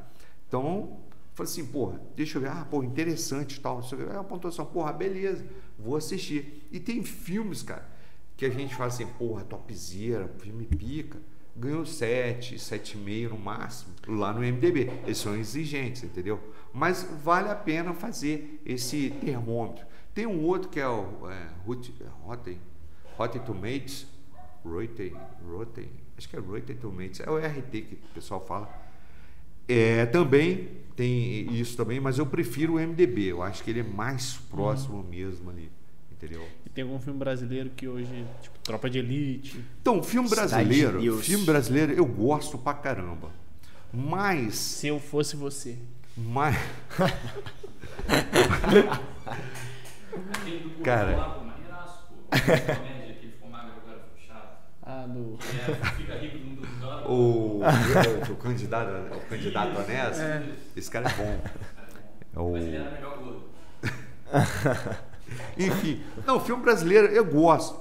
[0.50, 0.98] Então,
[1.32, 3.76] falei assim, porra, deixa eu ver, ah, pô, interessante tal.
[3.76, 4.10] não sei o quê.
[4.10, 5.46] Aí a pontuação, porra, beleza,
[5.78, 6.66] vou assistir.
[6.72, 7.88] E tem filmes, cara,
[8.36, 11.18] que a gente fala assim, porra, topzera, filme pica.
[11.56, 14.90] Ganhou 7, 7,5 no máximo, lá no MDB.
[15.04, 16.40] Eles são exigentes, entendeu?
[16.72, 19.86] Mas vale a pena fazer esse termômetro.
[20.12, 21.94] Tem um outro que é o é, Rot-
[22.24, 22.58] Rotten,
[23.16, 24.06] Rotten Tomatoes,
[24.64, 25.12] Rotten,
[25.48, 28.66] Rotten, acho que é Rotten Tomatoes, é o RT que o pessoal fala.
[29.70, 33.26] É, também tem isso também, mas eu prefiro o MDB.
[33.26, 35.70] Eu acho que ele é mais próximo mesmo ali,
[36.10, 36.44] entendeu?
[36.66, 39.64] E tem algum filme brasileiro que hoje, tipo, Tropa de Elite.
[39.80, 43.30] Então, filme brasileiro, de filme brasileiro eu gosto pra caramba.
[43.92, 45.78] Mas, Se eu fosse você.
[46.16, 46.56] mas
[50.82, 51.38] Cara.
[54.92, 55.38] Ah, do.
[55.40, 56.49] É, fica rico do
[57.14, 58.28] do dólar.
[58.28, 60.22] o, o candidato, o candidato honesto,
[60.76, 61.40] esse cara é bom.
[62.34, 63.42] É o- Mas ele era melhor gordo.
[65.58, 67.78] Enfim, não, filme brasileiro eu gosto,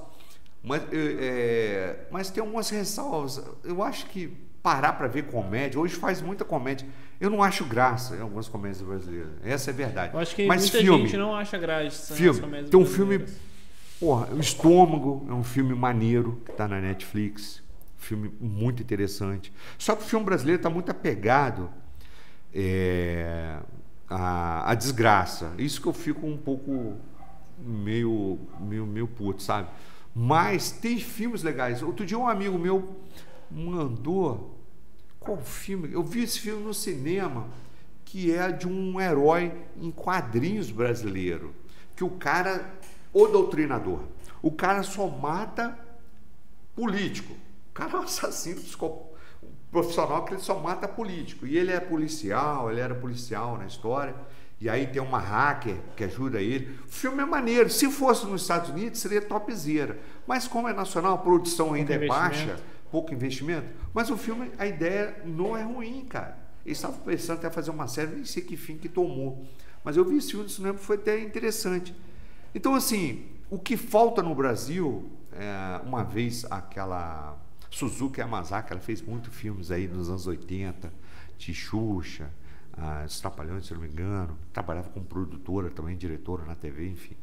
[0.62, 3.42] mas, é, mas tem algumas ressalvas.
[3.64, 6.86] Eu acho que parar para ver comédia, hoje faz muita comédia.
[7.20, 10.14] Eu não acho graça em algumas comédias brasileiras, essa é a verdade.
[10.14, 12.14] Eu acho que mas muita filme, gente não acha graça.
[12.14, 13.24] filme, comédias tem um filme,
[13.98, 17.59] porra, O Estômago é um filme maneiro que está na Netflix,
[18.00, 19.52] filme muito interessante.
[19.78, 21.70] Só que o filme brasileiro está muito apegado
[22.52, 23.58] é,
[24.08, 25.52] à, à desgraça.
[25.58, 26.96] Isso que eu fico um pouco
[27.58, 29.68] meio, meio, meio puto, sabe?
[30.14, 31.82] Mas tem filmes legais.
[31.82, 32.96] Outro dia um amigo meu
[33.50, 34.58] mandou
[35.20, 35.92] qual filme?
[35.92, 37.48] Eu vi esse filme no cinema
[38.04, 41.54] que é de um herói em quadrinhos brasileiro,
[41.94, 42.74] que o cara,
[43.12, 44.00] o doutrinador,
[44.42, 45.78] o cara só mata
[46.74, 47.32] político.
[47.80, 48.60] Cara é um assassino
[49.42, 51.46] um profissional que ele só mata político.
[51.46, 54.14] E ele é policial, ele era policial na história.
[54.60, 56.78] E aí tem uma hacker que ajuda ele.
[56.86, 57.70] O filme é maneiro.
[57.70, 59.98] Se fosse nos Estados Unidos, seria topzera.
[60.26, 63.66] Mas como é nacional, a produção ainda é baixa, pouco investimento.
[63.94, 66.36] Mas o filme, a ideia não é ruim, cara.
[66.66, 69.42] Eles estavam pensando até fazer uma série, nem sei que fim que tomou.
[69.82, 71.94] Mas eu vi esse filme no cinema foi até interessante.
[72.54, 77.38] Então, assim, o que falta no Brasil, é, uma vez aquela
[77.70, 80.92] Suzuki Yamazaki, ela fez muitos filmes aí nos anos 80,
[81.38, 82.30] de Xuxa,
[82.76, 83.22] ah, se
[83.74, 87.16] não me engano, trabalhava como produtora também, diretora na TV, enfim.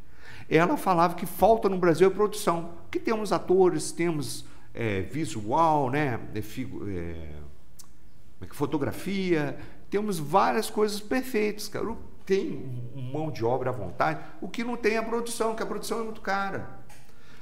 [0.50, 6.20] Ela falava que falta no Brasil é produção, que temos atores, temos é, visual, né,
[6.34, 6.42] é, é,
[8.42, 9.58] é fotografia,
[9.90, 11.96] temos várias coisas perfeitas, cara.
[12.26, 15.66] Tem mão de obra à vontade, o que não tem é a produção, que a
[15.66, 16.78] produção é muito cara.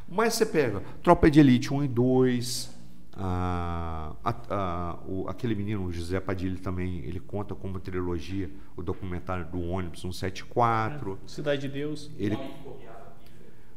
[0.08, 2.75] Mas você pega Tropa de Elite 1 e 2,
[3.18, 8.84] ah, a- a- o- aquele menino, o José Padilha também, ele conta como trilogia o
[8.84, 11.18] documentário do ônibus 174.
[11.26, 12.12] Cidade de Deus.
[12.18, 12.38] Ele,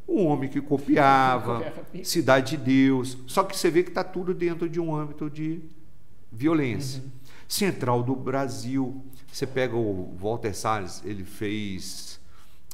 [0.07, 2.11] O homem que copiava, Copiava pizza.
[2.11, 3.19] Cidade de Deus.
[3.27, 5.61] Só que você vê que está tudo dentro de um âmbito de
[6.33, 7.03] violência.
[7.47, 9.05] Central do Brasil.
[9.31, 12.19] Você pega o Walter Salles, ele fez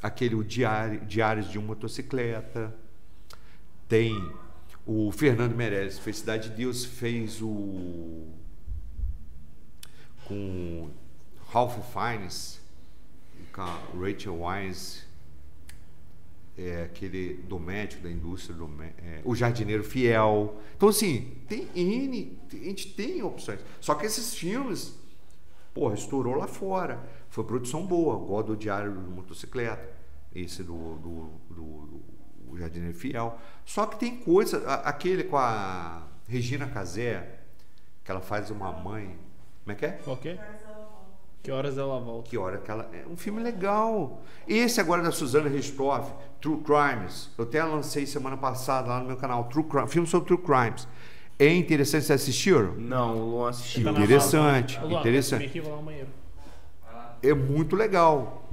[0.03, 2.73] aquele o diário, Diários de uma Motocicleta.
[3.89, 4.15] Tem
[4.87, 8.27] o Fernando Meirelles, fez Cidade de Deus, fez o.
[10.27, 10.91] com
[11.51, 12.61] Ralph Fiennes,
[13.53, 15.03] com a Rachel Wise,
[16.57, 18.57] é, aquele do médico da indústria,
[18.99, 20.59] é, o jardineiro fiel.
[20.77, 23.61] Então, assim, tem N, a gente tem opções.
[23.81, 24.95] Só que esses filmes,
[25.73, 27.01] porra, estourou lá fora.
[27.29, 29.89] Foi produção boa, igual do Diário do Motocicleta,
[30.35, 32.14] esse do, do, do- do-
[32.55, 33.39] o Jardineiro Fiel.
[33.65, 37.41] Só que tem coisa, aquele com a Regina Casé,
[38.05, 39.17] que ela faz uma mãe.
[39.65, 39.91] Como é que é?
[40.05, 40.39] Qual que é?
[41.43, 42.31] Que horas ela volta?
[42.31, 42.89] Que hora que ela.
[42.93, 44.23] É um filme legal.
[44.49, 46.11] Esse agora da Suzana Ristoff,
[46.41, 47.29] True Crimes.
[47.37, 50.89] Eu até lancei semana passada lá no meu canal, True Crime, filme sobre True Crimes.
[51.39, 52.75] É interessante, vocês assistiram?
[52.77, 53.85] Não, o Luan assistiu.
[53.85, 55.41] Tá Interessante, Luan, interessante.
[55.41, 56.09] vem aqui, vou lá no banheiro.
[57.23, 58.44] É muito legal.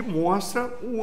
[0.00, 0.62] Que mostra.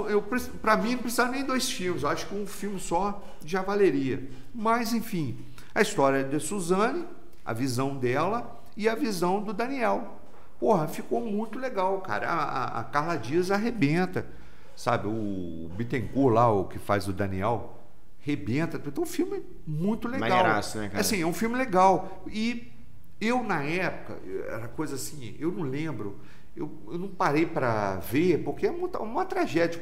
[0.10, 0.22] Eu,
[0.62, 2.04] pra mim, não precisava nem dois filmes.
[2.04, 4.24] Eu acho que um filme só já valeria.
[4.54, 5.38] Mas, enfim,
[5.74, 7.06] a história de Suzane,
[7.44, 10.20] a visão dela e a visão do Daniel.
[10.60, 12.28] Porra, ficou muito legal, cara.
[12.30, 14.26] A, a- a Carla Dias arrebenta.
[14.78, 17.78] Sabe, o Bittencourt lá, o que faz o Daniel,
[18.20, 18.82] rebenta.
[18.86, 20.30] Então, um filme muito legal.
[20.30, 21.02] Maneiraço, né, cara?
[21.02, 22.24] Assim, é um filme legal.
[22.28, 22.72] E
[23.22, 24.20] eu, na época,
[24.50, 26.20] era coisa assim, eu não lembro,
[26.56, 29.80] eu, eu não parei para ver, porque é uma, uma tragédia.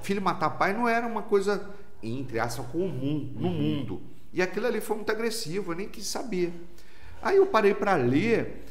[0.00, 1.70] Filho matar pai não era uma coisa,
[2.02, 4.02] entre aspas, comum no mundo.
[4.32, 6.52] E aquilo ali foi muito agressivo, eu nem quis saber.
[7.22, 8.64] Aí eu parei para ler,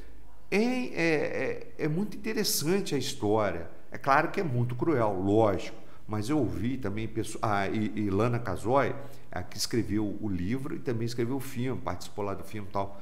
[0.52, 3.70] é, é, é, é muito interessante a história.
[3.92, 5.78] É claro que é muito cruel, lógico,
[6.08, 7.44] mas eu ouvi também pessoas.
[7.44, 8.94] A I- Ilana Casoy,
[9.32, 12.72] a que escreveu o livro e também escreveu o filme, participou lá do filme e
[12.72, 13.02] tal.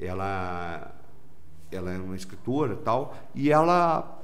[0.00, 0.94] Ela,
[1.70, 4.14] ela é uma escritora e tal, e ela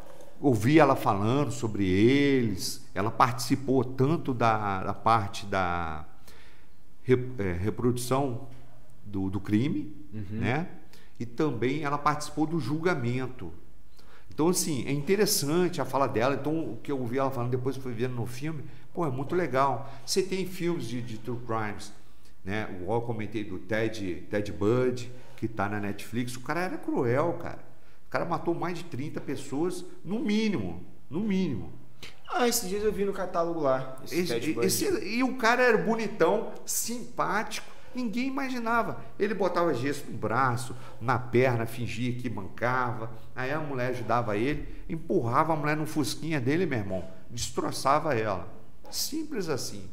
[0.41, 6.05] ouvi ela falando sobre eles, ela participou tanto da, da parte da
[7.03, 8.47] re- eh, reprodução
[9.05, 9.95] do, do crime,
[10.41, 10.69] né?
[11.19, 13.53] E também ela participou do julgamento.
[14.31, 16.35] Então, assim, é interessante a fala dela.
[16.35, 19.35] Então, o que eu ouvi ela falando depois fui vendo no filme, pô, é muito
[19.35, 19.93] legal.
[20.05, 21.93] Você tem filmes de, de true crimes,
[22.45, 22.67] né?
[22.85, 26.37] O eu comentei do Ted, Ted Bundy, que tá na Netflix.
[26.37, 27.59] O cara era cruel, cara.
[28.07, 30.85] O cara matou mais de 30 pessoas, no mínimo.
[31.11, 31.73] No mínimo.
[32.33, 33.97] Ah, esses dias eu vi no catálogo lá.
[34.05, 37.73] Esse, Esse- esse- e o cara era bonitão, simpático.
[37.95, 39.01] Ninguém imaginava.
[39.19, 43.11] Ele botava gesso no braço, na perna, fingia que mancava.
[43.37, 47.05] Aí a mulher ajudava ele, empurrava a mulher no fusquinha dele, meu irmão.
[47.31, 48.53] Destroçava ela.
[48.91, 49.89] Simples assim.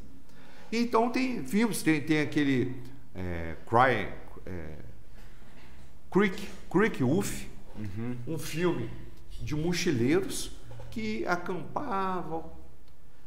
[0.72, 2.76] Então tem filmes, tem, tem aquele
[3.14, 4.08] é, Cry,
[4.48, 4.76] é,
[6.12, 7.46] Creek, Creek Wolf,
[8.28, 8.90] um filme
[9.42, 10.52] de mochileiros
[10.92, 12.52] que acampavam,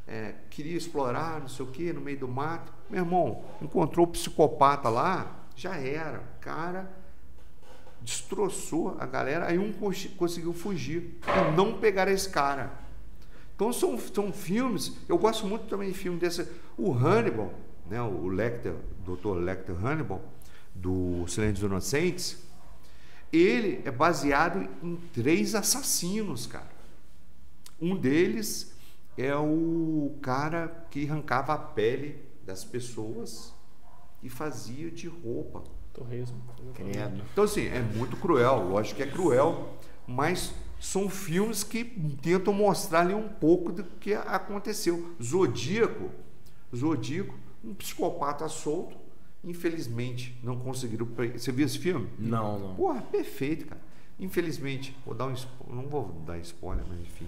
[0.07, 2.73] é, queria explorar, não sei o que, no meio do mato.
[2.91, 6.19] Meu irmão, encontrou o psicopata lá, já era.
[6.21, 6.91] O cara
[8.03, 12.71] destroçou a galera, aí um cons- conseguiu fugir e não pegar esse cara.
[13.57, 16.47] Então são, são filmes, eu gosto muito também de filme desse.
[16.77, 17.55] O Hannibal,
[17.89, 18.75] né, o Lecter,
[19.07, 19.37] Dr.
[19.39, 20.21] Lecter Hannibal,
[20.75, 22.45] do Silêncio dos Inocentes,
[23.37, 26.73] ele é baseado em três assassinos, cara.
[27.81, 28.73] Um deles
[29.17, 33.53] é o cara que arrancava a pele das pessoas
[34.23, 35.63] e fazia de roupa.
[35.93, 36.43] Torresmo.
[36.75, 37.23] Credo.
[37.33, 39.75] Então, assim, é muito cruel, lógico que é cruel,
[40.07, 41.85] mas são filmes que
[42.21, 45.15] tentam mostrar ali um pouco do que aconteceu.
[45.23, 46.11] Zodíaco,
[46.75, 48.97] Zodíaco, um psicopata solto,
[49.45, 51.07] infelizmente não conseguiram.
[51.37, 52.09] Você viu esse filme?
[52.19, 52.75] Não, não.
[52.75, 53.81] Porra, perfeito, cara.
[54.19, 57.27] Infelizmente, vou dar um spo- não vou dar spoiler, mas enfim.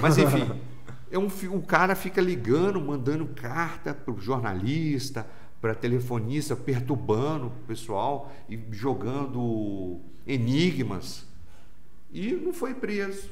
[0.00, 0.60] Mas enfim,
[1.10, 1.26] é um,
[1.56, 5.26] o cara fica ligando, mandando carta para o jornalista,
[5.60, 11.26] para telefonista, perturbando o pessoal e jogando enigmas.
[12.12, 13.30] E não foi preso.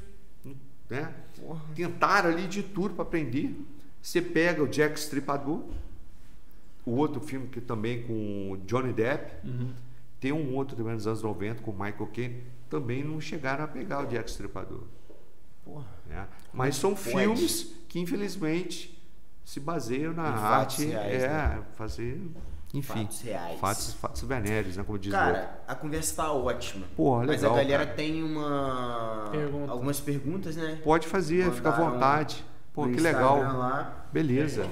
[0.88, 1.12] Né?
[1.74, 3.54] Tentaram ali de tudo para prender.
[4.00, 5.64] Você pega o Jack Stripador,
[6.86, 9.32] o outro filme que também com o Johnny Depp,
[10.20, 13.68] tem um outro também nos anos 90 com o Michael Caine, também não chegaram a
[13.68, 14.84] pegar o Jack Stripador.
[15.64, 15.84] Porra.
[16.06, 16.26] né?
[16.54, 17.10] Mas são Pode.
[17.10, 18.96] filmes que infelizmente
[19.44, 21.62] se baseiam na Em arte, reais, é, né?
[21.74, 22.20] fazer,
[22.74, 23.60] enfim, Fatos reais.
[23.60, 25.16] fatos, fatos venéreos, né, como diz o.
[25.16, 26.86] Cara, a conversa tá ótima.
[26.96, 27.96] Porra, Mas legal, a galera cara.
[27.96, 29.28] tem uma.
[29.32, 29.72] Pergunta.
[29.72, 30.80] Algumas perguntas, né?
[30.82, 32.44] Pode fazer, fica à vontade.
[32.72, 33.58] Pô, que Instagram legal.
[33.58, 34.06] Lá.
[34.12, 34.66] Beleza.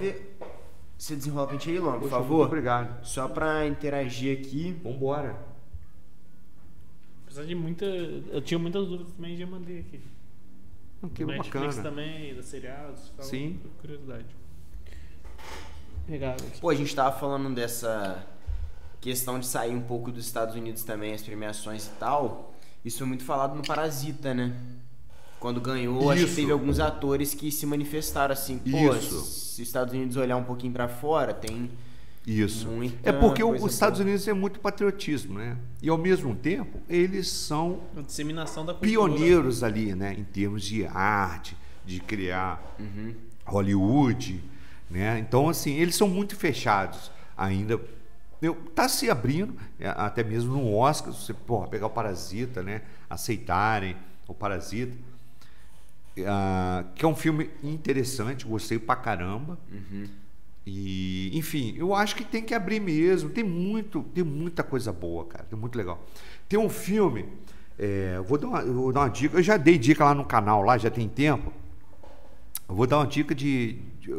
[1.04, 2.36] Você desenrola pra gente aí, Luan, por favor?
[2.38, 3.04] muito obrigado.
[3.04, 4.74] Só pra interagir aqui.
[4.82, 5.36] Vambora.
[7.26, 7.84] Apesar de muita.
[7.84, 10.00] Eu tinha muitas dúvidas também, já mandei aqui.
[11.12, 11.82] Que Netflix bacana.
[11.82, 13.08] também, dos seriados.
[13.14, 13.60] fala Sim.
[13.62, 14.24] por Curiosidade.
[16.08, 16.36] Legal.
[16.58, 18.24] Pô, a gente tava falando dessa
[18.98, 22.54] questão de sair um pouco dos Estados Unidos também, as premiações e tal.
[22.82, 24.56] Isso foi muito falado no Parasita, né?
[25.38, 26.36] Quando ganhou, acho que Isso.
[26.36, 29.43] teve alguns atores que se manifestaram assim, pô, Isso.
[29.54, 31.70] Se os Estados Unidos olhar um pouquinho pra fora, tem
[32.26, 32.66] Isso.
[32.66, 34.08] muita É porque os Estados boa.
[34.08, 35.56] Unidos é muito patriotismo, né?
[35.80, 38.90] E ao mesmo tempo, eles são A disseminação da cultura.
[38.90, 40.12] pioneiros ali, né?
[40.18, 41.56] Em termos de arte,
[41.86, 42.60] de criar
[43.46, 44.42] Hollywood,
[44.90, 45.20] né?
[45.20, 47.80] Então, assim, eles são muito fechados ainda.
[48.42, 52.60] Eu, tá se abrindo, é, até mesmo no Oscar, se você porra, pegar o Parasita,
[52.60, 52.82] né?
[53.08, 54.96] Aceitarem o Parasita.
[56.26, 59.58] Ah, que é um filme interessante, gostei pra caramba.
[60.66, 63.28] E, enfim, eu acho que tem que abrir mesmo.
[63.30, 65.44] Tem muito, tem muita coisa boa, cara.
[65.44, 66.02] Tem muito legal.
[66.48, 67.26] Tem um filme,
[67.78, 69.36] é, vou dar uma, vou dar uma dica.
[69.36, 71.52] Eu já dei dica lá no canal, lá já tem tempo.
[72.68, 74.10] Eu vou dar uma dica de, de-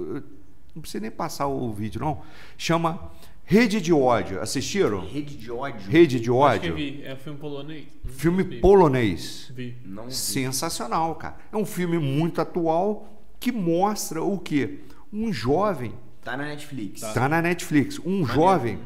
[0.76, 2.22] não precisa nem passar o vídeo não.
[2.58, 3.12] Chama
[3.46, 4.42] Rede de ódio.
[4.42, 5.02] Assistiram?
[5.06, 5.90] rede de ódio.
[5.90, 6.76] Rede de Acho que ódio.
[6.76, 7.02] vi.
[7.04, 7.86] É um filme polonês.
[8.06, 8.60] Filme Vi.
[8.60, 9.52] polonês.
[9.56, 9.78] Vi.
[9.86, 10.14] Não vi.
[10.14, 11.38] Sensacional, cara.
[11.52, 13.08] É um filme muito atual
[13.40, 14.80] que mostra o quê?
[15.14, 15.94] Um jovem
[16.24, 17.04] Tá na Netflix.
[17.04, 18.00] Está na Netflix.
[18.04, 18.80] Um jovem.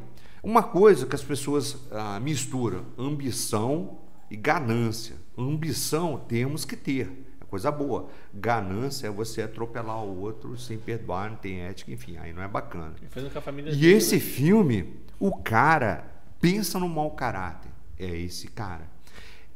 [0.43, 3.97] Uma coisa que as pessoas ah, misturam: ambição
[4.29, 5.15] e ganância.
[5.37, 7.09] Ambição temos que ter.
[7.49, 8.07] Coisa boa.
[8.33, 12.47] Ganância é você atropelar o outro sem perdoar, não tem ética, enfim, aí não é
[12.47, 12.93] bacana.
[13.01, 14.21] E dele, esse né?
[14.21, 16.05] filme, o cara
[16.39, 17.71] pensa no mau caráter.
[17.97, 18.87] É esse cara.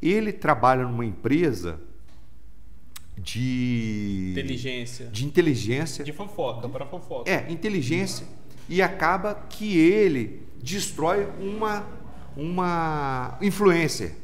[0.02, 1.80] Ele trabalha numa empresa
[3.18, 5.06] de Inteligência.
[5.07, 7.30] de inteligência De fofoca, para fofoca.
[7.30, 8.26] é, inteligência.
[8.68, 11.86] E acaba que ele destrói uma,
[12.36, 14.15] uma influencer.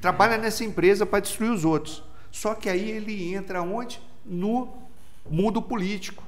[0.00, 2.04] Trabalha nessa empresa para destruir os outros.
[2.38, 4.00] Só que aí ele entra onde?
[4.24, 4.68] No
[5.28, 6.22] mundo político.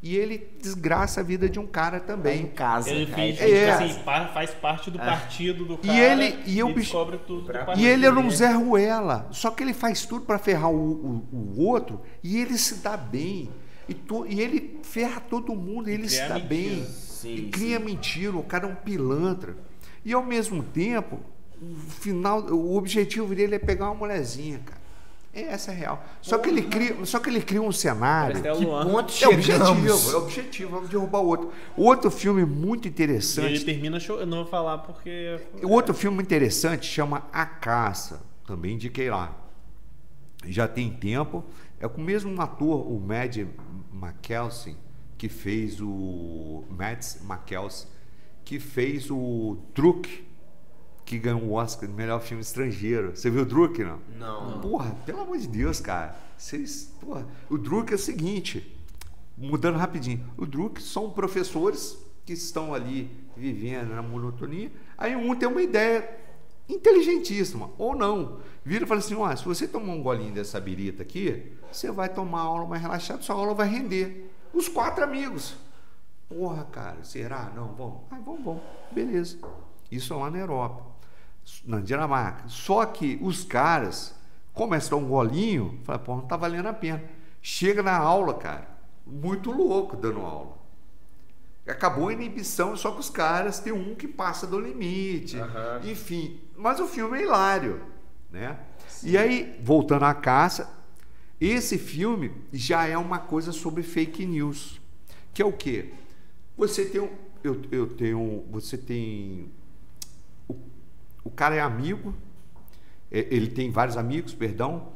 [0.00, 2.46] E ele desgraça a vida de um cara Tá em também.
[2.46, 2.88] casa.
[2.88, 3.70] Ele finge É.
[3.72, 4.00] assim,
[4.32, 5.98] faz parte do partido do cara.
[5.98, 7.80] ele- e eu- descobre tudo do partido.
[7.80, 8.30] E ele era um.
[8.30, 9.26] Zé Ruela.
[9.32, 10.76] Só que ele faz tudo para ferrar o,
[11.32, 13.50] o- o outro e ele se dá bem.
[13.88, 16.48] E, to- e ele ferra todo mundo, e ele se dá mentira.
[16.48, 16.84] bem.
[16.84, 19.56] Sim, e cria mentira, o cara é um pilantra.
[20.04, 21.18] E ao mesmo tempo,
[21.60, 24.79] o final, o objetivo dele é pegar uma mulherzinha, cara.
[25.32, 26.04] É essa a real.
[26.20, 28.42] Só que ele cria, só que ele cria um cenário.
[28.42, 28.84] Que Luan.
[28.84, 31.52] ponto É objetivo, é objetivo, vamos derrubar o outro.
[31.76, 33.64] Outro filme muito E ele interessante.
[33.64, 34.18] termina show.
[34.18, 35.38] Eu não vou falar porque.
[35.62, 39.36] Outro filme interessante chama A Caça, também indiquei lá.
[40.46, 41.44] Já tem tempo.
[41.78, 43.36] É com o mesmo ator, o Mad
[43.92, 44.76] McKelsen,
[45.16, 46.64] que fez o.
[46.70, 47.88] Mads McKelsen,
[48.44, 50.24] que fez o Truque,
[51.10, 53.16] que ganhou o Oscar de melhor filme estrangeiro.
[53.16, 53.98] Você viu o Druk, não?
[54.16, 54.60] Não.
[54.60, 56.14] Porra, pelo amor de Deus, cara.
[56.38, 58.80] Vocês, porra, o Druk é o seguinte,
[59.36, 60.24] mudando rapidinho.
[60.36, 64.70] O Druk são professores que estão ali vivendo na monotonia.
[64.96, 66.08] Aí um tem uma ideia
[66.68, 68.38] inteligentíssima, ou não.
[68.64, 72.08] Vira e fala assim: ó, se você tomar um golinho dessa birita aqui, você vai
[72.08, 74.30] tomar aula mais relaxado, sua aula vai render.
[74.54, 75.56] Os quatro amigos.
[76.28, 77.50] Porra, cara, será?
[77.52, 78.02] Não, vamos.
[78.12, 78.62] Ah, vamos, vamos.
[78.92, 79.38] Beleza.
[79.90, 80.84] Isso é lá na Europa,
[81.64, 82.48] na Dinamarca.
[82.48, 84.14] Só que os caras
[84.52, 87.02] começam a dar um golinho, fala, pô, não tá valendo a pena.
[87.42, 88.68] Chega na aula, cara,
[89.06, 90.58] muito louco dando aula.
[91.66, 95.38] Acabou a inibição, só que os caras tem um que passa do limite.
[95.38, 95.80] Aham.
[95.84, 97.80] Enfim, mas o filme é hilário,
[98.30, 98.58] né?
[99.02, 100.68] E aí, voltando à caça,
[101.40, 104.80] esse filme já é uma coisa sobre fake news,
[105.32, 105.92] que é o quê?
[106.56, 107.08] Você tem um,
[107.42, 109.50] eu, eu tenho, você tem
[111.24, 112.14] o cara é amigo,
[113.10, 114.92] ele tem vários amigos, perdão,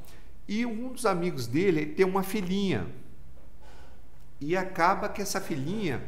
[0.46, 2.86] e um dos amigos dele tem uma filhinha.
[4.40, 6.02] E acaba que essa filhinha,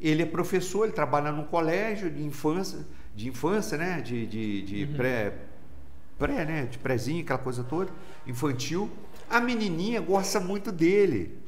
[0.00, 4.00] ele é professor, ele trabalha num colégio de infância, de infância, né?
[4.00, 5.34] De, de, de pré,
[6.18, 6.66] pré, né?
[6.66, 7.92] De prézinho, aquela coisa toda,
[8.26, 8.90] infantil.
[9.28, 11.38] A menininha gosta muito dele.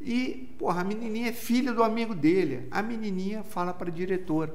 [0.00, 2.68] E, porra, a menininha é filha do amigo dele.
[2.70, 4.54] A menininha fala para a diretora: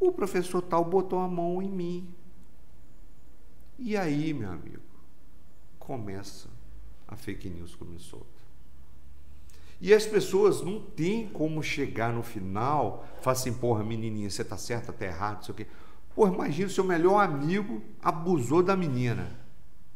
[0.00, 2.08] o professor tal botou a mão em mim.
[3.78, 4.82] E aí, meu amigo,
[5.78, 6.48] começa
[7.06, 8.26] a fake news começou.
[9.80, 14.56] E as pessoas não têm como chegar no final, falar assim, porra, menininha, você tá
[14.56, 15.66] certa, tá errado, não sei o quê.
[16.14, 19.30] Porra, imagina o seu melhor amigo abusou da menina,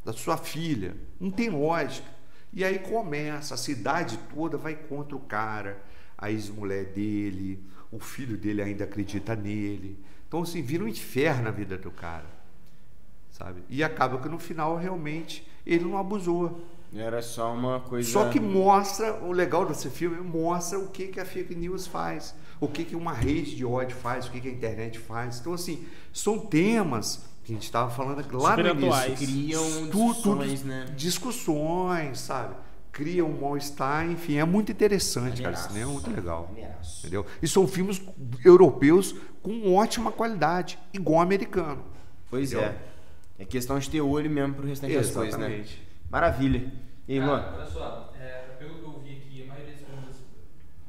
[0.04, 0.96] da sua filha.
[1.18, 2.08] Não tem lógica.
[2.52, 5.82] E aí começa, a cidade toda vai contra o cara.
[6.16, 9.98] a ex-mulher dele, o filho dele ainda acredita nele.
[10.28, 12.41] Então, assim, vira um inferno a vida do cara.
[13.42, 13.62] Sabe?
[13.68, 16.60] E acaba que no final, realmente, ele não abusou.
[16.94, 18.08] Era só uma coisa.
[18.08, 22.34] Só que mostra, o legal desse filme mostra o que, que a fake news faz,
[22.60, 25.40] o que, que uma rede de ódio faz, o que, que a internet faz.
[25.40, 29.20] Então, assim, são temas que a gente estava falando lá Super no atuais.
[29.22, 29.26] início.
[29.26, 30.86] criam discussões, tudo- né?
[30.94, 32.54] Discussões, sabe?
[32.92, 35.54] Cria um mal-estar, enfim, é muito interessante, cara.
[35.54, 36.46] Esse é muito legal.
[36.50, 37.00] Maneiraço.
[37.00, 37.24] Entendeu?
[37.42, 38.02] E são filmes
[38.44, 41.82] europeus com ótima qualidade, igual americano.
[42.30, 42.68] Pois Entendeu?
[42.68, 42.91] é.
[43.42, 45.46] É questão de ter olho mesmo pro restante das coisas, né?
[45.46, 45.82] Exatamente.
[46.08, 46.72] Maravilha.
[47.08, 47.54] E aí, Cara, Luan?
[47.56, 50.16] olha só, é, pelo que eu vi aqui, a maioria das perguntas.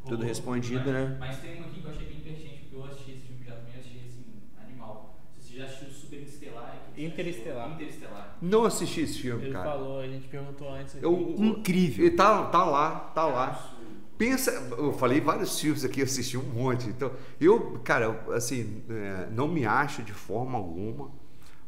[0.03, 1.17] Tudo rolou, respondido, mas, né?
[1.19, 3.55] Mas tem um aqui que eu achei bem pertinente, porque eu assisti esse filme já
[3.55, 4.25] também, achei assim,
[4.63, 5.19] animal.
[5.39, 6.75] Você já assistiu Super Interestelar?
[6.75, 7.71] O que você Interestelar.
[7.71, 8.37] Interestelar.
[8.39, 9.71] Não assisti esse filme, Ele cara.
[9.71, 10.95] falou, a gente perguntou antes.
[10.95, 11.03] aqui.
[11.03, 12.05] Eu, Incrível.
[12.05, 13.73] Ele tá, tá lá, tá lá.
[14.15, 16.87] Pensa, eu falei vários filmes aqui, eu assisti um monte.
[16.87, 17.11] Então,
[17.41, 21.11] eu, cara, assim, é, não me acho de forma alguma,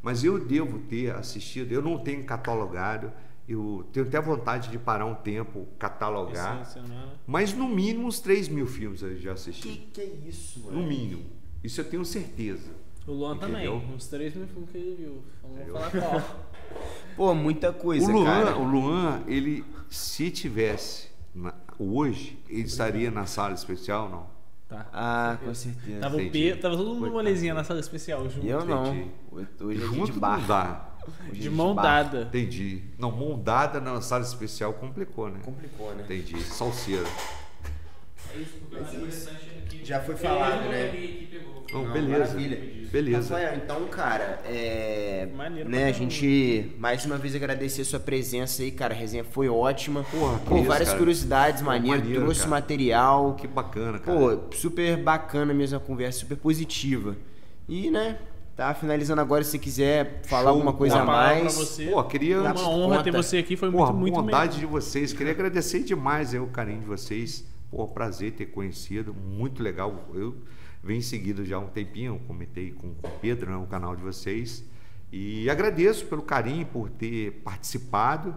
[0.06, 1.72] mas eu devo ter assistido.
[1.72, 3.11] Eu não tenho catalogado,
[3.49, 6.60] eu tenho até vontade de parar um tempo, catalogar.
[6.88, 7.10] Né?
[7.26, 9.69] Mas no mínimo uns 3 mil filmes eu já Que assisti.
[9.91, 10.80] que é isso, mano?
[10.82, 11.23] No mínimo.
[11.64, 12.69] Isso eu tenho certeza.
[13.07, 13.65] O Luan também.
[13.65, 13.95] Entendeu?
[13.95, 15.23] Uns 3 mil filmes que ele viu.
[15.44, 15.73] Entendeu?
[15.73, 16.45] falar qual.
[17.18, 18.57] Pô, muita coisa, o Luan, cara.
[18.57, 24.35] o Luan, ele se tivesse na- hoje, ele estaria na sala especial, não?
[24.68, 24.88] Tá.
[24.92, 26.00] Ah, com certeza.
[26.00, 26.54] Tava, o Entendi.
[26.54, 28.46] P, tava todo mundo molezinha na sala especial junto.
[28.48, 28.88] Eu não.
[28.96, 29.12] Entendi.
[29.62, 30.48] Hoje é Junto de não bar.
[30.48, 30.90] dá.
[31.30, 32.22] Hoje De mão dada.
[32.24, 32.84] Entendi.
[32.98, 35.40] Não, mão dada na sala especial complicou, né?
[35.46, 36.04] Complicou, né?
[36.04, 36.42] Entendi.
[36.42, 37.06] Salseiro.
[38.34, 39.85] É isso, porque Mas é interessante é que.
[39.85, 41.27] Já foi falado, né?
[41.31, 41.56] pegou.
[41.73, 42.19] Não, beleza.
[42.19, 42.76] maravilha.
[42.91, 43.35] Beleza.
[43.35, 45.27] Rafael, então, cara, é.
[45.35, 48.93] Maneiro né, a gente mais uma vez agradecer a sua presença aí, cara.
[48.93, 50.06] A resenha foi ótima.
[50.10, 50.99] Porra, Pô, isso, várias cara.
[50.99, 52.52] curiosidades Pô, maneiras, maneiro, trouxe cara.
[52.52, 53.35] material.
[53.35, 54.18] Que bacana, cara.
[54.18, 57.18] Pô, super bacana mesmo a conversa, super positiva.
[57.68, 58.18] E, né,
[58.56, 60.52] tá finalizando agora, se você quiser falar Show.
[60.52, 61.53] alguma coisa Uma a mais.
[61.56, 61.88] você.
[61.88, 62.39] Pô, queria.
[62.41, 63.23] Uma honra ter conta.
[63.23, 64.60] você aqui, foi Porra, muito, muito bondade mesmo.
[64.61, 65.11] de vocês.
[65.11, 67.43] Queria agradecer demais aí, o carinho de vocês.
[67.76, 69.14] Pô, prazer ter conhecido.
[69.14, 70.07] Muito legal.
[70.14, 70.34] Eu
[70.81, 72.22] venho seguido já há um tempinho.
[72.26, 74.64] Comentei com, com o Pedro, né, o canal de vocês.
[75.11, 78.34] E agradeço pelo carinho, por ter participado.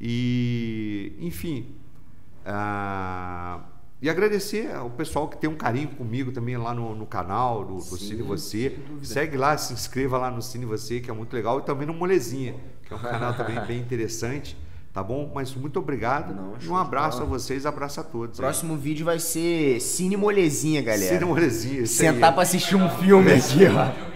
[0.00, 1.74] E, enfim.
[2.46, 3.60] ah,
[4.00, 7.74] e agradecer ao pessoal que tem um carinho comigo também lá no, no canal do,
[7.74, 8.78] do Sim, Cine Você.
[9.02, 11.58] Segue lá, se inscreva lá no Cine Você, que é muito legal.
[11.58, 14.56] E também no Molezinha, que é um canal também bem interessante.
[14.92, 15.30] Tá bom?
[15.32, 16.34] Mas muito obrigado.
[16.34, 18.40] Não, e um abraço a vocês, abraço a todos.
[18.40, 18.44] aí.
[18.44, 21.14] Próximo vídeo vai ser Cine Molezinha, galera.
[21.14, 21.80] Cine Molezinha.
[21.80, 21.86] aí.
[21.86, 24.10] Sentar pra assistir um filme aqui, ó.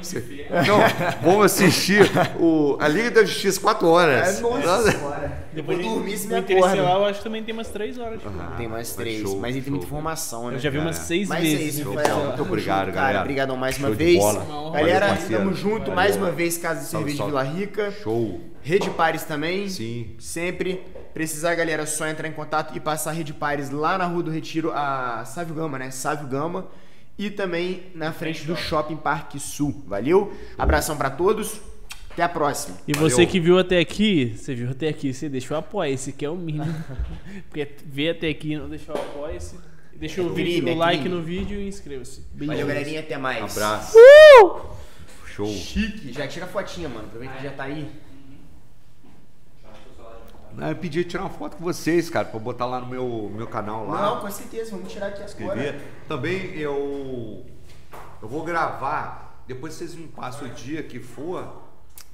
[0.67, 2.11] Não, vamos assistir
[2.41, 4.39] o, a Liga da Justiça 4 horas.
[4.39, 5.44] É, Nossa senhora.
[5.55, 6.77] Depois de- dormir se me acorda.
[6.77, 8.15] Eu acho que também tem umas 3 horas.
[8.19, 8.39] de filme.
[8.41, 10.57] Ah, Tem mais três, show, mas aí tem muita informação, né?
[10.57, 10.89] Eu já vi cara?
[10.89, 11.61] umas 6 Mas vezes.
[11.61, 11.93] é isso?
[11.93, 12.27] Rafael.
[12.27, 13.13] Muito obrigado, junto, galera.
[13.13, 13.21] Cara.
[13.25, 14.25] Obrigadão mais uma Show vez.
[14.73, 15.95] Galera, tamo junto Valeu.
[15.95, 17.25] mais uma vez, Casa de Cerveja de.
[17.25, 17.91] Vila Rica.
[17.91, 18.41] Show.
[18.63, 19.69] Rede Pares também.
[19.69, 20.15] Sim.
[20.19, 20.83] Sempre.
[21.13, 24.23] Precisar, galera, é só entrar em contato e passar a Rede Pares lá na Rua
[24.25, 25.91] do Retiro, a Sávio Gama, né?
[25.91, 26.67] Sávio Gama.
[27.17, 29.85] E também na frente do Shopping Parque Sul.
[29.87, 30.33] Valeu?
[30.59, 31.61] Abração pra todos.
[32.15, 32.79] Até a próxima.
[32.87, 33.11] E Valeu.
[33.11, 36.31] você que viu até aqui, você viu até aqui, você deixou apoio, esse que é
[36.31, 36.73] o mínimo.
[37.51, 39.59] Porque ver até aqui e não deixou apoio, esse.
[39.95, 41.17] Deixa o, crime, vídeo, é o like crime.
[41.17, 42.25] no vídeo e inscreva-se.
[42.35, 43.01] Valeu, galerinha.
[43.01, 43.57] Até mais.
[43.57, 43.97] Abraço.
[45.27, 45.49] Show.
[45.49, 46.13] Chique.
[46.13, 47.07] Já tira a fotinha, mano.
[47.07, 47.91] Aproveita que já tá aí.
[50.53, 53.49] Não, Eu pedi tirar uma foto com vocês, cara, pra botar lá no meu, meu
[53.49, 54.03] canal lá.
[54.03, 54.71] Não, com certeza.
[54.71, 55.75] Vamos tirar aqui as cores.
[56.07, 57.45] Também eu
[58.23, 61.64] eu vou gravar, depois vocês me passam o dia que for.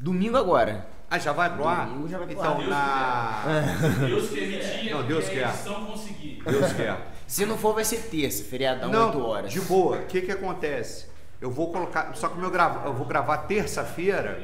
[0.02, 0.86] Domingo agora.
[1.10, 1.86] Ah, já vai pro ar?
[1.88, 2.68] Domingo já vai pro então, ar.
[2.68, 5.52] na Deus permitir Não, Deus que quer.
[5.86, 6.42] conseguir.
[6.44, 6.96] Deus quer.
[7.26, 9.52] Se não for, vai ser terça, feriadão, 8 horas.
[9.52, 9.98] de boa.
[9.98, 11.06] O que que acontece?
[11.40, 14.40] Eu vou colocar, só que o meu grava, eu vou gravar terça-feira.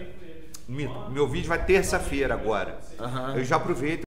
[0.69, 2.79] Meu vídeo vai terça-feira agora.
[2.99, 3.37] Aham.
[3.37, 4.03] Eu já aproveito